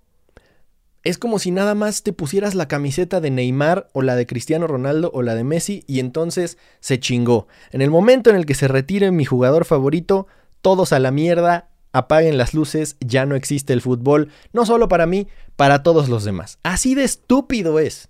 es 1.03 1.17
como 1.17 1.39
si 1.39 1.51
nada 1.51 1.75
más 1.75 2.03
te 2.03 2.13
pusieras 2.13 2.55
la 2.55 2.69
camiseta 2.69 3.21
de 3.21 3.31
Neymar 3.31 3.89
o 3.93 4.03
la 4.03 4.17
de 4.17 4.27
Cristiano 4.27 4.67
Ronaldo 4.67 5.11
o 5.15 5.23
la 5.23 5.35
de 5.35 5.45
Messi 5.45 5.83
y 5.87 5.99
entonces 5.99 6.59
se 6.81 7.01
chingó. 7.01 7.49
En 7.71 7.81
el 7.81 7.91
momento 7.91 8.29
en 8.29 8.37
el 8.37 8.45
que 8.45 8.55
se 8.55 8.69
retire 8.69 9.11
mi 9.11 9.25
jugador 9.25 9.65
favorito, 9.65 10.27
todos 10.61 10.93
a 10.93 10.99
la 10.99 11.11
mierda, 11.11 11.71
apaguen 11.93 12.37
las 12.37 12.53
luces, 12.53 12.97
ya 13.01 13.25
no 13.25 13.35
existe 13.35 13.73
el 13.73 13.81
fútbol, 13.81 14.31
no 14.53 14.67
solo 14.67 14.89
para 14.89 15.07
mí, 15.07 15.27
para 15.57 15.83
todos 15.83 16.09
los 16.09 16.25
demás. 16.25 16.59
Así 16.63 16.95
de 16.95 17.05
estúpido 17.05 17.79
es. 17.79 18.09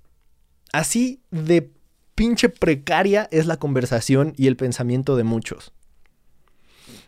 Así 0.72 1.22
de 1.30 1.70
pinche 2.16 2.48
precaria 2.48 3.28
es 3.30 3.46
la 3.46 3.58
conversación 3.58 4.34
y 4.36 4.48
el 4.48 4.56
pensamiento 4.56 5.16
de 5.16 5.24
muchos. 5.24 5.72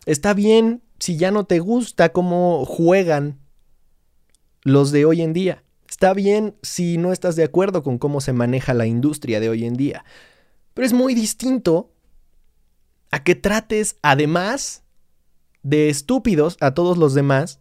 Está 0.06 0.32
bien 0.32 0.82
si 1.00 1.16
ya 1.16 1.32
no 1.32 1.44
te 1.44 1.58
gusta 1.58 2.10
cómo 2.10 2.64
juegan 2.64 3.40
los 4.62 4.92
de 4.92 5.04
hoy 5.04 5.22
en 5.22 5.32
día. 5.32 5.64
Está 6.02 6.14
bien 6.14 6.56
si 6.62 6.98
no 6.98 7.12
estás 7.12 7.36
de 7.36 7.44
acuerdo 7.44 7.84
con 7.84 7.96
cómo 7.96 8.20
se 8.20 8.32
maneja 8.32 8.74
la 8.74 8.86
industria 8.86 9.38
de 9.38 9.48
hoy 9.48 9.64
en 9.64 9.74
día, 9.74 10.04
pero 10.74 10.84
es 10.84 10.92
muy 10.92 11.14
distinto 11.14 11.92
a 13.12 13.22
que 13.22 13.36
trates, 13.36 13.98
además 14.02 14.82
de 15.62 15.90
estúpidos 15.90 16.56
a 16.58 16.74
todos 16.74 16.98
los 16.98 17.14
demás, 17.14 17.60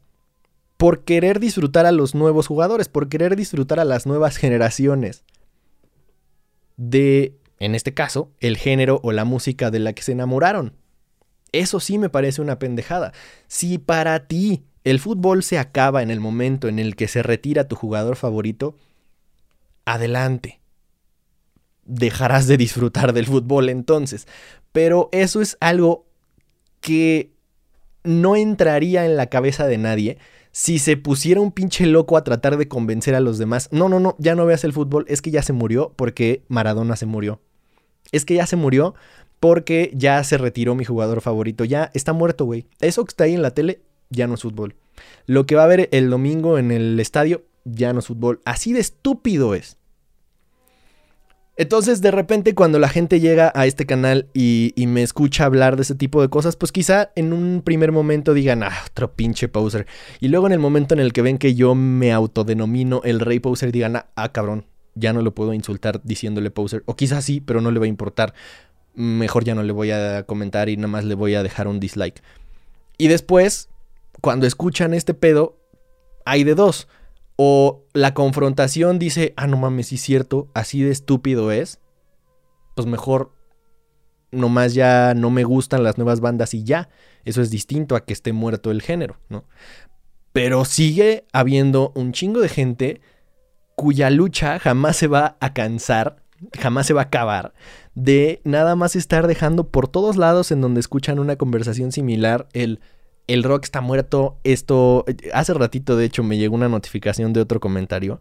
por 0.78 1.04
querer 1.04 1.40
disfrutar 1.40 1.86
a 1.86 1.92
los 1.92 2.16
nuevos 2.16 2.48
jugadores, 2.48 2.90
por 2.90 3.10
querer 3.10 3.36
disfrutar 3.36 3.80
a 3.80 3.86
las 3.86 4.08
nuevas 4.08 4.38
generaciones 4.38 5.24
de, 6.78 7.38
en 7.60 7.76
este 7.76 7.94
caso, 7.94 8.32
el 8.40 8.58
género 8.58 9.02
o 9.04 9.12
la 9.12 9.24
música 9.24 9.70
de 9.70 9.78
la 9.78 9.94
que 9.94 10.02
se 10.02 10.14
enamoraron. 10.14 10.74
Eso 11.52 11.80
sí 11.80 12.00
me 12.00 12.10
parece 12.10 12.42
una 12.42 12.58
pendejada. 12.58 13.14
Si 13.46 13.78
para 13.78 14.26
ti 14.26 14.64
el 14.84 15.00
fútbol 15.00 15.44
se 15.44 15.60
acaba 15.60 16.02
en 16.02 16.10
el 16.10 16.20
momento 16.20 16.68
en 16.68 16.80
el 16.80 16.96
que 16.96 17.08
se 17.08 17.24
retira 17.24 17.68
tu 17.68 17.76
jugador 17.76 18.16
favorito, 18.16 18.76
adelante. 19.86 20.60
Dejarás 21.86 22.48
de 22.48 22.58
disfrutar 22.58 23.14
del 23.14 23.28
fútbol 23.28 23.70
entonces. 23.70 24.28
Pero 24.72 25.10
eso 25.12 25.42
es 25.42 25.58
algo 25.60 26.06
que 26.80 27.34
no 28.04 28.36
entraría 28.36 29.06
en 29.06 29.16
la 29.16 29.28
cabeza 29.28 29.68
de 29.68 29.78
nadie 29.78 30.18
si 30.52 30.80
se 30.80 30.98
pusiera 30.98 31.40
un 31.40 31.52
pinche 31.52 31.86
loco 31.86 32.18
a 32.18 32.24
tratar 32.24 32.58
de 32.58 32.68
convencer 32.68 33.16
a 33.16 33.20
los 33.20 33.38
demás. 33.38 33.70
No, 33.72 33.88
no, 33.88 34.00
no, 34.00 34.16
ya 34.20 34.36
no 34.36 34.46
veas 34.46 34.64
el 34.64 34.74
fútbol, 34.74 35.06
es 35.08 35.22
que 35.22 35.32
ya 35.32 35.44
se 35.44 35.54
murió 35.54 35.94
porque 35.96 36.44
Maradona 36.48 36.96
se 36.96 37.06
murió. 37.06 37.42
Es 38.12 38.26
que 38.26 38.34
ya 38.34 38.46
se 38.46 38.58
murió 38.58 38.96
porque 39.40 39.92
ya 39.96 40.24
se 40.24 40.38
retiró 40.38 40.76
mi 40.76 40.86
jugador 40.86 41.22
favorito. 41.22 41.64
Ya 41.66 41.90
está 41.94 42.14
muerto, 42.14 42.46
güey. 42.46 42.66
Eso 42.82 43.06
que 43.06 43.10
está 43.12 43.24
ahí 43.26 43.34
en 43.34 43.42
la 43.42 43.52
tele 43.52 43.82
ya 44.12 44.28
no 44.28 44.36
es 44.36 44.44
fútbol. 44.44 44.76
Lo 45.26 45.46
que 45.48 45.56
va 45.56 45.64
a 45.64 45.66
haber 45.66 45.90
el 45.92 46.10
domingo 46.10 46.60
en 46.60 46.72
el 46.72 47.00
estadio, 47.00 47.44
ya 47.66 47.94
no 47.94 48.00
es 48.00 48.08
fútbol. 48.08 48.42
Así 48.46 48.74
de 48.74 48.80
estúpido 48.80 49.56
es. 49.56 49.78
Entonces, 51.58 52.02
de 52.02 52.12
repente, 52.12 52.56
cuando 52.56 52.80
la 52.80 52.90
gente 52.90 53.20
llega 53.20 53.52
a 53.54 53.68
este 53.68 53.86
canal 53.86 54.28
y, 54.34 54.74
me 54.88 55.04
escucha 55.04 55.46
hablar 55.46 55.76
de 55.76 55.84
ese 55.84 55.96
tipo 55.96 56.22
de 56.22 56.30
cosas, 56.30 56.56
pues 56.56 56.72
quizá 56.72 57.12
en 57.16 57.34
un 57.34 57.62
primer 57.64 57.92
momento 57.92 58.34
digan, 58.34 58.64
ah, 58.64 58.76
otro 58.88 59.14
pinche 59.14 59.48
poser. 59.48 59.86
Y 60.20 60.30
luego 60.30 60.48
en 60.48 60.54
el 60.54 60.60
momento 60.60 60.94
en 60.94 61.02
el 61.02 61.14
que 61.14 61.22
ven 61.22 61.38
que 61.38 61.54
yo 61.54 61.76
me 61.76 62.14
autodenomino 62.14 63.02
el 63.04 63.20
rey 63.20 63.40
poser, 63.40 63.72
digan, 63.72 63.96
ah, 63.98 64.08
ah 64.16 64.32
cabrón, 64.32 64.66
ya 64.96 65.14
no 65.14 65.22
lo 65.22 65.36
puedo 65.36 65.54
insultar 65.54 66.02
diciéndole 66.04 66.52
poser. 66.52 66.84
O 66.86 66.96
quizás 66.96 67.26
sí, 67.26 67.42
pero 67.42 67.62
no 67.62 67.70
le 67.70 67.80
va 67.80 67.86
a 67.86 67.90
importar. 67.90 68.34
Mejor 68.96 69.44
ya 69.44 69.54
no 69.54 69.64
le 69.64 69.72
voy 69.72 69.92
a 69.92 70.24
comentar 70.24 70.68
y 70.70 70.78
nada 70.78 70.88
más 70.88 71.06
le 71.06 71.16
voy 71.16 71.36
a 71.36 71.44
dejar 71.44 71.68
un 71.68 71.80
dislike. 71.80 72.24
Y 72.98 73.08
después, 73.08 73.70
cuando 74.22 74.48
escuchan 74.48 74.94
este 74.94 75.14
pedo, 75.14 75.60
hay 76.26 76.44
de 76.44 76.56
dos. 76.56 76.88
O 77.36 77.86
la 77.94 78.14
confrontación 78.14 79.00
dice, 79.00 79.34
ah, 79.36 79.48
no 79.48 79.58
mames, 79.58 79.88
sí 79.88 79.96
es 79.96 80.02
cierto, 80.02 80.50
así 80.54 80.84
de 80.84 80.92
estúpido 80.92 81.52
es. 81.52 81.80
Pues 82.76 82.88
mejor 82.88 83.34
nomás 84.32 84.74
ya 84.74 85.14
no 85.14 85.30
me 85.30 85.44
gustan 85.44 85.84
las 85.84 85.98
nuevas 85.98 86.22
bandas 86.22 86.54
y 86.54 86.64
ya. 86.64 86.90
Eso 87.26 87.42
es 87.42 87.50
distinto 87.50 87.96
a 87.96 88.06
que 88.06 88.14
esté 88.14 88.32
muerto 88.32 88.72
el 88.72 88.82
género, 88.82 89.18
¿no? 89.30 89.46
Pero 90.34 90.64
sigue 90.66 91.26
habiendo 91.34 91.92
un 91.96 92.14
chingo 92.14 92.40
de 92.40 92.50
gente 92.50 93.02
cuya 93.76 94.10
lucha 94.10 94.60
jamás 94.60 94.96
se 94.96 95.08
va 95.08 95.38
a 95.40 95.54
cansar, 95.54 96.24
jamás 96.58 96.88
se 96.88 96.94
va 96.94 97.02
a 97.02 97.06
acabar, 97.06 97.54
de 97.96 98.42
nada 98.44 98.76
más 98.76 98.96
estar 98.96 99.28
dejando 99.28 99.70
por 99.70 99.88
todos 99.88 100.16
lados 100.16 100.52
en 100.52 100.62
donde 100.62 100.80
escuchan 100.80 101.20
una 101.20 101.36
conversación 101.36 101.92
similar 101.92 102.48
el 102.54 102.80
el 103.28 103.44
rock 103.44 103.66
está 103.66 103.82
muerto, 103.82 104.38
esto 104.44 105.06
hace 105.34 105.54
ratito 105.54 105.96
de 105.96 106.06
hecho 106.06 106.24
me 106.24 106.38
llegó 106.38 106.56
una 106.56 106.70
notificación 106.70 107.34
de 107.34 107.42
otro 107.42 107.60
comentario 107.60 108.20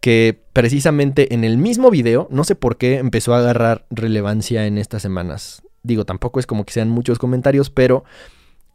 que 0.00 0.40
precisamente 0.52 1.34
en 1.34 1.44
el 1.44 1.58
mismo 1.58 1.90
video, 1.90 2.28
no 2.30 2.44
sé 2.44 2.54
por 2.54 2.76
qué 2.76 2.98
empezó 2.98 3.34
a 3.34 3.38
agarrar 3.38 3.86
relevancia 3.90 4.66
en 4.66 4.78
estas 4.78 5.02
semanas. 5.02 5.62
Digo, 5.82 6.04
tampoco 6.04 6.40
es 6.40 6.46
como 6.46 6.64
que 6.64 6.72
sean 6.72 6.88
muchos 6.88 7.18
comentarios, 7.18 7.70
pero 7.70 8.04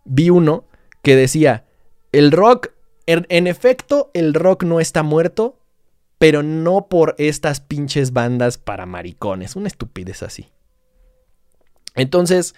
vi 0.06 0.30
uno 0.30 0.66
que 1.02 1.16
decía, 1.16 1.66
el 2.12 2.32
rock, 2.32 2.70
en, 3.06 3.26
en 3.30 3.48
efecto, 3.48 4.12
el 4.14 4.34
rock 4.34 4.64
no 4.64 4.80
está 4.80 5.04
muerto, 5.04 5.60
pero 6.18 6.44
no 6.44 6.88
por 6.88 7.16
estas 7.18 7.60
pinches 7.60 8.14
bandas 8.14 8.58
para 8.58 8.86
maricones. 8.86 9.56
Una 9.56 9.68
estupidez 9.68 10.24
así. 10.24 10.50
Entonces, 11.96 12.56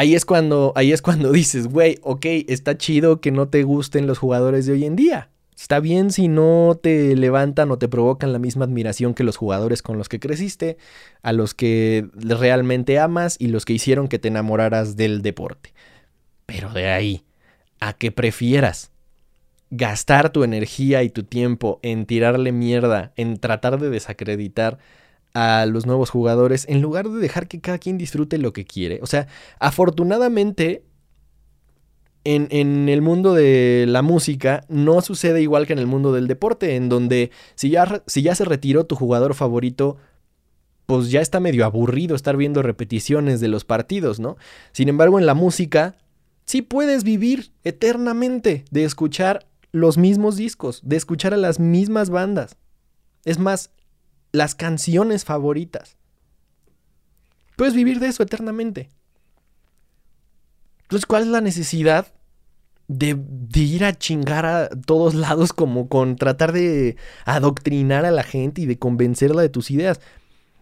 ahí 0.00 0.14
es 0.14 0.24
cuando, 0.24 0.72
ahí 0.76 0.92
es 0.92 1.02
cuando 1.02 1.30
dices, 1.32 1.68
güey, 1.68 1.98
ok, 2.02 2.24
está 2.48 2.78
chido 2.78 3.20
que 3.20 3.30
no 3.30 3.48
te 3.48 3.64
gusten 3.64 4.06
los 4.06 4.18
jugadores 4.18 4.64
de 4.64 4.72
hoy 4.72 4.86
en 4.86 4.96
día. 4.96 5.28
Está 5.54 5.78
bien 5.78 6.10
si 6.10 6.28
no 6.28 6.80
te 6.82 7.14
levantan 7.16 7.70
o 7.70 7.76
te 7.76 7.86
provocan 7.86 8.32
la 8.32 8.38
misma 8.38 8.64
admiración 8.64 9.12
que 9.12 9.24
los 9.24 9.36
jugadores 9.36 9.82
con 9.82 9.98
los 9.98 10.08
que 10.08 10.18
creciste, 10.18 10.78
a 11.20 11.34
los 11.34 11.52
que 11.52 12.08
realmente 12.14 12.98
amas 12.98 13.36
y 13.38 13.48
los 13.48 13.66
que 13.66 13.74
hicieron 13.74 14.08
que 14.08 14.18
te 14.18 14.28
enamoraras 14.28 14.96
del 14.96 15.20
deporte. 15.20 15.74
Pero 16.46 16.72
de 16.72 16.88
ahí 16.88 17.24
a 17.78 17.92
que 17.92 18.10
prefieras 18.10 18.90
gastar 19.68 20.30
tu 20.30 20.44
energía 20.44 21.02
y 21.02 21.10
tu 21.10 21.24
tiempo 21.24 21.78
en 21.82 22.06
tirarle 22.06 22.52
mierda, 22.52 23.12
en 23.16 23.38
tratar 23.38 23.78
de 23.78 23.90
desacreditar 23.90 24.78
a 25.34 25.66
los 25.66 25.86
nuevos 25.86 26.10
jugadores, 26.10 26.66
en 26.68 26.80
lugar 26.80 27.08
de 27.08 27.20
dejar 27.20 27.48
que 27.48 27.60
cada 27.60 27.78
quien 27.78 27.98
disfrute 27.98 28.38
lo 28.38 28.52
que 28.52 28.64
quiere. 28.64 29.00
O 29.02 29.06
sea, 29.06 29.28
afortunadamente 29.58 30.84
en, 32.24 32.88
el 32.88 33.02
mundo 33.02 33.34
de 33.34 33.86
la 33.88 34.02
música 34.02 34.64
no 34.68 35.00
sucede 35.00 35.40
igual 35.40 35.66
que 35.66 35.72
en 35.72 35.78
el 35.78 35.86
mundo 35.86 36.12
del 36.12 36.26
deporte, 36.26 36.76
en 36.76 36.88
donde 36.88 37.30
si 37.54 37.70
ya, 37.70 38.02
si 38.06 38.22
ya 38.22 38.34
se 38.34 38.44
retiró 38.44 38.84
tu 38.84 38.94
jugador 38.94 39.34
favorito, 39.34 39.96
pues 40.86 41.10
ya 41.10 41.20
está 41.20 41.40
medio 41.40 41.64
aburrido 41.64 42.14
estar 42.14 42.36
viendo 42.36 42.62
repeticiones 42.62 43.40
de 43.40 43.48
los 43.48 43.64
partidos, 43.64 44.20
¿no? 44.20 44.36
Sin 44.72 44.88
embargo, 44.88 45.18
en 45.18 45.26
la 45.26 45.34
música 45.34 45.96
sí 46.44 46.62
puedes 46.62 47.04
vivir 47.04 47.52
eternamente 47.64 48.64
de 48.70 48.84
escuchar 48.84 49.46
los 49.72 49.98
mismos 49.98 50.36
discos, 50.36 50.80
de 50.84 50.96
escuchar 50.96 51.32
a 51.32 51.38
las 51.38 51.60
mismas 51.60 52.10
bandas. 52.10 52.56
Es 53.24 53.38
más, 53.38 53.70
las 54.32 54.54
canciones 54.54 55.24
favoritas. 55.24 55.96
Puedes 57.56 57.74
vivir 57.74 58.00
de 58.00 58.08
eso 58.08 58.22
eternamente. 58.22 58.88
Entonces, 60.82 61.06
¿cuál 61.06 61.22
es 61.22 61.28
la 61.28 61.40
necesidad 61.40 62.06
de, 62.88 63.16
ir 63.54 63.84
a 63.84 63.96
chingar 63.96 64.46
a 64.46 64.68
todos 64.68 65.14
lados 65.14 65.52
como 65.52 65.88
con 65.88 66.16
tratar 66.16 66.52
de 66.52 66.96
adoctrinar 67.24 68.04
a 68.04 68.10
la 68.10 68.24
gente 68.24 68.62
y 68.62 68.66
de 68.66 68.78
convencerla 68.78 69.42
de 69.42 69.50
tus 69.50 69.70
ideas? 69.70 70.00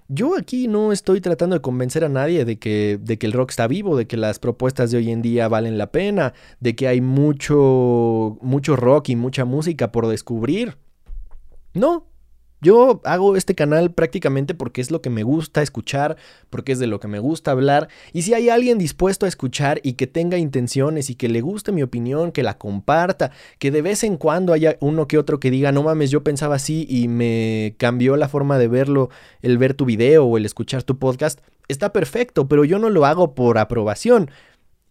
Yo 0.08 0.36
aquí 0.36 0.68
no 0.68 0.90
estoy 0.90 1.20
tratando 1.20 1.56
de 1.56 1.62
convencer 1.62 2.04
a 2.04 2.08
nadie 2.08 2.44
de 2.44 2.58
que, 2.58 2.98
de 3.00 3.18
que 3.18 3.26
el 3.26 3.32
rock 3.32 3.50
está 3.50 3.66
vivo, 3.66 3.96
de 3.96 4.06
que 4.06 4.16
las 4.16 4.38
propuestas 4.38 4.90
de 4.90 4.98
hoy 4.98 5.10
en 5.10 5.22
día 5.22 5.48
valen 5.48 5.78
la 5.78 5.92
pena, 5.92 6.32
de 6.60 6.74
que 6.74 6.88
hay 6.88 7.00
mucho, 7.00 8.38
mucho 8.40 8.74
rock 8.74 9.10
y 9.10 9.16
mucha 9.16 9.44
música 9.44 9.92
por 9.92 10.08
descubrir. 10.08 10.78
No, 11.74 12.06
yo 12.60 13.00
hago 13.04 13.36
este 13.36 13.54
canal 13.54 13.92
prácticamente 13.92 14.54
porque 14.54 14.80
es 14.80 14.90
lo 14.90 15.00
que 15.00 15.10
me 15.10 15.22
gusta 15.22 15.62
escuchar, 15.62 16.16
porque 16.50 16.72
es 16.72 16.78
de 16.78 16.88
lo 16.88 16.98
que 16.98 17.06
me 17.06 17.20
gusta 17.20 17.52
hablar. 17.52 17.88
Y 18.12 18.22
si 18.22 18.34
hay 18.34 18.48
alguien 18.48 18.78
dispuesto 18.78 19.26
a 19.26 19.28
escuchar 19.28 19.80
y 19.84 19.92
que 19.92 20.06
tenga 20.06 20.38
intenciones 20.38 21.08
y 21.08 21.14
que 21.14 21.28
le 21.28 21.40
guste 21.40 21.70
mi 21.70 21.82
opinión, 21.82 22.32
que 22.32 22.42
la 22.42 22.58
comparta, 22.58 23.30
que 23.58 23.70
de 23.70 23.82
vez 23.82 24.02
en 24.02 24.16
cuando 24.16 24.52
haya 24.52 24.76
uno 24.80 25.06
que 25.06 25.18
otro 25.18 25.38
que 25.38 25.50
diga, 25.50 25.70
no 25.70 25.84
mames, 25.84 26.10
yo 26.10 26.24
pensaba 26.24 26.56
así 26.56 26.86
y 26.88 27.06
me 27.06 27.76
cambió 27.78 28.16
la 28.16 28.28
forma 28.28 28.58
de 28.58 28.68
verlo, 28.68 29.10
el 29.40 29.56
ver 29.58 29.74
tu 29.74 29.84
video 29.84 30.24
o 30.24 30.36
el 30.36 30.44
escuchar 30.44 30.82
tu 30.82 30.98
podcast, 30.98 31.40
está 31.68 31.92
perfecto, 31.92 32.48
pero 32.48 32.64
yo 32.64 32.78
no 32.80 32.90
lo 32.90 33.06
hago 33.06 33.34
por 33.34 33.58
aprobación. 33.58 34.30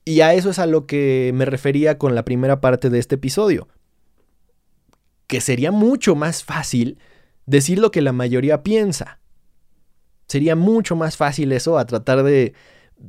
Y 0.06 0.22
a 0.22 0.34
eso 0.34 0.52
es 0.52 0.60
a 0.60 0.68
lo 0.68 0.86
que 0.86 1.32
me 1.34 1.44
refería 1.44 1.98
con 1.98 2.16
la 2.16 2.24
primera 2.24 2.62
parte 2.62 2.90
de 2.90 2.98
este 2.98 3.16
episodio. 3.16 3.68
Que 5.28 5.42
sería 5.42 5.74
mucho 5.74 6.16
más 6.16 6.46
fácil 6.46 6.98
decir 7.48 7.80
lo 7.80 7.90
que 7.90 8.02
la 8.02 8.14
mayoría 8.14 8.62
piensa. 8.62 9.20
Sería 10.28 10.56
mucho 10.56 10.96
más 10.96 11.18
fácil 11.18 11.52
eso 11.54 11.80
a 11.80 11.86
tratar 11.86 12.22
de 12.22 12.54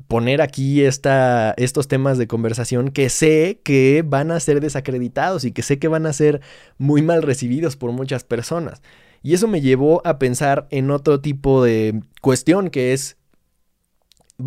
poner 0.07 0.40
aquí 0.40 0.83
esta, 0.83 1.55
estos 1.57 1.88
temas 1.88 2.18
de 2.18 2.27
conversación 2.27 2.90
que 2.90 3.09
sé 3.09 3.61
que 3.64 4.05
van 4.07 4.31
a 4.31 4.40
ser 4.40 4.61
desacreditados 4.61 5.44
y 5.44 5.53
que 5.53 5.62
sé 5.62 5.79
que 5.79 5.88
van 5.88 6.07
a 6.07 6.12
ser 6.12 6.40
muy 6.77 7.03
mal 7.03 7.22
recibidos 7.22 7.77
por 7.77 7.92
muchas 7.92 8.24
personas. 8.24 8.81
Y 9.22 9.35
eso 9.35 9.48
me 9.48 9.61
llevó 9.61 10.07
a 10.07 10.18
pensar 10.18 10.68
en 10.70 10.90
otro 10.90 11.20
tipo 11.20 11.64
de 11.64 12.01
cuestión 12.20 12.70
que 12.70 12.92
es 12.92 13.16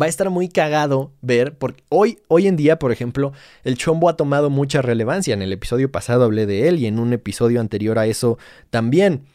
va 0.00 0.06
a 0.06 0.08
estar 0.08 0.30
muy 0.30 0.48
cagado 0.48 1.12
ver, 1.20 1.58
porque 1.58 1.84
hoy, 1.90 2.18
hoy 2.28 2.46
en 2.46 2.56
día, 2.56 2.78
por 2.78 2.92
ejemplo, 2.92 3.32
el 3.62 3.76
chombo 3.76 4.08
ha 4.08 4.16
tomado 4.16 4.48
mucha 4.48 4.80
relevancia. 4.80 5.34
En 5.34 5.42
el 5.42 5.52
episodio 5.52 5.92
pasado 5.92 6.24
hablé 6.24 6.46
de 6.46 6.68
él 6.68 6.78
y 6.78 6.86
en 6.86 6.98
un 6.98 7.12
episodio 7.12 7.60
anterior 7.60 7.98
a 7.98 8.06
eso 8.06 8.38
también 8.70 9.26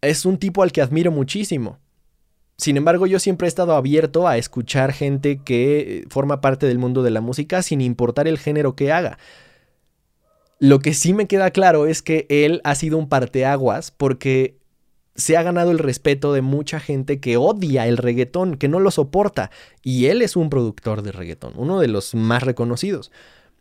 es 0.00 0.24
un 0.24 0.38
tipo 0.38 0.62
al 0.62 0.72
que 0.72 0.82
admiro 0.82 1.10
muchísimo. 1.10 1.78
Sin 2.56 2.76
embargo, 2.76 3.06
yo 3.06 3.18
siempre 3.18 3.46
he 3.46 3.48
estado 3.48 3.74
abierto 3.74 4.28
a 4.28 4.36
escuchar 4.36 4.92
gente 4.92 5.40
que 5.42 5.80
eh, 5.80 6.04
forma 6.10 6.40
parte 6.40 6.66
del 6.66 6.78
mundo 6.78 7.02
de 7.02 7.10
la 7.10 7.22
música 7.22 7.62
sin 7.62 7.80
importar 7.80 8.28
el 8.28 8.38
género 8.38 8.76
que 8.76 8.92
haga. 8.92 9.18
Lo 10.58 10.80
que 10.80 10.92
sí 10.92 11.14
me 11.14 11.26
queda 11.26 11.52
claro 11.52 11.86
es 11.86 12.02
que 12.02 12.26
él 12.28 12.60
ha 12.64 12.74
sido 12.74 12.98
un 12.98 13.08
parteaguas 13.08 13.90
porque 13.92 14.58
se 15.16 15.38
ha 15.38 15.42
ganado 15.42 15.70
el 15.70 15.78
respeto 15.78 16.34
de 16.34 16.42
mucha 16.42 16.80
gente 16.80 17.18
que 17.18 17.38
odia 17.38 17.86
el 17.86 17.96
reggaetón, 17.96 18.56
que 18.56 18.68
no 18.68 18.78
lo 18.78 18.90
soporta. 18.90 19.50
Y 19.82 20.06
él 20.06 20.20
es 20.20 20.36
un 20.36 20.50
productor 20.50 21.00
de 21.00 21.12
reggaetón, 21.12 21.54
uno 21.56 21.80
de 21.80 21.88
los 21.88 22.14
más 22.14 22.42
reconocidos. 22.42 23.10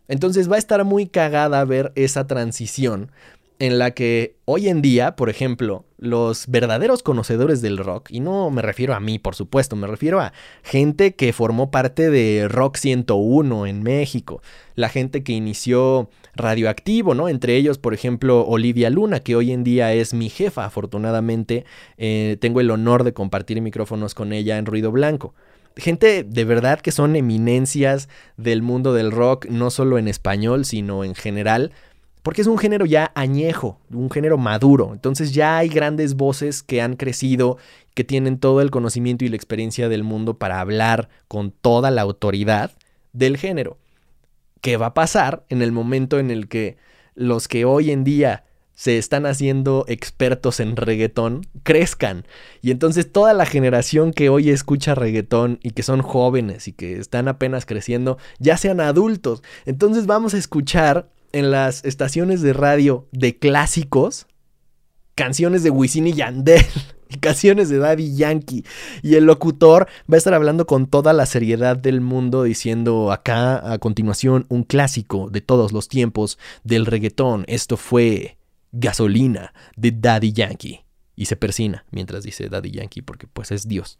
Entonces 0.09 0.51
va 0.51 0.55
a 0.55 0.59
estar 0.59 0.83
muy 0.83 1.07
cagada 1.07 1.63
ver 1.63 1.93
esa 1.95 2.27
transición 2.27 3.11
en 3.59 3.77
la 3.77 3.91
que 3.91 4.37
hoy 4.45 4.69
en 4.69 4.81
día, 4.81 5.17
por 5.17 5.29
ejemplo, 5.29 5.85
los 5.97 6.47
verdaderos 6.47 7.03
conocedores 7.03 7.61
del 7.61 7.77
rock, 7.77 8.09
y 8.09 8.21
no 8.21 8.49
me 8.51 8.61
refiero 8.61 8.95
a 8.95 9.01
mí, 9.01 9.19
por 9.19 9.35
supuesto, 9.35 9.75
me 9.75 9.85
refiero 9.85 10.21
a 10.21 10.31
gente 10.63 11.13
que 11.13 11.33
formó 11.33 11.69
parte 11.69 12.09
de 12.09 12.47
Rock 12.47 12.77
101 12.77 13.67
en 13.67 13.83
México, 13.83 14.41
la 14.75 14.87
gente 14.87 15.23
que 15.23 15.33
inició 15.33 16.09
Radioactivo, 16.35 17.15
¿no? 17.15 17.27
Entre 17.27 17.57
ellos, 17.57 17.77
por 17.77 17.93
ejemplo, 17.93 18.45
Olivia 18.45 18.89
Luna, 18.89 19.19
que 19.19 19.35
hoy 19.35 19.51
en 19.51 19.65
día 19.65 19.93
es 19.93 20.13
mi 20.13 20.29
jefa, 20.29 20.63
afortunadamente, 20.63 21.65
eh, 21.97 22.37
tengo 22.39 22.61
el 22.61 22.71
honor 22.71 23.03
de 23.03 23.13
compartir 23.13 23.61
micrófonos 23.61 24.15
con 24.15 24.31
ella 24.31 24.57
en 24.57 24.65
Ruido 24.65 24.91
Blanco 24.91 25.33
gente 25.79 26.23
de 26.23 26.45
verdad 26.45 26.79
que 26.79 26.91
son 26.91 27.15
eminencias 27.15 28.09
del 28.37 28.61
mundo 28.61 28.93
del 28.93 29.11
rock, 29.11 29.45
no 29.47 29.69
solo 29.71 29.97
en 29.97 30.07
español, 30.07 30.65
sino 30.65 31.03
en 31.03 31.15
general. 31.15 31.71
Porque 32.23 32.41
es 32.41 32.47
un 32.47 32.57
género 32.57 32.85
ya 32.85 33.11
añejo, 33.15 33.79
un 33.91 34.09
género 34.09 34.37
maduro. 34.37 34.91
Entonces 34.93 35.33
ya 35.33 35.57
hay 35.57 35.69
grandes 35.69 36.15
voces 36.15 36.63
que 36.63 36.81
han 36.81 36.95
crecido, 36.95 37.57
que 37.93 38.03
tienen 38.03 38.39
todo 38.39 38.61
el 38.61 38.71
conocimiento 38.71 39.25
y 39.25 39.29
la 39.29 39.35
experiencia 39.35 39.89
del 39.89 40.03
mundo 40.03 40.37
para 40.37 40.59
hablar 40.59 41.09
con 41.27 41.51
toda 41.51 41.91
la 41.91 42.01
autoridad 42.01 42.71
del 43.13 43.37
género. 43.37 43.77
¿Qué 44.61 44.77
va 44.77 44.87
a 44.87 44.93
pasar 44.93 45.45
en 45.49 45.61
el 45.61 45.71
momento 45.71 46.19
en 46.19 46.31
el 46.31 46.47
que 46.47 46.77
los 47.15 47.47
que 47.47 47.65
hoy 47.65 47.91
en 47.91 48.03
día 48.03 48.43
se 48.79 48.97
están 48.97 49.25
haciendo 49.25 49.83
expertos 49.89 50.61
en 50.61 50.77
reggaetón 50.77 51.41
crezcan. 51.63 52.25
Y 52.61 52.71
entonces 52.71 53.11
toda 53.11 53.33
la 53.33 53.45
generación 53.45 54.13
que 54.13 54.29
hoy 54.29 54.51
escucha 54.51 54.95
reggaetón 54.95 55.59
y 55.61 55.71
que 55.71 55.83
son 55.83 56.01
jóvenes 56.01 56.69
y 56.69 56.71
que 56.71 56.97
están 56.97 57.27
apenas 57.27 57.65
creciendo, 57.65 58.17
ya 58.37 58.55
sean 58.55 58.79
adultos. 58.79 59.43
Entonces 59.65 60.05
vamos 60.05 60.33
a 60.33 60.37
escuchar 60.37 61.09
en 61.31 61.51
las 61.51 61.83
estaciones 61.85 62.41
de 62.41 62.53
radio 62.53 63.07
de 63.11 63.37
clásicos 63.37 64.27
canciones 65.19 65.63
de 65.63 65.69
Wisin 65.69 66.07
y 66.07 66.13
Yandel 66.13 66.63
y 67.09 67.17
canciones 67.17 67.67
de 67.67 67.77
Daddy 67.77 68.15
Yankee. 68.15 68.63
Y 69.03 69.15
el 69.15 69.25
locutor 69.25 69.87
va 70.09 70.15
a 70.15 70.17
estar 70.17 70.33
hablando 70.33 70.65
con 70.65 70.87
toda 70.87 71.11
la 71.11 71.25
seriedad 71.25 71.75
del 71.75 71.99
mundo 71.99 72.43
diciendo 72.43 73.11
acá 73.11 73.73
a 73.73 73.79
continuación 73.79 74.45
un 74.47 74.63
clásico 74.63 75.29
de 75.29 75.41
todos 75.41 75.73
los 75.73 75.89
tiempos 75.89 76.39
del 76.63 76.85
reggaetón. 76.85 77.43
Esto 77.47 77.75
fue 77.75 78.37
Gasolina 78.71 79.53
de 79.75 79.91
Daddy 79.91 80.31
Yankee. 80.31 80.85
Y 81.17 81.25
se 81.25 81.35
persina 81.35 81.83
mientras 81.91 82.23
dice 82.23 82.47
Daddy 82.47 82.71
Yankee 82.71 83.01
porque 83.01 83.27
pues 83.27 83.51
es 83.51 83.67
Dios. 83.67 83.99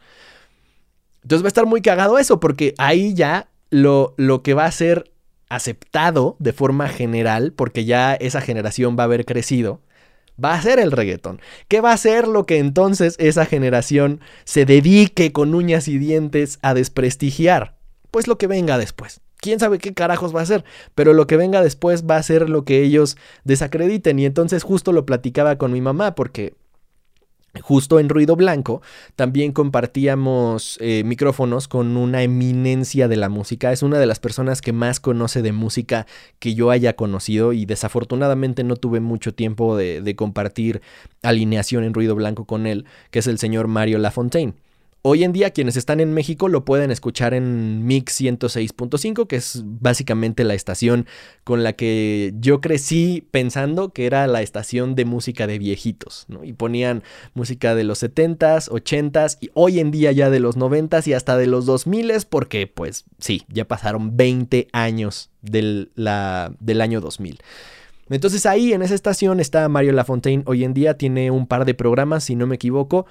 Entonces 1.21 1.43
va 1.43 1.47
a 1.47 1.49
estar 1.49 1.65
muy 1.65 1.81
cagado 1.81 2.17
eso, 2.17 2.39
porque 2.39 2.73
ahí 2.77 3.13
ya 3.13 3.49
lo, 3.71 4.13
lo 4.15 4.41
que 4.41 4.53
va 4.53 4.63
a 4.63 4.71
ser 4.71 5.11
aceptado 5.49 6.35
de 6.39 6.53
forma 6.53 6.87
general, 6.87 7.53
porque 7.53 7.85
ya 7.85 8.13
esa 8.13 8.41
generación 8.41 8.95
va 8.97 9.03
a 9.03 9.05
haber 9.05 9.25
crecido, 9.25 9.81
va 10.43 10.53
a 10.53 10.61
ser 10.61 10.79
el 10.79 10.91
reggaetón. 10.91 11.41
¿Qué 11.67 11.81
va 11.81 11.91
a 11.91 11.97
ser 11.97 12.27
lo 12.27 12.45
que 12.45 12.59
entonces 12.59 13.15
esa 13.19 13.45
generación 13.45 14.21
se 14.45 14.65
dedique 14.65 15.31
con 15.31 15.53
uñas 15.53 15.87
y 15.87 15.97
dientes 15.97 16.59
a 16.61 16.73
desprestigiar? 16.73 17.77
Pues 18.11 18.27
lo 18.27 18.37
que 18.37 18.47
venga 18.47 18.77
después. 18.77 19.21
Quién 19.37 19.59
sabe 19.59 19.77
qué 19.79 19.93
carajos 19.93 20.35
va 20.35 20.41
a 20.41 20.45
ser, 20.45 20.65
pero 20.95 21.13
lo 21.13 21.25
que 21.25 21.37
venga 21.37 21.61
después 21.61 22.05
va 22.05 22.17
a 22.17 22.23
ser 22.23 22.49
lo 22.49 22.65
que 22.65 22.81
ellos 22.83 23.17
desacrediten. 23.45 24.19
Y 24.19 24.25
entonces 24.25 24.63
justo 24.63 24.91
lo 24.91 25.05
platicaba 25.05 25.57
con 25.57 25.71
mi 25.71 25.79
mamá, 25.79 26.13
porque 26.13 26.55
Justo 27.61 27.99
en 27.99 28.09
Ruido 28.09 28.35
Blanco 28.35 28.81
también 29.15 29.53
compartíamos 29.53 30.77
eh, 30.81 31.03
micrófonos 31.03 31.67
con 31.67 31.97
una 31.97 32.21
eminencia 32.21 33.07
de 33.07 33.17
la 33.17 33.27
música. 33.27 33.71
Es 33.71 33.81
una 33.81 33.97
de 33.97 34.05
las 34.05 34.19
personas 34.19 34.61
que 34.61 34.71
más 34.71 34.99
conoce 34.99 35.41
de 35.41 35.51
música 35.51 36.05
que 36.37 36.53
yo 36.53 36.69
haya 36.69 36.95
conocido 36.95 37.53
y 37.53 37.65
desafortunadamente 37.65 38.63
no 38.63 38.75
tuve 38.75 38.99
mucho 38.99 39.33
tiempo 39.33 39.75
de, 39.75 40.01
de 40.01 40.15
compartir 40.15 40.81
alineación 41.23 41.83
en 41.83 41.93
Ruido 41.93 42.15
Blanco 42.15 42.45
con 42.45 42.67
él, 42.67 42.85
que 43.09 43.19
es 43.19 43.27
el 43.27 43.39
señor 43.39 43.67
Mario 43.67 43.97
Lafontaine. 43.97 44.53
Hoy 45.01 45.23
en 45.23 45.31
día 45.31 45.51
quienes 45.51 45.77
están 45.77 46.01
en 46.01 46.13
México 46.13 46.49
lo 46.49 46.65
pueden 46.65 46.91
escuchar 46.91 47.33
en 47.33 47.85
Mix 47.85 48.19
106.5, 48.19 49.27
que 49.27 49.37
es 49.37 49.63
básicamente 49.63 50.43
la 50.43 50.55
estación 50.55 51.05
con 51.45 51.63
la 51.63 51.71
que 51.71 52.33
yo 52.37 52.59
crecí 52.59 53.25
pensando 53.31 53.93
que 53.93 54.05
era 54.05 54.27
la 54.27 54.41
estación 54.41 54.95
de 54.95 55.05
música 55.05 55.47
de 55.47 55.57
viejitos, 55.57 56.25
¿no? 56.27 56.43
Y 56.43 56.51
ponían 56.51 57.01
música 57.33 57.75
de 57.75 57.85
los 57.85 58.03
70s, 58.03 58.67
80s 58.69 59.37
y 59.39 59.51
hoy 59.53 59.79
en 59.79 59.91
día 59.91 60.11
ya 60.11 60.29
de 60.29 60.41
los 60.41 60.57
90s 60.57 61.07
y 61.07 61.13
hasta 61.13 61.37
de 61.37 61.47
los 61.47 61.65
2000s 61.65 62.25
porque 62.29 62.67
pues 62.67 63.05
sí, 63.19 63.45
ya 63.47 63.65
pasaron 63.65 64.17
20 64.17 64.67
años 64.73 65.29
del, 65.41 65.91
del 65.95 66.81
año 66.81 66.99
2000. 66.99 67.39
Entonces 68.09 68.45
ahí 68.45 68.73
en 68.73 68.81
esa 68.81 68.95
estación 68.95 69.39
está 69.39 69.69
Mario 69.69 69.93
Lafontaine, 69.93 70.43
hoy 70.45 70.65
en 70.65 70.73
día 70.73 70.97
tiene 70.97 71.31
un 71.31 71.47
par 71.47 71.63
de 71.63 71.73
programas, 71.73 72.25
si 72.25 72.35
no 72.35 72.47
me 72.47 72.55
equivoco, 72.55 73.05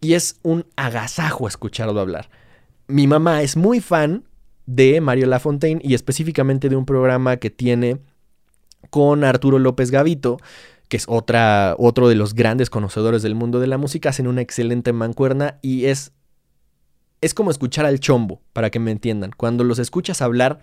y 0.00 0.14
es 0.14 0.38
un 0.42 0.66
agasajo 0.76 1.48
escucharlo 1.48 2.00
hablar. 2.00 2.30
Mi 2.86 3.06
mamá 3.06 3.42
es 3.42 3.56
muy 3.56 3.80
fan 3.80 4.24
de 4.66 5.00
Mario 5.00 5.26
Lafontaine 5.26 5.80
y 5.82 5.94
específicamente 5.94 6.68
de 6.68 6.76
un 6.76 6.86
programa 6.86 7.38
que 7.38 7.50
tiene 7.50 8.00
con 8.90 9.24
Arturo 9.24 9.58
López 9.58 9.90
Gavito, 9.90 10.38
que 10.88 10.96
es 10.96 11.04
otra, 11.08 11.74
otro 11.78 12.08
de 12.08 12.14
los 12.14 12.34
grandes 12.34 12.70
conocedores 12.70 13.22
del 13.22 13.34
mundo 13.34 13.60
de 13.60 13.66
la 13.66 13.78
música, 13.78 14.10
hacen 14.10 14.26
una 14.26 14.40
excelente 14.40 14.92
mancuerna 14.92 15.58
y 15.62 15.86
es, 15.86 16.12
es 17.20 17.34
como 17.34 17.50
escuchar 17.50 17.86
al 17.86 18.00
chombo, 18.00 18.40
para 18.52 18.70
que 18.70 18.78
me 18.78 18.90
entiendan. 18.90 19.32
Cuando 19.36 19.64
los 19.64 19.78
escuchas 19.78 20.22
hablar, 20.22 20.60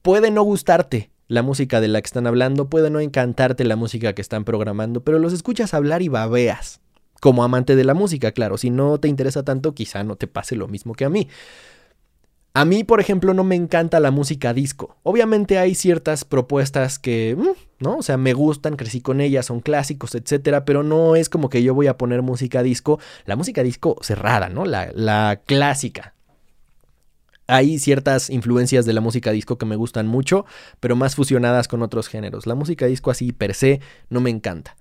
puede 0.00 0.30
no 0.30 0.42
gustarte 0.42 1.10
la 1.28 1.42
música 1.42 1.80
de 1.80 1.88
la 1.88 2.00
que 2.00 2.06
están 2.06 2.26
hablando, 2.26 2.68
puede 2.68 2.90
no 2.90 3.00
encantarte 3.00 3.64
la 3.64 3.76
música 3.76 4.14
que 4.14 4.22
están 4.22 4.44
programando, 4.44 5.02
pero 5.02 5.18
los 5.18 5.32
escuchas 5.32 5.74
hablar 5.74 6.02
y 6.02 6.08
babeas 6.08 6.81
como 7.22 7.44
amante 7.44 7.76
de 7.76 7.84
la 7.84 7.94
música, 7.94 8.32
claro. 8.32 8.58
Si 8.58 8.68
no 8.68 8.98
te 8.98 9.06
interesa 9.06 9.44
tanto, 9.44 9.76
quizá 9.76 10.02
no 10.02 10.16
te 10.16 10.26
pase 10.26 10.56
lo 10.56 10.66
mismo 10.66 10.92
que 10.92 11.04
a 11.04 11.08
mí. 11.08 11.28
A 12.52 12.64
mí, 12.64 12.82
por 12.82 12.98
ejemplo, 12.98 13.32
no 13.32 13.44
me 13.44 13.54
encanta 13.54 14.00
la 14.00 14.10
música 14.10 14.52
disco. 14.52 14.96
Obviamente 15.04 15.56
hay 15.56 15.76
ciertas 15.76 16.24
propuestas 16.24 16.98
que, 16.98 17.36
mm, 17.38 17.50
¿no? 17.78 17.98
O 17.98 18.02
sea, 18.02 18.16
me 18.16 18.32
gustan, 18.32 18.74
crecí 18.74 19.00
con 19.00 19.20
ellas, 19.20 19.46
son 19.46 19.60
clásicos, 19.60 20.16
etcétera, 20.16 20.64
pero 20.64 20.82
no 20.82 21.14
es 21.14 21.28
como 21.28 21.48
que 21.48 21.62
yo 21.62 21.74
voy 21.74 21.86
a 21.86 21.96
poner 21.96 22.22
música 22.22 22.64
disco, 22.64 22.98
la 23.24 23.36
música 23.36 23.62
disco 23.62 23.98
cerrada, 24.02 24.48
¿no? 24.48 24.64
La, 24.64 24.90
la 24.92 25.42
clásica. 25.46 26.14
Hay 27.46 27.78
ciertas 27.78 28.30
influencias 28.30 28.84
de 28.84 28.94
la 28.94 29.00
música 29.00 29.30
disco 29.30 29.58
que 29.58 29.66
me 29.66 29.76
gustan 29.76 30.08
mucho, 30.08 30.44
pero 30.80 30.96
más 30.96 31.14
fusionadas 31.14 31.68
con 31.68 31.82
otros 31.82 32.08
géneros. 32.08 32.48
La 32.48 32.56
música 32.56 32.86
disco 32.86 33.12
así 33.12 33.30
per 33.30 33.54
se 33.54 33.80
no 34.10 34.20
me 34.20 34.30
encanta 34.30 34.76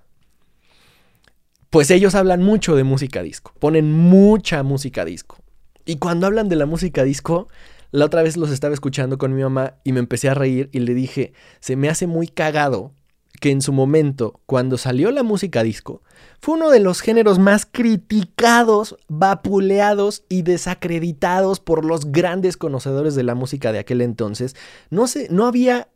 pues 1.72 1.90
ellos 1.90 2.16
hablan 2.16 2.44
mucho 2.44 2.76
de 2.76 2.84
música 2.84 3.24
disco, 3.24 3.54
ponen 3.58 3.92
mucha 3.92 4.62
música 4.62 5.06
disco. 5.06 5.38
Y 5.86 5.98
cuando 5.98 6.28
hablan 6.28 6.50
de 6.50 6.58
la 6.58 6.66
música 6.66 7.04
disco, 7.04 7.48
la 7.92 8.06
otra 8.06 8.22
vez 8.22 8.36
los 8.38 8.52
estaba 8.52 8.74
escuchando 8.74 9.18
con 9.18 9.34
mi 9.34 9.42
mamá 9.42 9.76
y 9.86 9.94
me 9.94 10.00
empecé 10.00 10.30
a 10.30 10.34
reír 10.34 10.70
y 10.74 10.80
le 10.80 10.94
dije, 10.94 11.34
se 11.62 11.78
me 11.78 11.90
hace 11.90 12.08
muy 12.08 12.28
cagado 12.28 12.94
que 13.40 13.52
en 13.52 13.62
su 13.62 13.72
momento, 13.72 14.42
cuando 14.46 14.78
salió 14.78 15.12
la 15.12 15.24
música 15.24 15.64
disco, 15.64 16.04
fue 16.42 16.56
uno 16.56 16.70
de 16.70 16.82
los 16.82 17.00
géneros 17.00 17.40
más 17.40 17.66
criticados, 17.66 18.98
vapuleados 19.08 20.26
y 20.28 20.42
desacreditados 20.42 21.62
por 21.62 21.86
los 21.86 22.12
grandes 22.12 22.58
conocedores 22.58 23.16
de 23.16 23.24
la 23.24 23.34
música 23.34 23.72
de 23.72 23.80
aquel 23.80 24.02
entonces. 24.02 24.58
No 24.90 25.08
sé, 25.08 25.28
no 25.32 25.48
había 25.48 25.88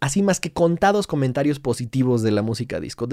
así 0.00 0.22
más 0.22 0.40
que 0.40 0.52
contados 0.52 1.06
comentarios 1.06 1.60
positivos 1.60 2.22
de 2.22 2.30
la 2.30 2.42
música 2.42 2.80
disco. 2.80 3.08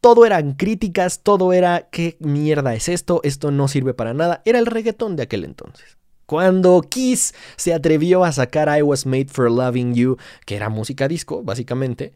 todo 0.00 0.26
eran 0.26 0.54
críticas, 0.54 1.20
todo 1.22 1.52
era 1.52 1.88
qué 1.90 2.16
mierda 2.20 2.74
es 2.74 2.88
esto, 2.88 3.20
esto 3.24 3.50
no 3.50 3.68
sirve 3.68 3.94
para 3.94 4.14
nada. 4.14 4.42
Era 4.44 4.58
el 4.58 4.66
reggaetón 4.66 5.16
de 5.16 5.24
aquel 5.24 5.44
entonces. 5.44 5.98
Cuando 6.26 6.82
Kiss 6.82 7.34
se 7.56 7.72
atrevió 7.72 8.22
a 8.22 8.32
sacar 8.32 8.68
I 8.76 8.82
Was 8.82 9.06
Made 9.06 9.28
for 9.28 9.50
Loving 9.50 9.94
You, 9.94 10.18
que 10.44 10.56
era 10.56 10.68
música 10.68 11.08
disco, 11.08 11.42
básicamente, 11.42 12.12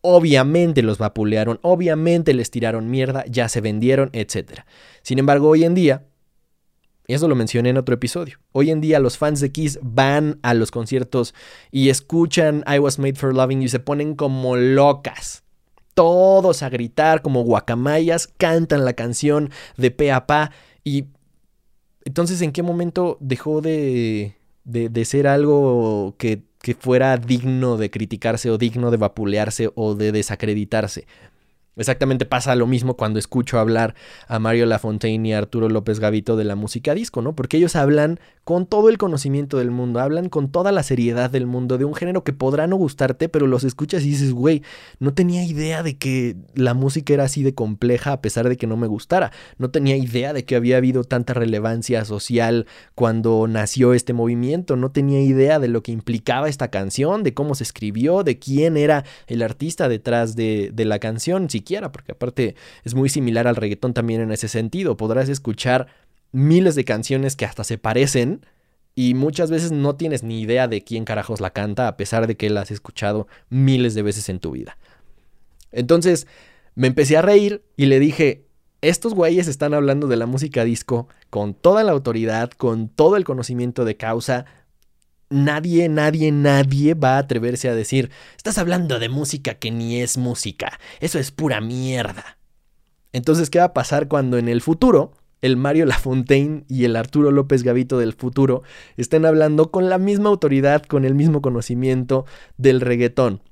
obviamente 0.00 0.82
los 0.82 0.98
vapulearon, 0.98 1.60
obviamente 1.62 2.34
les 2.34 2.50
tiraron 2.50 2.90
mierda, 2.90 3.24
ya 3.28 3.48
se 3.48 3.60
vendieron, 3.60 4.10
etc. 4.12 4.62
Sin 5.02 5.20
embargo, 5.20 5.48
hoy 5.48 5.64
en 5.64 5.74
día, 5.74 6.06
eso 7.14 7.28
lo 7.28 7.34
mencioné 7.34 7.70
en 7.70 7.76
otro 7.76 7.94
episodio. 7.94 8.38
Hoy 8.52 8.70
en 8.70 8.80
día 8.80 8.98
los 8.98 9.16
fans 9.18 9.40
de 9.40 9.52
Kiss 9.52 9.78
van 9.82 10.38
a 10.42 10.54
los 10.54 10.70
conciertos 10.70 11.34
y 11.70 11.88
escuchan 11.88 12.64
I 12.66 12.78
Was 12.78 12.98
Made 12.98 13.14
for 13.14 13.34
Loving 13.34 13.60
You 13.60 13.66
y 13.66 13.68
se 13.68 13.78
ponen 13.78 14.14
como 14.14 14.56
locas. 14.56 15.44
Todos 15.94 16.62
a 16.62 16.68
gritar 16.68 17.22
como 17.22 17.42
guacamayas, 17.42 18.26
cantan 18.26 18.84
la 18.84 18.92
canción 18.94 19.50
de 19.76 19.90
pe 19.90 20.12
a 20.12 20.26
pa. 20.26 20.50
Y 20.84 21.06
entonces, 22.04 22.42
¿en 22.42 22.52
qué 22.52 22.62
momento 22.62 23.16
dejó 23.20 23.60
de, 23.60 24.36
de, 24.64 25.04
ser 25.04 25.26
algo 25.26 26.14
que, 26.18 26.42
que 26.60 26.74
fuera 26.74 27.16
digno 27.16 27.76
de 27.76 27.90
criticarse 27.90 28.50
o 28.50 28.58
digno 28.58 28.90
de 28.90 28.96
vapulearse 28.96 29.70
o 29.74 29.94
de 29.94 30.12
desacreditarse? 30.12 31.06
Exactamente 31.78 32.24
pasa 32.24 32.54
lo 32.54 32.66
mismo 32.66 32.96
cuando 32.96 33.18
escucho 33.18 33.58
hablar 33.58 33.94
a 34.28 34.38
Mario 34.38 34.64
Lafontaine 34.64 35.28
y 35.28 35.32
a 35.34 35.38
Arturo 35.38 35.68
López 35.68 36.00
Gavito 36.00 36.34
de 36.34 36.44
la 36.44 36.56
música 36.56 36.94
disco, 36.94 37.20
¿no? 37.20 37.34
Porque 37.34 37.58
ellos 37.58 37.76
hablan 37.76 38.18
con 38.44 38.64
todo 38.64 38.88
el 38.88 38.96
conocimiento 38.96 39.58
del 39.58 39.70
mundo, 39.70 40.00
hablan 40.00 40.30
con 40.30 40.50
toda 40.50 40.72
la 40.72 40.82
seriedad 40.82 41.30
del 41.30 41.46
mundo 41.46 41.76
de 41.76 41.84
un 41.84 41.94
género 41.94 42.24
que 42.24 42.32
podrá 42.32 42.66
no 42.66 42.76
gustarte, 42.76 43.28
pero 43.28 43.46
los 43.46 43.64
escuchas 43.64 44.04
y 44.04 44.10
dices, 44.10 44.32
güey, 44.32 44.62
no 45.00 45.12
tenía 45.12 45.44
idea 45.44 45.82
de 45.82 45.98
que 45.98 46.36
la 46.54 46.72
música 46.72 47.12
era 47.12 47.24
así 47.24 47.42
de 47.42 47.54
compleja 47.54 48.12
a 48.12 48.20
pesar 48.22 48.48
de 48.48 48.56
que 48.56 48.66
no 48.66 48.76
me 48.78 48.86
gustara. 48.86 49.32
No 49.58 49.70
tenía 49.70 49.96
idea 49.96 50.32
de 50.32 50.44
que 50.44 50.56
había 50.56 50.78
habido 50.78 51.04
tanta 51.04 51.34
relevancia 51.34 52.04
social 52.04 52.66
cuando 52.94 53.46
nació 53.48 53.92
este 53.92 54.12
movimiento. 54.12 54.76
No 54.76 54.92
tenía 54.92 55.20
idea 55.20 55.58
de 55.58 55.68
lo 55.68 55.82
que 55.82 55.92
implicaba 55.92 56.48
esta 56.48 56.68
canción, 56.68 57.22
de 57.22 57.34
cómo 57.34 57.54
se 57.54 57.64
escribió, 57.64 58.22
de 58.22 58.38
quién 58.38 58.76
era 58.76 59.04
el 59.26 59.42
artista 59.42 59.88
detrás 59.88 60.36
de, 60.36 60.72
la 60.72 61.00
canción 61.00 61.48
porque 61.92 62.12
aparte 62.12 62.54
es 62.84 62.94
muy 62.94 63.08
similar 63.08 63.46
al 63.46 63.56
reggaetón 63.56 63.94
también 63.94 64.20
en 64.20 64.32
ese 64.32 64.48
sentido. 64.48 64.96
Podrás 64.96 65.28
escuchar 65.28 65.88
miles 66.32 66.74
de 66.74 66.84
canciones 66.84 67.36
que 67.36 67.44
hasta 67.44 67.64
se 67.64 67.78
parecen 67.78 68.44
y 68.94 69.14
muchas 69.14 69.50
veces 69.50 69.72
no 69.72 69.96
tienes 69.96 70.22
ni 70.22 70.40
idea 70.40 70.68
de 70.68 70.82
quién 70.82 71.04
carajos 71.04 71.40
la 71.40 71.50
canta 71.50 71.88
a 71.88 71.96
pesar 71.96 72.26
de 72.26 72.36
que 72.36 72.50
la 72.50 72.62
has 72.62 72.70
escuchado 72.70 73.28
miles 73.50 73.94
de 73.94 74.02
veces 74.02 74.28
en 74.28 74.40
tu 74.40 74.52
vida. 74.52 74.78
Entonces 75.72 76.26
me 76.74 76.86
empecé 76.86 77.16
a 77.16 77.22
reír 77.22 77.62
y 77.76 77.86
le 77.86 78.00
dije, 78.00 78.46
estos 78.80 79.14
güeyes 79.14 79.48
están 79.48 79.74
hablando 79.74 80.06
de 80.06 80.16
la 80.16 80.26
música 80.26 80.64
disco 80.64 81.08
con 81.30 81.54
toda 81.54 81.84
la 81.84 81.92
autoridad, 81.92 82.50
con 82.50 82.88
todo 82.88 83.16
el 83.16 83.24
conocimiento 83.24 83.84
de 83.84 83.96
causa, 83.96 84.46
nadie, 85.30 85.88
nadie, 85.88 86.32
nadie 86.32 86.94
va 86.94 87.16
a 87.16 87.18
atreverse 87.18 87.68
a 87.68 87.74
decir, 87.74 88.10
estás 88.36 88.58
hablando 88.58 88.98
de 88.98 89.08
música 89.08 89.54
que 89.54 89.70
ni 89.70 90.00
es 90.00 90.18
música, 90.18 90.78
eso 91.00 91.18
es 91.18 91.30
pura 91.30 91.60
mierda. 91.60 92.38
Entonces, 93.12 93.50
¿qué 93.50 93.58
va 93.58 93.66
a 93.66 93.74
pasar 93.74 94.08
cuando 94.08 94.38
en 94.38 94.48
el 94.48 94.60
futuro 94.60 95.12
el 95.42 95.56
Mario 95.56 95.86
Lafontaine 95.86 96.64
y 96.68 96.84
el 96.84 96.96
Arturo 96.96 97.30
López 97.30 97.62
Gavito 97.62 97.98
del 97.98 98.12
futuro 98.12 98.62
estén 98.96 99.24
hablando 99.24 99.70
con 99.70 99.88
la 99.88 99.98
misma 99.98 100.28
autoridad, 100.28 100.82
con 100.82 101.04
el 101.04 101.14
mismo 101.14 101.40
conocimiento 101.40 102.26
del 102.56 102.80
reggaetón? 102.80 103.42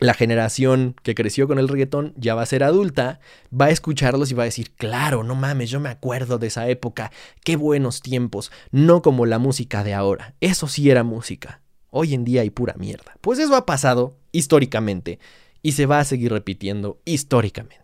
La 0.00 0.14
generación 0.14 0.96
que 1.02 1.14
creció 1.14 1.46
con 1.46 1.58
el 1.58 1.68
reggaetón 1.68 2.14
ya 2.16 2.34
va 2.34 2.42
a 2.42 2.46
ser 2.46 2.64
adulta, 2.64 3.20
va 3.58 3.66
a 3.66 3.70
escucharlos 3.70 4.30
y 4.30 4.34
va 4.34 4.44
a 4.44 4.46
decir, 4.46 4.72
claro, 4.72 5.22
no 5.22 5.34
mames, 5.34 5.70
yo 5.70 5.78
me 5.78 5.90
acuerdo 5.90 6.38
de 6.38 6.48
esa 6.48 6.68
época, 6.68 7.12
qué 7.44 7.56
buenos 7.56 8.00
tiempos, 8.00 8.50
no 8.72 9.02
como 9.02 9.26
la 9.26 9.38
música 9.38 9.84
de 9.84 9.94
ahora, 9.94 10.34
eso 10.40 10.66
sí 10.68 10.90
era 10.90 11.04
música, 11.04 11.60
hoy 11.90 12.14
en 12.14 12.24
día 12.24 12.40
hay 12.40 12.50
pura 12.50 12.74
mierda. 12.78 13.14
Pues 13.20 13.38
eso 13.38 13.54
ha 13.54 13.66
pasado 13.66 14.16
históricamente 14.32 15.18
y 15.62 15.72
se 15.72 15.86
va 15.86 16.00
a 16.00 16.04
seguir 16.04 16.32
repitiendo 16.32 16.98
históricamente. 17.04 17.78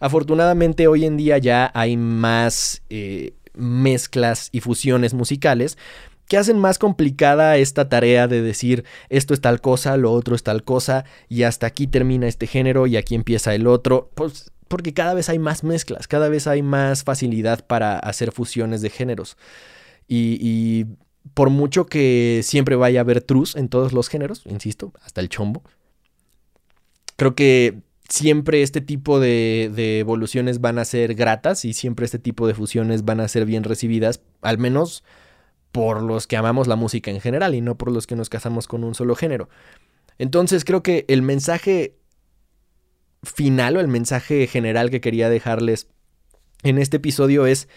Afortunadamente 0.00 0.88
hoy 0.88 1.04
en 1.04 1.16
día 1.16 1.38
ya 1.38 1.70
hay 1.74 1.96
más... 1.96 2.82
Eh, 2.88 3.34
mezclas 3.58 4.48
y 4.52 4.60
fusiones 4.60 5.14
musicales 5.14 5.76
que 6.28 6.36
hacen 6.36 6.58
más 6.58 6.78
complicada 6.78 7.56
esta 7.56 7.88
tarea 7.88 8.28
de 8.28 8.42
decir 8.42 8.84
esto 9.08 9.34
es 9.34 9.40
tal 9.40 9.60
cosa, 9.60 9.96
lo 9.96 10.12
otro 10.12 10.34
es 10.34 10.42
tal 10.42 10.62
cosa, 10.62 11.04
y 11.28 11.42
hasta 11.42 11.66
aquí 11.66 11.86
termina 11.86 12.28
este 12.28 12.46
género 12.46 12.86
y 12.86 12.96
aquí 12.96 13.14
empieza 13.14 13.54
el 13.54 13.66
otro, 13.66 14.10
pues 14.14 14.52
porque 14.68 14.92
cada 14.92 15.14
vez 15.14 15.28
hay 15.30 15.38
más 15.38 15.64
mezclas, 15.64 16.06
cada 16.06 16.28
vez 16.28 16.46
hay 16.46 16.62
más 16.62 17.02
facilidad 17.02 17.66
para 17.66 17.98
hacer 17.98 18.32
fusiones 18.32 18.82
de 18.82 18.90
géneros. 18.90 19.38
Y, 20.06 20.38
y 20.40 20.86
por 21.32 21.48
mucho 21.48 21.86
que 21.86 22.40
siempre 22.44 22.76
vaya 22.76 23.00
a 23.00 23.02
haber 23.02 23.22
trus 23.22 23.56
en 23.56 23.68
todos 23.68 23.92
los 23.94 24.08
géneros, 24.08 24.42
insisto, 24.46 24.92
hasta 25.02 25.22
el 25.22 25.30
chombo, 25.30 25.62
creo 27.16 27.34
que 27.34 27.80
siempre 28.08 28.62
este 28.62 28.80
tipo 28.80 29.20
de, 29.20 29.98
evoluciones 29.98 30.60
van 30.60 30.78
a 30.78 30.84
ser 30.84 31.14
gratas 31.14 31.64
y 31.64 31.74
siempre 31.74 32.06
este 32.06 32.18
tipo 32.18 32.46
de 32.46 32.54
fusiones 32.54 33.04
van 33.04 33.20
a 33.20 33.28
ser 33.28 33.44
bien 33.44 33.64
recibidas, 33.64 34.20
al 34.40 34.58
menos 34.58 35.04
por 35.72 36.02
los 36.02 36.26
que 36.26 36.36
amamos 36.36 36.66
la 36.66 36.76
música 36.76 37.10
en 37.10 37.20
general 37.20 37.54
y 37.54 37.60
no 37.60 37.76
por 37.76 37.92
los 37.92 38.06
que 38.06 38.16
nos 38.16 38.28
casamos 38.28 38.66
con 38.66 38.84
un 38.84 38.94
solo 38.94 39.14
género. 39.14 39.48
Entonces 40.18 40.64
creo 40.64 40.82
que 40.82 41.04
el 41.08 41.22
mensaje 41.22 41.96
final 43.22 43.76
o 43.76 43.80
el 43.80 43.88
mensaje 43.88 44.46
general 44.46 44.90
que 44.90 45.00
quería 45.00 45.28
dejarles 45.28 45.88
en 46.62 46.78
este 46.78 46.96
episodio 46.96 47.46
es, 47.46 47.68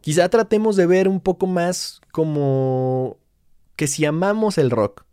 quizá 0.00 0.28
tratemos 0.28 0.76
de 0.76 0.86
ver 0.86 1.08
un 1.08 1.20
poco 1.20 1.46
más 1.46 2.00
como 2.12 3.18
que 3.76 3.86
si 3.86 4.04
amamos 4.04 4.58
el 4.58 4.70
rock 4.70 5.04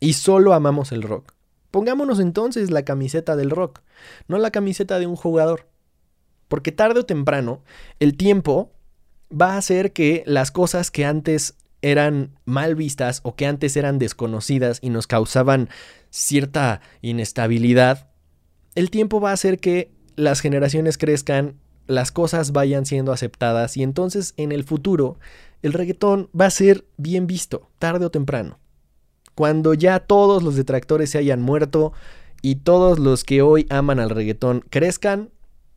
y 0.00 0.14
solo 0.14 0.52
amamos 0.52 0.92
el 0.92 1.02
rock, 1.02 1.34
pongámonos 1.70 2.20
entonces 2.20 2.70
la 2.70 2.84
camiseta 2.84 3.36
del 3.36 3.50
rock, 3.50 3.80
no 4.28 4.38
la 4.38 4.50
camiseta 4.50 4.98
de 4.98 5.06
un 5.06 5.16
jugador. 5.16 5.68
Porque 6.48 6.70
tarde 6.70 7.00
o 7.00 7.06
temprano 7.06 7.62
el 7.98 8.16
tiempo 8.16 8.72
va 9.32 9.54
a 9.54 9.58
hacer 9.58 9.92
que 9.92 10.22
las 10.26 10.50
cosas 10.50 10.90
que 10.90 11.04
antes 11.04 11.54
eran 11.80 12.38
mal 12.44 12.74
vistas 12.76 13.20
o 13.24 13.34
que 13.34 13.46
antes 13.46 13.76
eran 13.76 13.98
desconocidas 13.98 14.78
y 14.82 14.90
nos 14.90 15.06
causaban 15.06 15.68
cierta 16.10 16.80
inestabilidad, 17.00 18.08
el 18.74 18.90
tiempo 18.90 19.20
va 19.20 19.30
a 19.30 19.34
hacer 19.34 19.58
que 19.58 19.90
las 20.16 20.40
generaciones 20.40 20.98
crezcan, 20.98 21.56
las 21.86 22.12
cosas 22.12 22.52
vayan 22.52 22.86
siendo 22.86 23.12
aceptadas 23.12 23.76
y 23.76 23.82
entonces 23.82 24.34
en 24.36 24.52
el 24.52 24.64
futuro 24.64 25.18
el 25.62 25.72
reggaetón 25.72 26.28
va 26.38 26.46
a 26.46 26.50
ser 26.50 26.84
bien 26.96 27.26
visto, 27.26 27.70
tarde 27.78 28.06
o 28.06 28.10
temprano. 28.10 28.58
Cuando 29.34 29.74
ya 29.74 30.00
todos 30.00 30.42
los 30.42 30.56
detractores 30.56 31.10
se 31.10 31.18
hayan 31.18 31.40
muerto 31.40 31.92
y 32.42 32.56
todos 32.56 32.98
los 32.98 33.24
que 33.24 33.42
hoy 33.42 33.66
aman 33.70 33.98
al 33.98 34.10
reggaetón 34.10 34.64
crezcan, 34.68 35.30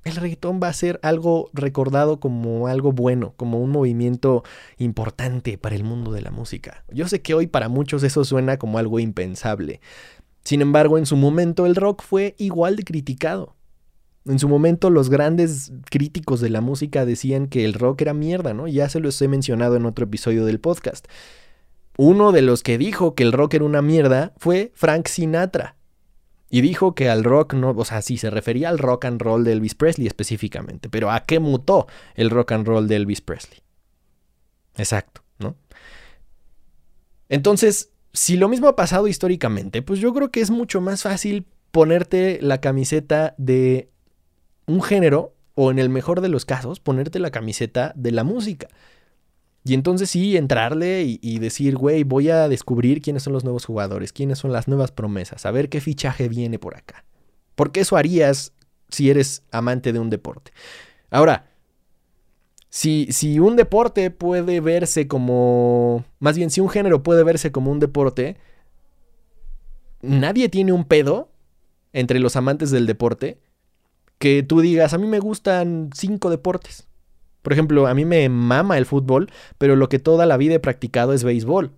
el 0.06 0.16
reggaetón 0.16 0.60
va 0.62 0.68
a 0.68 0.74
ser 0.74 1.00
algo 1.02 1.50
recordado 1.52 2.20
como 2.20 2.68
algo 2.68 2.92
bueno, 2.92 3.34
como 3.38 3.60
un 3.60 3.72
movimiento 3.72 4.44
importante 4.78 5.58
para 5.58 5.76
el 5.76 5.84
mundo 5.84 6.12
de 6.12 6.22
la 6.22 6.30
música. 6.30 6.86
Yo 6.92 7.08
sé 7.08 7.22
que 7.22 7.34
hoy 7.34 7.48
para 7.48 7.70
muchos 7.70 8.04
eso 8.04 8.24
suena 8.24 8.58
como 8.58 8.78
algo 8.78 9.00
impensable. 9.00 9.82
Sin 10.44 10.62
embargo, 10.62 11.00
en 11.00 11.08
su 11.08 11.18
momento 11.18 11.66
el 11.66 11.76
rock 11.76 12.04
fue 12.04 12.36
igual 12.38 12.76
de 12.76 12.84
criticado. 12.84 13.56
En 14.26 14.38
su 14.38 14.48
momento 14.48 14.92
los 14.92 15.10
grandes 15.10 15.74
críticos 15.90 16.40
de 16.40 16.50
la 16.50 16.62
música 16.62 17.04
decían 17.04 17.48
que 17.48 17.66
el 17.66 17.74
rock 17.74 18.02
era 18.02 18.14
mierda, 18.14 18.54
¿no? 18.54 18.68
Ya 18.68 18.88
se 18.90 19.00
los 19.00 19.20
he 19.24 19.28
mencionado 19.28 19.76
en 19.76 19.88
otro 19.88 20.06
episodio 20.06 20.46
del 20.46 20.60
podcast. 20.60 21.08
Uno 21.98 22.32
de 22.32 22.44
los 22.44 22.62
que 22.62 22.78
dijo 22.78 23.16
que 23.16 23.24
el 23.24 23.32
rock 23.32 23.56
era 23.56 23.66
una 23.66 23.82
mierda 23.82 24.34
fue 24.38 24.72
Frank 24.76 25.08
Sinatra. 25.08 25.78
Y 26.50 26.62
dijo 26.62 26.94
que 26.94 27.10
al 27.10 27.24
rock 27.24 27.54
no, 27.54 27.72
o 27.72 27.86
sea, 27.86 28.02
sí, 28.02 28.18
se 28.18 28.30
refería 28.30 28.70
al 28.70 28.78
rock 28.78 29.06
and 29.06 29.22
roll 29.22 29.44
de 29.44 29.54
Elvis 29.54 29.76
Presley 29.76 30.08
específicamente, 30.08 30.90
pero 30.90 31.12
¿a 31.12 31.22
qué 31.22 31.40
mutó 31.40 31.88
el 32.14 32.30
rock 32.30 32.52
and 32.54 32.68
roll 32.68 32.88
de 32.88 32.98
Elvis 32.98 33.22
Presley? 33.22 33.62
Exacto, 34.76 35.22
¿no? 35.40 35.56
Entonces, 37.30 37.92
si 38.14 38.38
lo 38.38 38.48
mismo 38.48 38.68
ha 38.68 38.76
pasado 38.76 39.08
históricamente, 39.08 39.82
pues 39.82 40.00
yo 40.00 40.14
creo 40.14 40.32
que 40.32 40.42
es 40.42 40.52
mucho 40.52 40.82
más 40.82 41.04
fácil 41.04 41.48
ponerte 41.72 42.40
la 42.42 42.62
camiseta 42.62 43.36
de 43.38 43.90
un 44.68 44.82
género, 44.82 45.34
o 45.56 45.72
en 45.72 45.80
el 45.80 45.90
mejor 45.90 46.22
de 46.22 46.30
los 46.30 46.46
casos, 46.46 46.80
ponerte 46.80 47.20
la 47.20 47.32
camiseta 47.32 47.94
de 47.96 48.12
la 48.12 48.24
música. 48.24 48.68
Y 49.68 49.74
entonces 49.74 50.12
sí, 50.12 50.38
entrarle 50.38 51.18
y, 51.20 51.40
decir, 51.40 51.76
güey, 51.76 52.04
voy 52.04 52.30
a 52.30 52.48
descubrir 52.48 53.02
quiénes 53.02 53.24
son 53.24 53.34
los 53.34 53.44
nuevos 53.44 53.66
jugadores, 53.66 54.14
quiénes 54.14 54.38
son 54.38 54.52
las 54.52 54.68
nuevas 54.68 54.92
promesas, 54.92 55.44
a 55.48 55.52
ver 55.52 55.70
qué 55.70 55.82
fichaje 55.82 56.30
viene 56.30 56.60
por 56.60 56.78
acá. 56.78 57.04
Porque 57.56 57.80
eso 57.80 57.98
harías 57.98 58.54
si 58.90 59.10
eres 59.10 59.42
amante 59.52 59.92
de 59.92 59.98
un 59.98 60.12
deporte. 60.12 60.52
Ahora, 61.10 61.50
si, 62.70 63.08
si 63.10 63.40
un 63.40 63.56
deporte 63.56 64.12
puede 64.12 64.60
verse 64.60 65.08
como, 65.08 66.06
más 66.20 66.38
bien 66.38 66.52
si 66.52 66.62
un 66.62 66.70
género 66.70 67.02
puede 67.02 67.24
verse 67.24 67.52
como 67.52 67.72
un 67.72 67.80
deporte, 67.80 68.38
nadie 70.04 70.48
tiene 70.48 70.74
un 70.74 70.86
pedo 70.86 71.32
entre 71.92 72.20
los 72.20 72.36
amantes 72.36 72.70
del 72.70 72.86
deporte 72.86 73.40
que 74.20 74.44
tú 74.44 74.62
digas, 74.62 74.94
a 74.94 75.00
mí 75.00 75.08
me 75.08 75.20
gustan 75.20 75.90
cinco 75.92 76.30
deportes. 76.30 76.88
Por 77.46 77.54
ejemplo, 77.54 77.86
a 77.86 77.94
mí 77.94 78.06
me 78.06 78.28
mama 78.28 78.80
el 78.80 78.88
fútbol, 78.88 79.30
pero 79.60 79.76
lo 79.76 79.88
que 79.88 80.00
toda 80.00 80.26
la 80.26 80.36
vida 80.36 80.56
he 80.56 80.60
practicado 80.60 81.14
es 81.14 81.24
béisbol. 81.24 81.74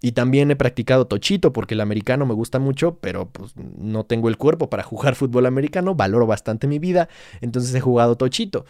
Y 0.00 0.12
también 0.12 0.50
he 0.50 0.56
practicado 0.56 1.06
tochito 1.06 1.52
porque 1.52 1.74
el 1.74 1.80
americano 1.80 2.26
me 2.26 2.34
gusta 2.34 2.58
mucho, 2.58 2.98
pero 3.00 3.30
pues 3.30 3.52
no 3.56 4.04
tengo 4.04 4.28
el 4.28 4.36
cuerpo 4.36 4.68
para 4.68 4.82
jugar 4.82 5.14
fútbol 5.14 5.46
americano, 5.46 5.94
valoro 5.94 6.26
bastante 6.26 6.66
mi 6.66 6.80
vida, 6.80 7.08
entonces 7.40 7.72
he 7.72 7.80
jugado 7.80 8.16
tochito. 8.16 8.64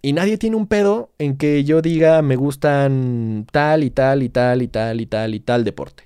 Y 0.00 0.14
nadie 0.14 0.38
tiene 0.38 0.56
un 0.56 0.68
pedo 0.68 1.12
en 1.18 1.36
que 1.36 1.64
yo 1.64 1.82
diga 1.82 2.22
me 2.22 2.36
gustan 2.36 3.46
tal 3.52 3.84
y 3.84 3.90
tal 3.90 4.22
y 4.22 4.30
tal 4.30 4.62
y 4.62 4.68
tal 4.68 5.02
y 5.02 5.06
tal 5.06 5.34
y 5.34 5.40
tal 5.40 5.64
deporte. 5.64 6.04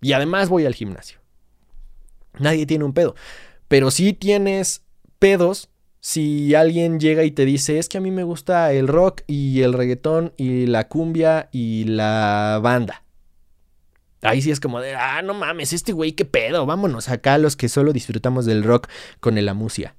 Y 0.00 0.14
además 0.14 0.48
voy 0.48 0.66
al 0.66 0.74
gimnasio. 0.74 1.20
Nadie 2.40 2.66
tiene 2.66 2.84
un 2.84 2.92
pedo. 2.92 3.14
Pero 3.68 3.92
sí 3.92 4.14
tienes 4.14 4.82
pedos 5.20 5.70
si 6.04 6.54
alguien 6.54 7.00
llega 7.00 7.24
y 7.24 7.30
te 7.30 7.46
dice, 7.46 7.78
es 7.78 7.88
que 7.88 7.96
a 7.96 8.00
mí 8.02 8.10
me 8.10 8.24
gusta 8.24 8.70
el 8.74 8.88
rock 8.88 9.22
y 9.26 9.62
el 9.62 9.72
reggaetón 9.72 10.34
y 10.36 10.66
la 10.66 10.86
cumbia 10.86 11.48
y 11.50 11.84
la 11.84 12.60
banda. 12.62 13.04
Ahí 14.20 14.42
sí 14.42 14.50
es 14.50 14.60
como 14.60 14.82
de, 14.82 14.94
ah, 14.94 15.22
no 15.22 15.32
mames, 15.32 15.72
este 15.72 15.92
güey, 15.92 16.12
qué 16.12 16.26
pedo, 16.26 16.66
vámonos 16.66 17.08
acá 17.08 17.38
los 17.38 17.56
que 17.56 17.70
solo 17.70 17.94
disfrutamos 17.94 18.44
del 18.44 18.64
rock 18.64 18.88
con 19.20 19.38
el 19.38 19.48
amusia. 19.48 19.96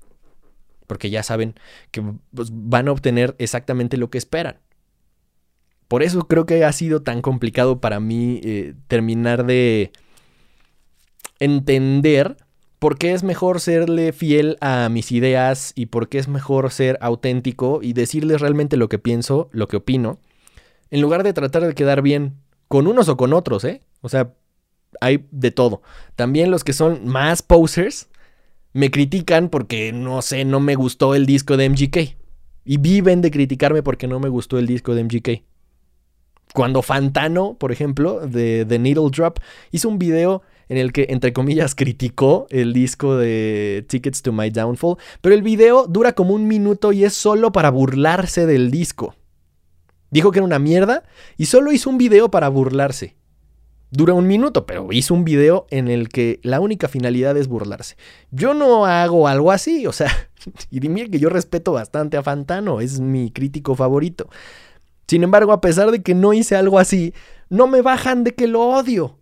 Porque 0.85 1.09
ya 1.09 1.23
saben 1.23 1.55
que 1.89 2.03
pues, 2.35 2.49
van 2.53 2.87
a 2.87 2.91
obtener 2.91 3.33
exactamente 3.39 3.97
lo 3.97 4.11
que 4.11 4.19
esperan. 4.19 4.59
Por 5.87 6.03
eso 6.03 6.27
creo 6.27 6.45
que 6.45 6.65
ha 6.65 6.71
sido 6.71 7.01
tan 7.01 7.23
complicado 7.23 7.81
para 7.81 7.99
mí 7.99 8.41
eh, 8.43 8.75
terminar 8.87 9.47
de 9.47 9.91
entender 11.39 12.37
por 12.79 12.97
qué 12.97 13.13
es 13.13 13.23
mejor 13.23 13.59
serle 13.59 14.11
fiel 14.13 14.57
a 14.61 14.89
mis 14.89 15.11
ideas 15.11 15.71
y 15.75 15.87
por 15.87 16.09
qué 16.09 16.17
es 16.17 16.27
mejor 16.27 16.71
ser 16.71 16.97
auténtico 17.01 17.79
y 17.81 17.93
decirles 17.93 18.41
realmente 18.41 18.77
lo 18.77 18.89
que 18.89 18.99
pienso, 18.99 19.49
lo 19.51 19.67
que 19.67 19.77
opino, 19.77 20.19
en 20.91 21.01
lugar 21.01 21.23
de 21.23 21.33
tratar 21.33 21.65
de 21.65 21.73
quedar 21.73 22.01
bien 22.01 22.35
con 22.67 22.87
unos 22.87 23.09
o 23.09 23.17
con 23.17 23.33
otros, 23.33 23.63
¿eh? 23.63 23.81
O 24.01 24.09
sea, 24.09 24.33
hay 25.01 25.25
de 25.31 25.51
todo. 25.51 25.81
También 26.15 26.51
los 26.51 26.63
que 26.63 26.73
son 26.73 27.07
más 27.07 27.41
posers 27.41 28.07
me 28.73 28.91
critican 28.91 29.49
porque, 29.49 29.91
no 29.93 30.21
sé, 30.21 30.45
no 30.45 30.59
me 30.59 30.75
gustó 30.75 31.15
el 31.15 31.25
disco 31.25 31.57
de 31.57 31.69
MGK. 31.69 32.17
Y 32.65 32.77
viven 32.77 33.21
de 33.21 33.31
criticarme 33.31 33.83
porque 33.83 34.07
no 34.07 34.19
me 34.19 34.29
gustó 34.29 34.57
el 34.57 34.67
disco 34.67 34.95
de 34.95 35.03
MGK. 35.03 35.43
Cuando 36.53 36.81
Fantano, 36.81 37.55
por 37.57 37.71
ejemplo, 37.71 38.25
de 38.27 38.65
The 38.67 38.79
Needle 38.79 39.09
Drop, 39.11 39.39
hizo 39.71 39.87
un 39.87 39.99
video 39.99 40.41
en 40.69 40.77
el 40.77 40.91
que, 40.93 41.07
entre 41.09 41.33
comillas, 41.33 41.75
criticó 41.75 42.47
el 42.49 42.73
disco 42.73 43.15
de 43.15 43.85
Tickets 43.87 44.21
to 44.21 44.31
My 44.31 44.49
Downfall, 44.49 44.97
pero 45.21 45.35
el 45.35 45.41
video 45.41 45.87
dura 45.87 46.13
como 46.13 46.33
un 46.33 46.47
minuto 46.47 46.91
y 46.91 47.03
es 47.03 47.13
solo 47.13 47.51
para 47.51 47.69
burlarse 47.71 48.45
del 48.45 48.71
disco. 48.71 49.15
Dijo 50.11 50.31
que 50.31 50.39
era 50.39 50.45
una 50.45 50.59
mierda 50.59 51.03
y 51.37 51.45
solo 51.45 51.71
hizo 51.71 51.89
un 51.89 51.97
video 51.97 52.29
para 52.31 52.49
burlarse. 52.49 53.15
Dura 53.91 54.13
un 54.13 54.27
minuto, 54.27 54.65
pero 54.65 54.91
hizo 54.91 55.13
un 55.13 55.23
video 55.23 55.67
en 55.69 55.87
el 55.87 56.09
que 56.09 56.39
la 56.43 56.59
única 56.59 56.87
finalidad 56.87 57.37
es 57.37 57.47
burlarse. 57.47 57.95
Yo 58.31 58.53
no 58.53 58.85
hago 58.85 59.27
algo 59.27 59.51
así, 59.51 59.87
o 59.87 59.91
sea, 59.91 60.29
y 60.69 60.79
dime 60.79 61.09
que 61.09 61.19
yo 61.19 61.29
respeto 61.29 61.71
bastante 61.73 62.17
a 62.17 62.23
Fantano, 62.23 62.81
es 62.81 62.99
mi 62.99 63.31
crítico 63.31 63.75
favorito. 63.75 64.29
Sin 65.07 65.23
embargo, 65.23 65.53
a 65.53 65.61
pesar 65.61 65.91
de 65.91 66.01
que 66.01 66.15
no 66.15 66.33
hice 66.33 66.55
algo 66.55 66.79
así, 66.79 67.13
no 67.49 67.67
me 67.67 67.81
bajan 67.81 68.23
de 68.23 68.33
que 68.33 68.47
lo 68.47 68.61
odio 68.61 69.17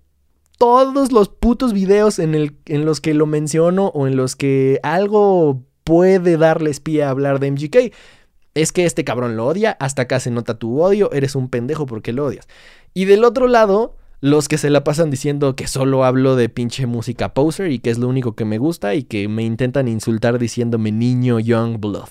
todos 0.63 1.11
los 1.11 1.27
putos 1.27 1.73
videos 1.73 2.19
en, 2.19 2.35
el, 2.35 2.55
en 2.67 2.85
los 2.85 3.01
que 3.01 3.13
lo 3.13 3.25
menciono 3.25 3.87
o 3.87 4.07
en 4.07 4.15
los 4.15 4.37
que 4.37 4.79
algo 4.81 5.61
puede 5.83 6.37
darles 6.37 6.79
pie 6.79 7.03
a 7.03 7.09
hablar 7.09 7.41
de 7.41 7.51
MGK. 7.51 7.93
Es 8.53 8.71
que 8.71 8.85
este 8.85 9.03
cabrón 9.03 9.35
lo 9.35 9.45
odia, 9.45 9.75
hasta 9.81 10.03
acá 10.03 10.21
se 10.21 10.31
nota 10.31 10.57
tu 10.57 10.81
odio, 10.81 11.11
eres 11.11 11.35
un 11.35 11.49
pendejo 11.49 11.85
porque 11.85 12.13
lo 12.13 12.27
odias. 12.27 12.47
Y 12.93 13.03
del 13.03 13.25
otro 13.25 13.49
lado, 13.49 13.97
los 14.21 14.47
que 14.47 14.57
se 14.57 14.69
la 14.69 14.85
pasan 14.85 15.11
diciendo 15.11 15.57
que 15.57 15.67
solo 15.67 16.05
hablo 16.05 16.37
de 16.37 16.47
pinche 16.47 16.85
música 16.85 17.33
poser 17.33 17.69
y 17.69 17.79
que 17.79 17.89
es 17.89 17.97
lo 17.97 18.07
único 18.07 18.33
que 18.33 18.45
me 18.45 18.57
gusta 18.57 18.95
y 18.95 19.03
que 19.03 19.27
me 19.27 19.43
intentan 19.43 19.89
insultar 19.89 20.39
diciéndome 20.39 20.93
niño 20.93 21.41
young 21.41 21.81
blood. 21.81 22.07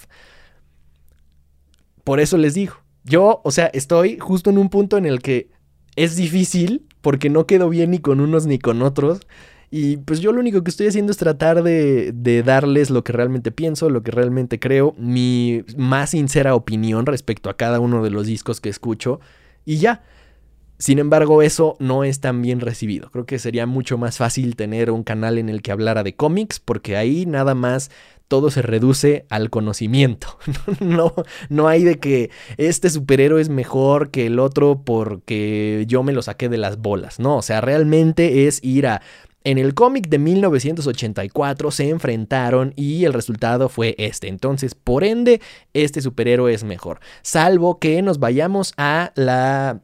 Por 2.04 2.20
eso 2.20 2.36
les 2.36 2.52
digo, 2.52 2.74
Yo, 3.02 3.40
o 3.44 3.50
sea, 3.50 3.68
estoy 3.68 4.18
justo 4.18 4.50
en 4.50 4.58
un 4.58 4.68
punto 4.68 4.98
en 4.98 5.06
el 5.06 5.22
que 5.22 5.48
es 5.96 6.16
difícil 6.16 6.86
porque 7.02 7.28
no 7.28 7.46
quedo 7.46 7.68
bien 7.68 7.90
ni 7.90 7.98
con 7.98 8.20
unos 8.20 8.46
ni 8.46 8.58
con 8.58 8.80
otros. 8.80 9.20
Y 9.70 9.98
pues 9.98 10.20
yo 10.20 10.32
lo 10.32 10.40
único 10.40 10.62
que 10.62 10.70
estoy 10.70 10.86
haciendo 10.86 11.12
es 11.12 11.18
tratar 11.18 11.62
de, 11.62 12.12
de, 12.12 12.42
darles 12.42 12.90
lo 12.90 13.04
que 13.04 13.12
realmente 13.12 13.50
pienso, 13.50 13.88
lo 13.88 14.02
que 14.02 14.10
realmente 14.10 14.58
creo, 14.58 14.94
mi 14.98 15.64
más 15.78 16.10
sincera 16.10 16.54
opinión 16.54 17.06
respecto 17.06 17.48
a 17.48 17.56
cada 17.56 17.80
uno 17.80 18.02
de 18.02 18.10
los 18.10 18.26
discos 18.26 18.60
que 18.60 18.68
escucho. 18.68 19.20
Y 19.64 19.76
ya. 19.76 20.02
Sin 20.78 20.98
embargo, 20.98 21.42
eso 21.42 21.76
no 21.78 22.02
es 22.02 22.18
tan 22.18 22.42
bien 22.42 22.58
recibido. 22.58 23.08
Creo 23.12 23.24
que 23.24 23.38
sería 23.38 23.66
mucho 23.66 23.98
más 23.98 24.18
fácil 24.18 24.56
tener 24.56 24.90
un 24.90 25.04
canal 25.04 25.38
en 25.38 25.48
el 25.48 25.62
que 25.62 25.70
hablara 25.70 26.02
de 26.02 26.16
cómics, 26.16 26.58
porque 26.58 26.96
ahí 26.96 27.24
nada 27.24 27.54
más 27.54 27.90
todo 28.32 28.50
se 28.50 28.62
reduce 28.62 29.26
al 29.28 29.50
conocimiento. 29.50 30.38
No, 30.80 31.12
no 31.50 31.68
hay 31.68 31.84
de 31.84 31.98
que 31.98 32.30
este 32.56 32.88
superhéroe 32.88 33.42
es 33.42 33.50
mejor 33.50 34.10
que 34.10 34.26
el 34.26 34.38
otro 34.38 34.82
porque 34.84 35.84
yo 35.86 36.02
me 36.02 36.14
lo 36.14 36.22
saqué 36.22 36.48
de 36.48 36.56
las 36.56 36.78
bolas. 36.78 37.20
No, 37.20 37.36
o 37.36 37.42
sea, 37.42 37.60
realmente 37.60 38.46
es 38.46 38.58
ir 38.64 38.86
a 38.86 39.02
en 39.44 39.58
el 39.58 39.74
cómic 39.74 40.08
de 40.08 40.18
1984 40.18 41.70
se 41.70 41.90
enfrentaron 41.90 42.72
y 42.74 43.04
el 43.04 43.12
resultado 43.12 43.68
fue 43.68 43.94
este. 43.98 44.28
Entonces, 44.28 44.74
por 44.74 45.04
ende, 45.04 45.42
este 45.74 46.00
superhéroe 46.00 46.54
es 46.54 46.64
mejor. 46.64 47.00
Salvo 47.20 47.78
que 47.78 48.00
nos 48.00 48.18
vayamos 48.18 48.72
a 48.78 49.12
la 49.14 49.82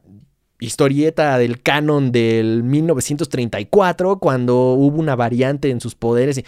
historieta 0.59 1.37
del 1.37 1.61
canon 1.61 2.11
del 2.11 2.63
1934, 2.63 4.19
cuando 4.19 4.73
hubo 4.73 4.99
una 4.99 5.15
variante 5.15 5.69
en 5.69 5.81
sus 5.81 5.95
poderes. 5.95 6.43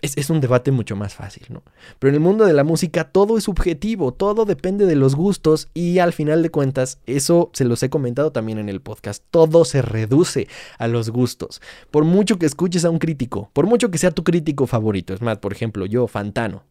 Es, 0.00 0.16
es, 0.16 0.30
un 0.30 0.40
debate 0.40 0.70
mucho 0.70 0.94
más 0.94 1.14
fácil, 1.14 1.46
¿no? 1.48 1.62
Pero 1.98 2.10
en 2.10 2.14
el 2.14 2.20
mundo 2.20 2.44
de 2.44 2.52
la 2.52 2.62
música 2.62 3.04
todo 3.04 3.36
es 3.36 3.44
subjetivo, 3.44 4.12
todo 4.12 4.44
depende 4.44 4.86
de 4.86 4.94
los 4.94 5.16
gustos 5.16 5.68
y 5.74 5.98
al 5.98 6.12
final 6.12 6.42
de 6.42 6.50
cuentas, 6.50 7.00
eso 7.06 7.50
se 7.52 7.64
los 7.64 7.82
he 7.82 7.90
comentado 7.90 8.30
también 8.30 8.58
en 8.58 8.68
el 8.68 8.80
podcast, 8.80 9.24
todo 9.32 9.64
se 9.64 9.82
reduce 9.82 10.46
a 10.78 10.86
los 10.86 11.10
gustos. 11.10 11.60
Por 11.90 12.04
mucho 12.04 12.38
que 12.38 12.46
escuches 12.46 12.84
a 12.84 12.90
un 12.90 13.00
crítico, 13.00 13.50
por 13.52 13.66
mucho 13.66 13.90
que 13.90 13.98
sea 13.98 14.12
tu 14.12 14.22
crítico 14.22 14.68
favorito, 14.68 15.14
es 15.14 15.20
más, 15.20 15.38
por 15.38 15.52
ejemplo, 15.52 15.84
yo, 15.84 16.06
Fantano, 16.06 16.62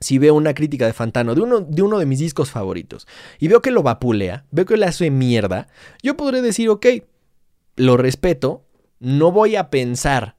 si 0.00 0.18
veo 0.18 0.34
una 0.34 0.52
crítica 0.52 0.86
de 0.86 0.92
Fantano, 0.92 1.34
de 1.34 1.42
uno, 1.42 1.60
de 1.60 1.82
uno 1.82 1.98
de 1.98 2.06
mis 2.06 2.18
discos 2.18 2.50
favoritos, 2.50 3.06
y 3.38 3.48
veo 3.48 3.62
que 3.62 3.70
lo 3.70 3.82
vapulea, 3.82 4.44
veo 4.50 4.66
que 4.66 4.76
le 4.76 4.86
hace 4.86 5.10
mierda, 5.10 5.68
yo 6.02 6.16
podré 6.16 6.42
decir, 6.42 6.68
ok, 6.68 6.86
lo 7.76 7.96
respeto, 7.96 8.64
no 8.98 9.32
voy 9.32 9.56
a 9.56 9.70
pensar 9.70 10.36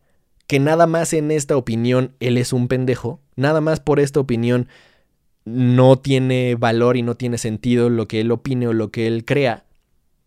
que 0.48 0.60
nada 0.60 0.88
más 0.88 1.14
en 1.14 1.32
esta 1.32 1.58
opinión 1.58 2.16
él 2.20 2.38
es 2.38 2.54
un 2.54 2.68
pendejo, 2.68 3.20
nada 3.36 3.62
más 3.62 3.80
por 3.80 4.00
esta 4.00 4.20
opinión 4.20 4.68
no 5.46 6.00
tiene 6.00 6.56
valor 6.56 6.98
y 6.98 7.02
no 7.02 7.16
tiene 7.16 7.38
sentido 7.38 7.90
lo 7.90 8.08
que 8.08 8.22
él 8.22 8.32
opine 8.32 8.68
o 8.68 8.74
lo 8.74 8.92
que 8.92 9.08
él 9.08 9.26
crea. 9.26 9.66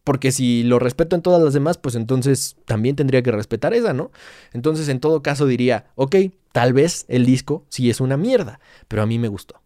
Porque 0.04 0.30
si 0.30 0.62
lo 0.62 0.78
respeto 0.78 1.16
en 1.16 1.22
todas 1.22 1.42
las 1.42 1.52
demás, 1.52 1.78
pues 1.78 1.96
entonces 1.96 2.56
también 2.64 2.94
tendría 2.94 3.22
que 3.22 3.32
respetar 3.32 3.74
esa, 3.74 3.92
¿no? 3.92 4.12
Entonces 4.52 4.88
en 4.88 5.00
todo 5.00 5.22
caso 5.22 5.46
diría, 5.46 5.86
ok, 5.96 6.16
tal 6.52 6.72
vez 6.72 7.06
el 7.08 7.26
disco 7.26 7.64
sí 7.68 7.90
es 7.90 8.00
una 8.00 8.16
mierda, 8.16 8.60
pero 8.88 9.02
a 9.02 9.06
mí 9.06 9.18
me 9.18 9.28
gustó. 9.28 9.60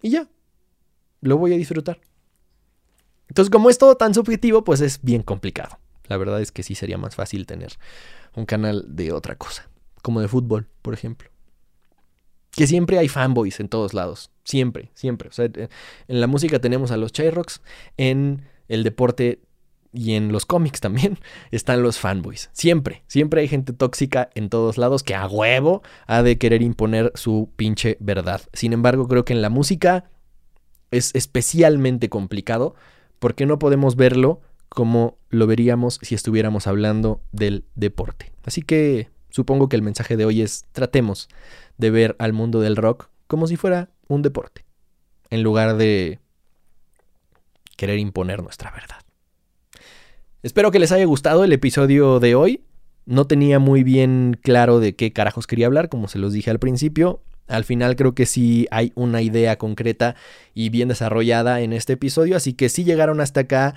Y 0.00 0.10
ya, 0.10 0.28
lo 1.20 1.38
voy 1.38 1.54
a 1.54 1.56
disfrutar. 1.56 2.00
Entonces 3.28 3.50
como 3.50 3.70
es 3.70 3.78
todo 3.78 3.96
tan 3.96 4.14
subjetivo, 4.14 4.64
pues 4.64 4.80
es 4.80 5.00
bien 5.02 5.22
complicado. 5.22 5.78
La 6.06 6.16
verdad 6.16 6.40
es 6.40 6.52
que 6.52 6.62
sí 6.62 6.74
sería 6.74 6.98
más 6.98 7.14
fácil 7.14 7.46
tener 7.46 7.72
un 8.34 8.46
canal 8.46 8.84
de 8.88 9.12
otra 9.12 9.36
cosa, 9.36 9.69
como 10.00 10.20
de 10.20 10.28
fútbol, 10.28 10.68
por 10.82 10.94
ejemplo. 10.94 11.30
Que 12.50 12.66
siempre 12.66 12.98
hay 12.98 13.08
fanboys 13.08 13.60
en 13.60 13.68
todos 13.68 13.94
lados, 13.94 14.30
siempre, 14.44 14.90
siempre. 14.94 15.28
O 15.28 15.32
sea, 15.32 15.44
en 15.44 16.20
la 16.20 16.26
música 16.26 16.60
tenemos 16.60 16.90
a 16.90 16.96
los 16.96 17.12
Chayrocks, 17.12 17.62
en 17.96 18.42
el 18.68 18.82
deporte 18.82 19.40
y 19.92 20.14
en 20.14 20.32
los 20.32 20.46
cómics 20.46 20.80
también 20.80 21.18
están 21.50 21.82
los 21.82 21.98
fanboys. 21.98 22.50
Siempre, 22.52 23.04
siempre 23.06 23.40
hay 23.40 23.48
gente 23.48 23.72
tóxica 23.72 24.30
en 24.34 24.48
todos 24.48 24.78
lados 24.78 25.02
que 25.02 25.14
a 25.14 25.26
huevo 25.26 25.82
ha 26.06 26.22
de 26.22 26.38
querer 26.38 26.62
imponer 26.62 27.12
su 27.14 27.50
pinche 27.56 27.96
verdad. 28.00 28.42
Sin 28.52 28.72
embargo, 28.72 29.08
creo 29.08 29.24
que 29.24 29.32
en 29.32 29.42
la 29.42 29.50
música 29.50 30.10
es 30.90 31.14
especialmente 31.14 32.08
complicado 32.08 32.74
porque 33.18 33.46
no 33.46 33.58
podemos 33.58 33.96
verlo 33.96 34.40
como 34.68 35.18
lo 35.28 35.46
veríamos 35.46 35.98
si 36.02 36.14
estuviéramos 36.14 36.66
hablando 36.66 37.22
del 37.32 37.64
deporte. 37.74 38.32
Así 38.44 38.62
que 38.62 39.10
supongo 39.30 39.68
que 39.68 39.76
el 39.76 39.82
mensaje 39.82 40.16
de 40.16 40.24
hoy 40.24 40.42
es 40.42 40.66
tratemos 40.72 41.28
de 41.78 41.90
ver 41.90 42.16
al 42.18 42.32
mundo 42.32 42.60
del 42.60 42.76
rock 42.76 43.08
como 43.26 43.46
si 43.46 43.56
fuera 43.56 43.90
un 44.08 44.22
deporte, 44.22 44.64
en 45.30 45.42
lugar 45.42 45.76
de 45.76 46.18
querer 47.76 47.98
imponer 47.98 48.42
nuestra 48.42 48.70
verdad. 48.70 48.98
Espero 50.42 50.70
que 50.70 50.78
les 50.78 50.90
haya 50.92 51.04
gustado 51.04 51.44
el 51.44 51.52
episodio 51.52 52.18
de 52.18 52.34
hoy. 52.34 52.64
No 53.06 53.26
tenía 53.26 53.58
muy 53.58 53.84
bien 53.84 54.38
claro 54.42 54.80
de 54.80 54.96
qué 54.96 55.12
carajos 55.12 55.46
quería 55.46 55.66
hablar, 55.66 55.88
como 55.88 56.08
se 56.08 56.18
los 56.18 56.32
dije 56.32 56.50
al 56.50 56.58
principio. 56.58 57.22
Al 57.46 57.64
final 57.64 57.96
creo 57.96 58.14
que 58.14 58.26
sí 58.26 58.66
hay 58.70 58.92
una 58.94 59.22
idea 59.22 59.58
concreta 59.58 60.16
y 60.54 60.68
bien 60.68 60.88
desarrollada 60.88 61.60
en 61.60 61.72
este 61.72 61.94
episodio, 61.94 62.36
así 62.36 62.52
que 62.52 62.68
si 62.68 62.84
llegaron 62.84 63.20
hasta 63.20 63.40
acá 63.40 63.74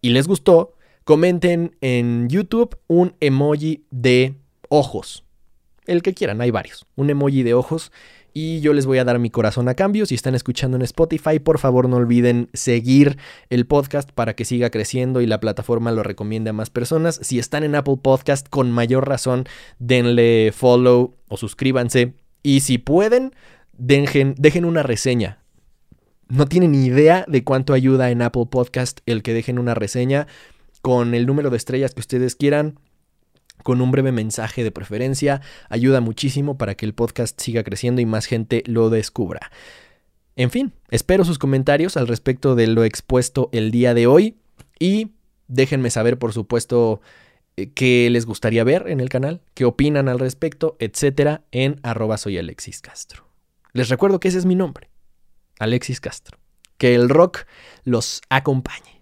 y 0.00 0.10
les 0.10 0.26
gustó, 0.26 0.74
comenten 1.04 1.76
en 1.80 2.28
YouTube 2.28 2.76
un 2.86 3.14
emoji 3.20 3.84
de 3.90 4.34
ojos. 4.74 5.24
El 5.86 6.02
que 6.02 6.14
quieran, 6.14 6.40
hay 6.40 6.50
varios. 6.50 6.86
Un 6.96 7.10
emoji 7.10 7.42
de 7.42 7.54
ojos 7.54 7.92
y 8.32 8.60
yo 8.60 8.72
les 8.72 8.84
voy 8.84 8.98
a 8.98 9.04
dar 9.04 9.20
mi 9.20 9.30
corazón 9.30 9.68
a 9.68 9.74
cambio. 9.74 10.06
Si 10.06 10.16
están 10.16 10.34
escuchando 10.34 10.76
en 10.76 10.82
Spotify, 10.82 11.38
por 11.38 11.58
favor 11.58 11.88
no 11.88 11.96
olviden 11.96 12.48
seguir 12.52 13.16
el 13.48 13.66
podcast 13.66 14.10
para 14.10 14.34
que 14.34 14.44
siga 14.44 14.70
creciendo 14.70 15.20
y 15.20 15.26
la 15.26 15.38
plataforma 15.38 15.92
lo 15.92 16.02
recomiende 16.02 16.50
a 16.50 16.52
más 16.54 16.68
personas. 16.68 17.20
Si 17.22 17.38
están 17.38 17.62
en 17.62 17.76
Apple 17.76 17.98
Podcast, 18.02 18.48
con 18.48 18.72
mayor 18.72 19.08
razón, 19.08 19.44
denle 19.78 20.50
follow 20.52 21.14
o 21.28 21.36
suscríbanse. 21.36 22.14
Y 22.42 22.60
si 22.60 22.78
pueden, 22.78 23.32
dejen, 23.72 24.34
dejen 24.36 24.64
una 24.64 24.82
reseña. 24.82 25.38
No 26.28 26.46
tienen 26.46 26.72
ni 26.72 26.86
idea 26.86 27.24
de 27.28 27.44
cuánto 27.44 27.72
ayuda 27.72 28.10
en 28.10 28.22
Apple 28.22 28.46
Podcast 28.50 29.00
el 29.06 29.22
que 29.22 29.34
dejen 29.34 29.60
una 29.60 29.74
reseña 29.74 30.26
con 30.82 31.14
el 31.14 31.26
número 31.26 31.50
de 31.50 31.56
estrellas 31.56 31.94
que 31.94 32.00
ustedes 32.00 32.34
quieran 32.34 32.80
con 33.62 33.80
un 33.80 33.90
breve 33.90 34.12
mensaje 34.12 34.64
de 34.64 34.70
preferencia. 34.70 35.40
Ayuda 35.68 36.00
muchísimo 36.00 36.58
para 36.58 36.74
que 36.74 36.86
el 36.86 36.94
podcast 36.94 37.40
siga 37.40 37.62
creciendo 37.64 38.00
y 38.00 38.06
más 38.06 38.26
gente 38.26 38.62
lo 38.66 38.90
descubra. 38.90 39.50
En 40.36 40.50
fin, 40.50 40.72
espero 40.90 41.24
sus 41.24 41.38
comentarios 41.38 41.96
al 41.96 42.08
respecto 42.08 42.54
de 42.54 42.66
lo 42.66 42.84
expuesto 42.84 43.50
el 43.52 43.70
día 43.70 43.94
de 43.94 44.06
hoy 44.06 44.36
y 44.78 45.12
déjenme 45.46 45.90
saber, 45.90 46.18
por 46.18 46.32
supuesto, 46.32 47.00
eh, 47.56 47.70
qué 47.72 48.08
les 48.10 48.26
gustaría 48.26 48.64
ver 48.64 48.88
en 48.88 49.00
el 49.00 49.08
canal, 49.08 49.42
qué 49.54 49.64
opinan 49.64 50.08
al 50.08 50.18
respecto, 50.18 50.76
etcétera, 50.80 51.42
en 51.52 51.78
arroba 51.82 52.18
soy 52.18 52.38
Alexis 52.38 52.80
Castro. 52.80 53.28
Les 53.72 53.88
recuerdo 53.88 54.20
que 54.20 54.28
ese 54.28 54.38
es 54.38 54.46
mi 54.46 54.54
nombre, 54.54 54.90
Alexis 55.58 56.00
Castro. 56.00 56.38
Que 56.78 56.96
el 56.96 57.08
rock 57.08 57.46
los 57.84 58.20
acompañe. 58.28 58.93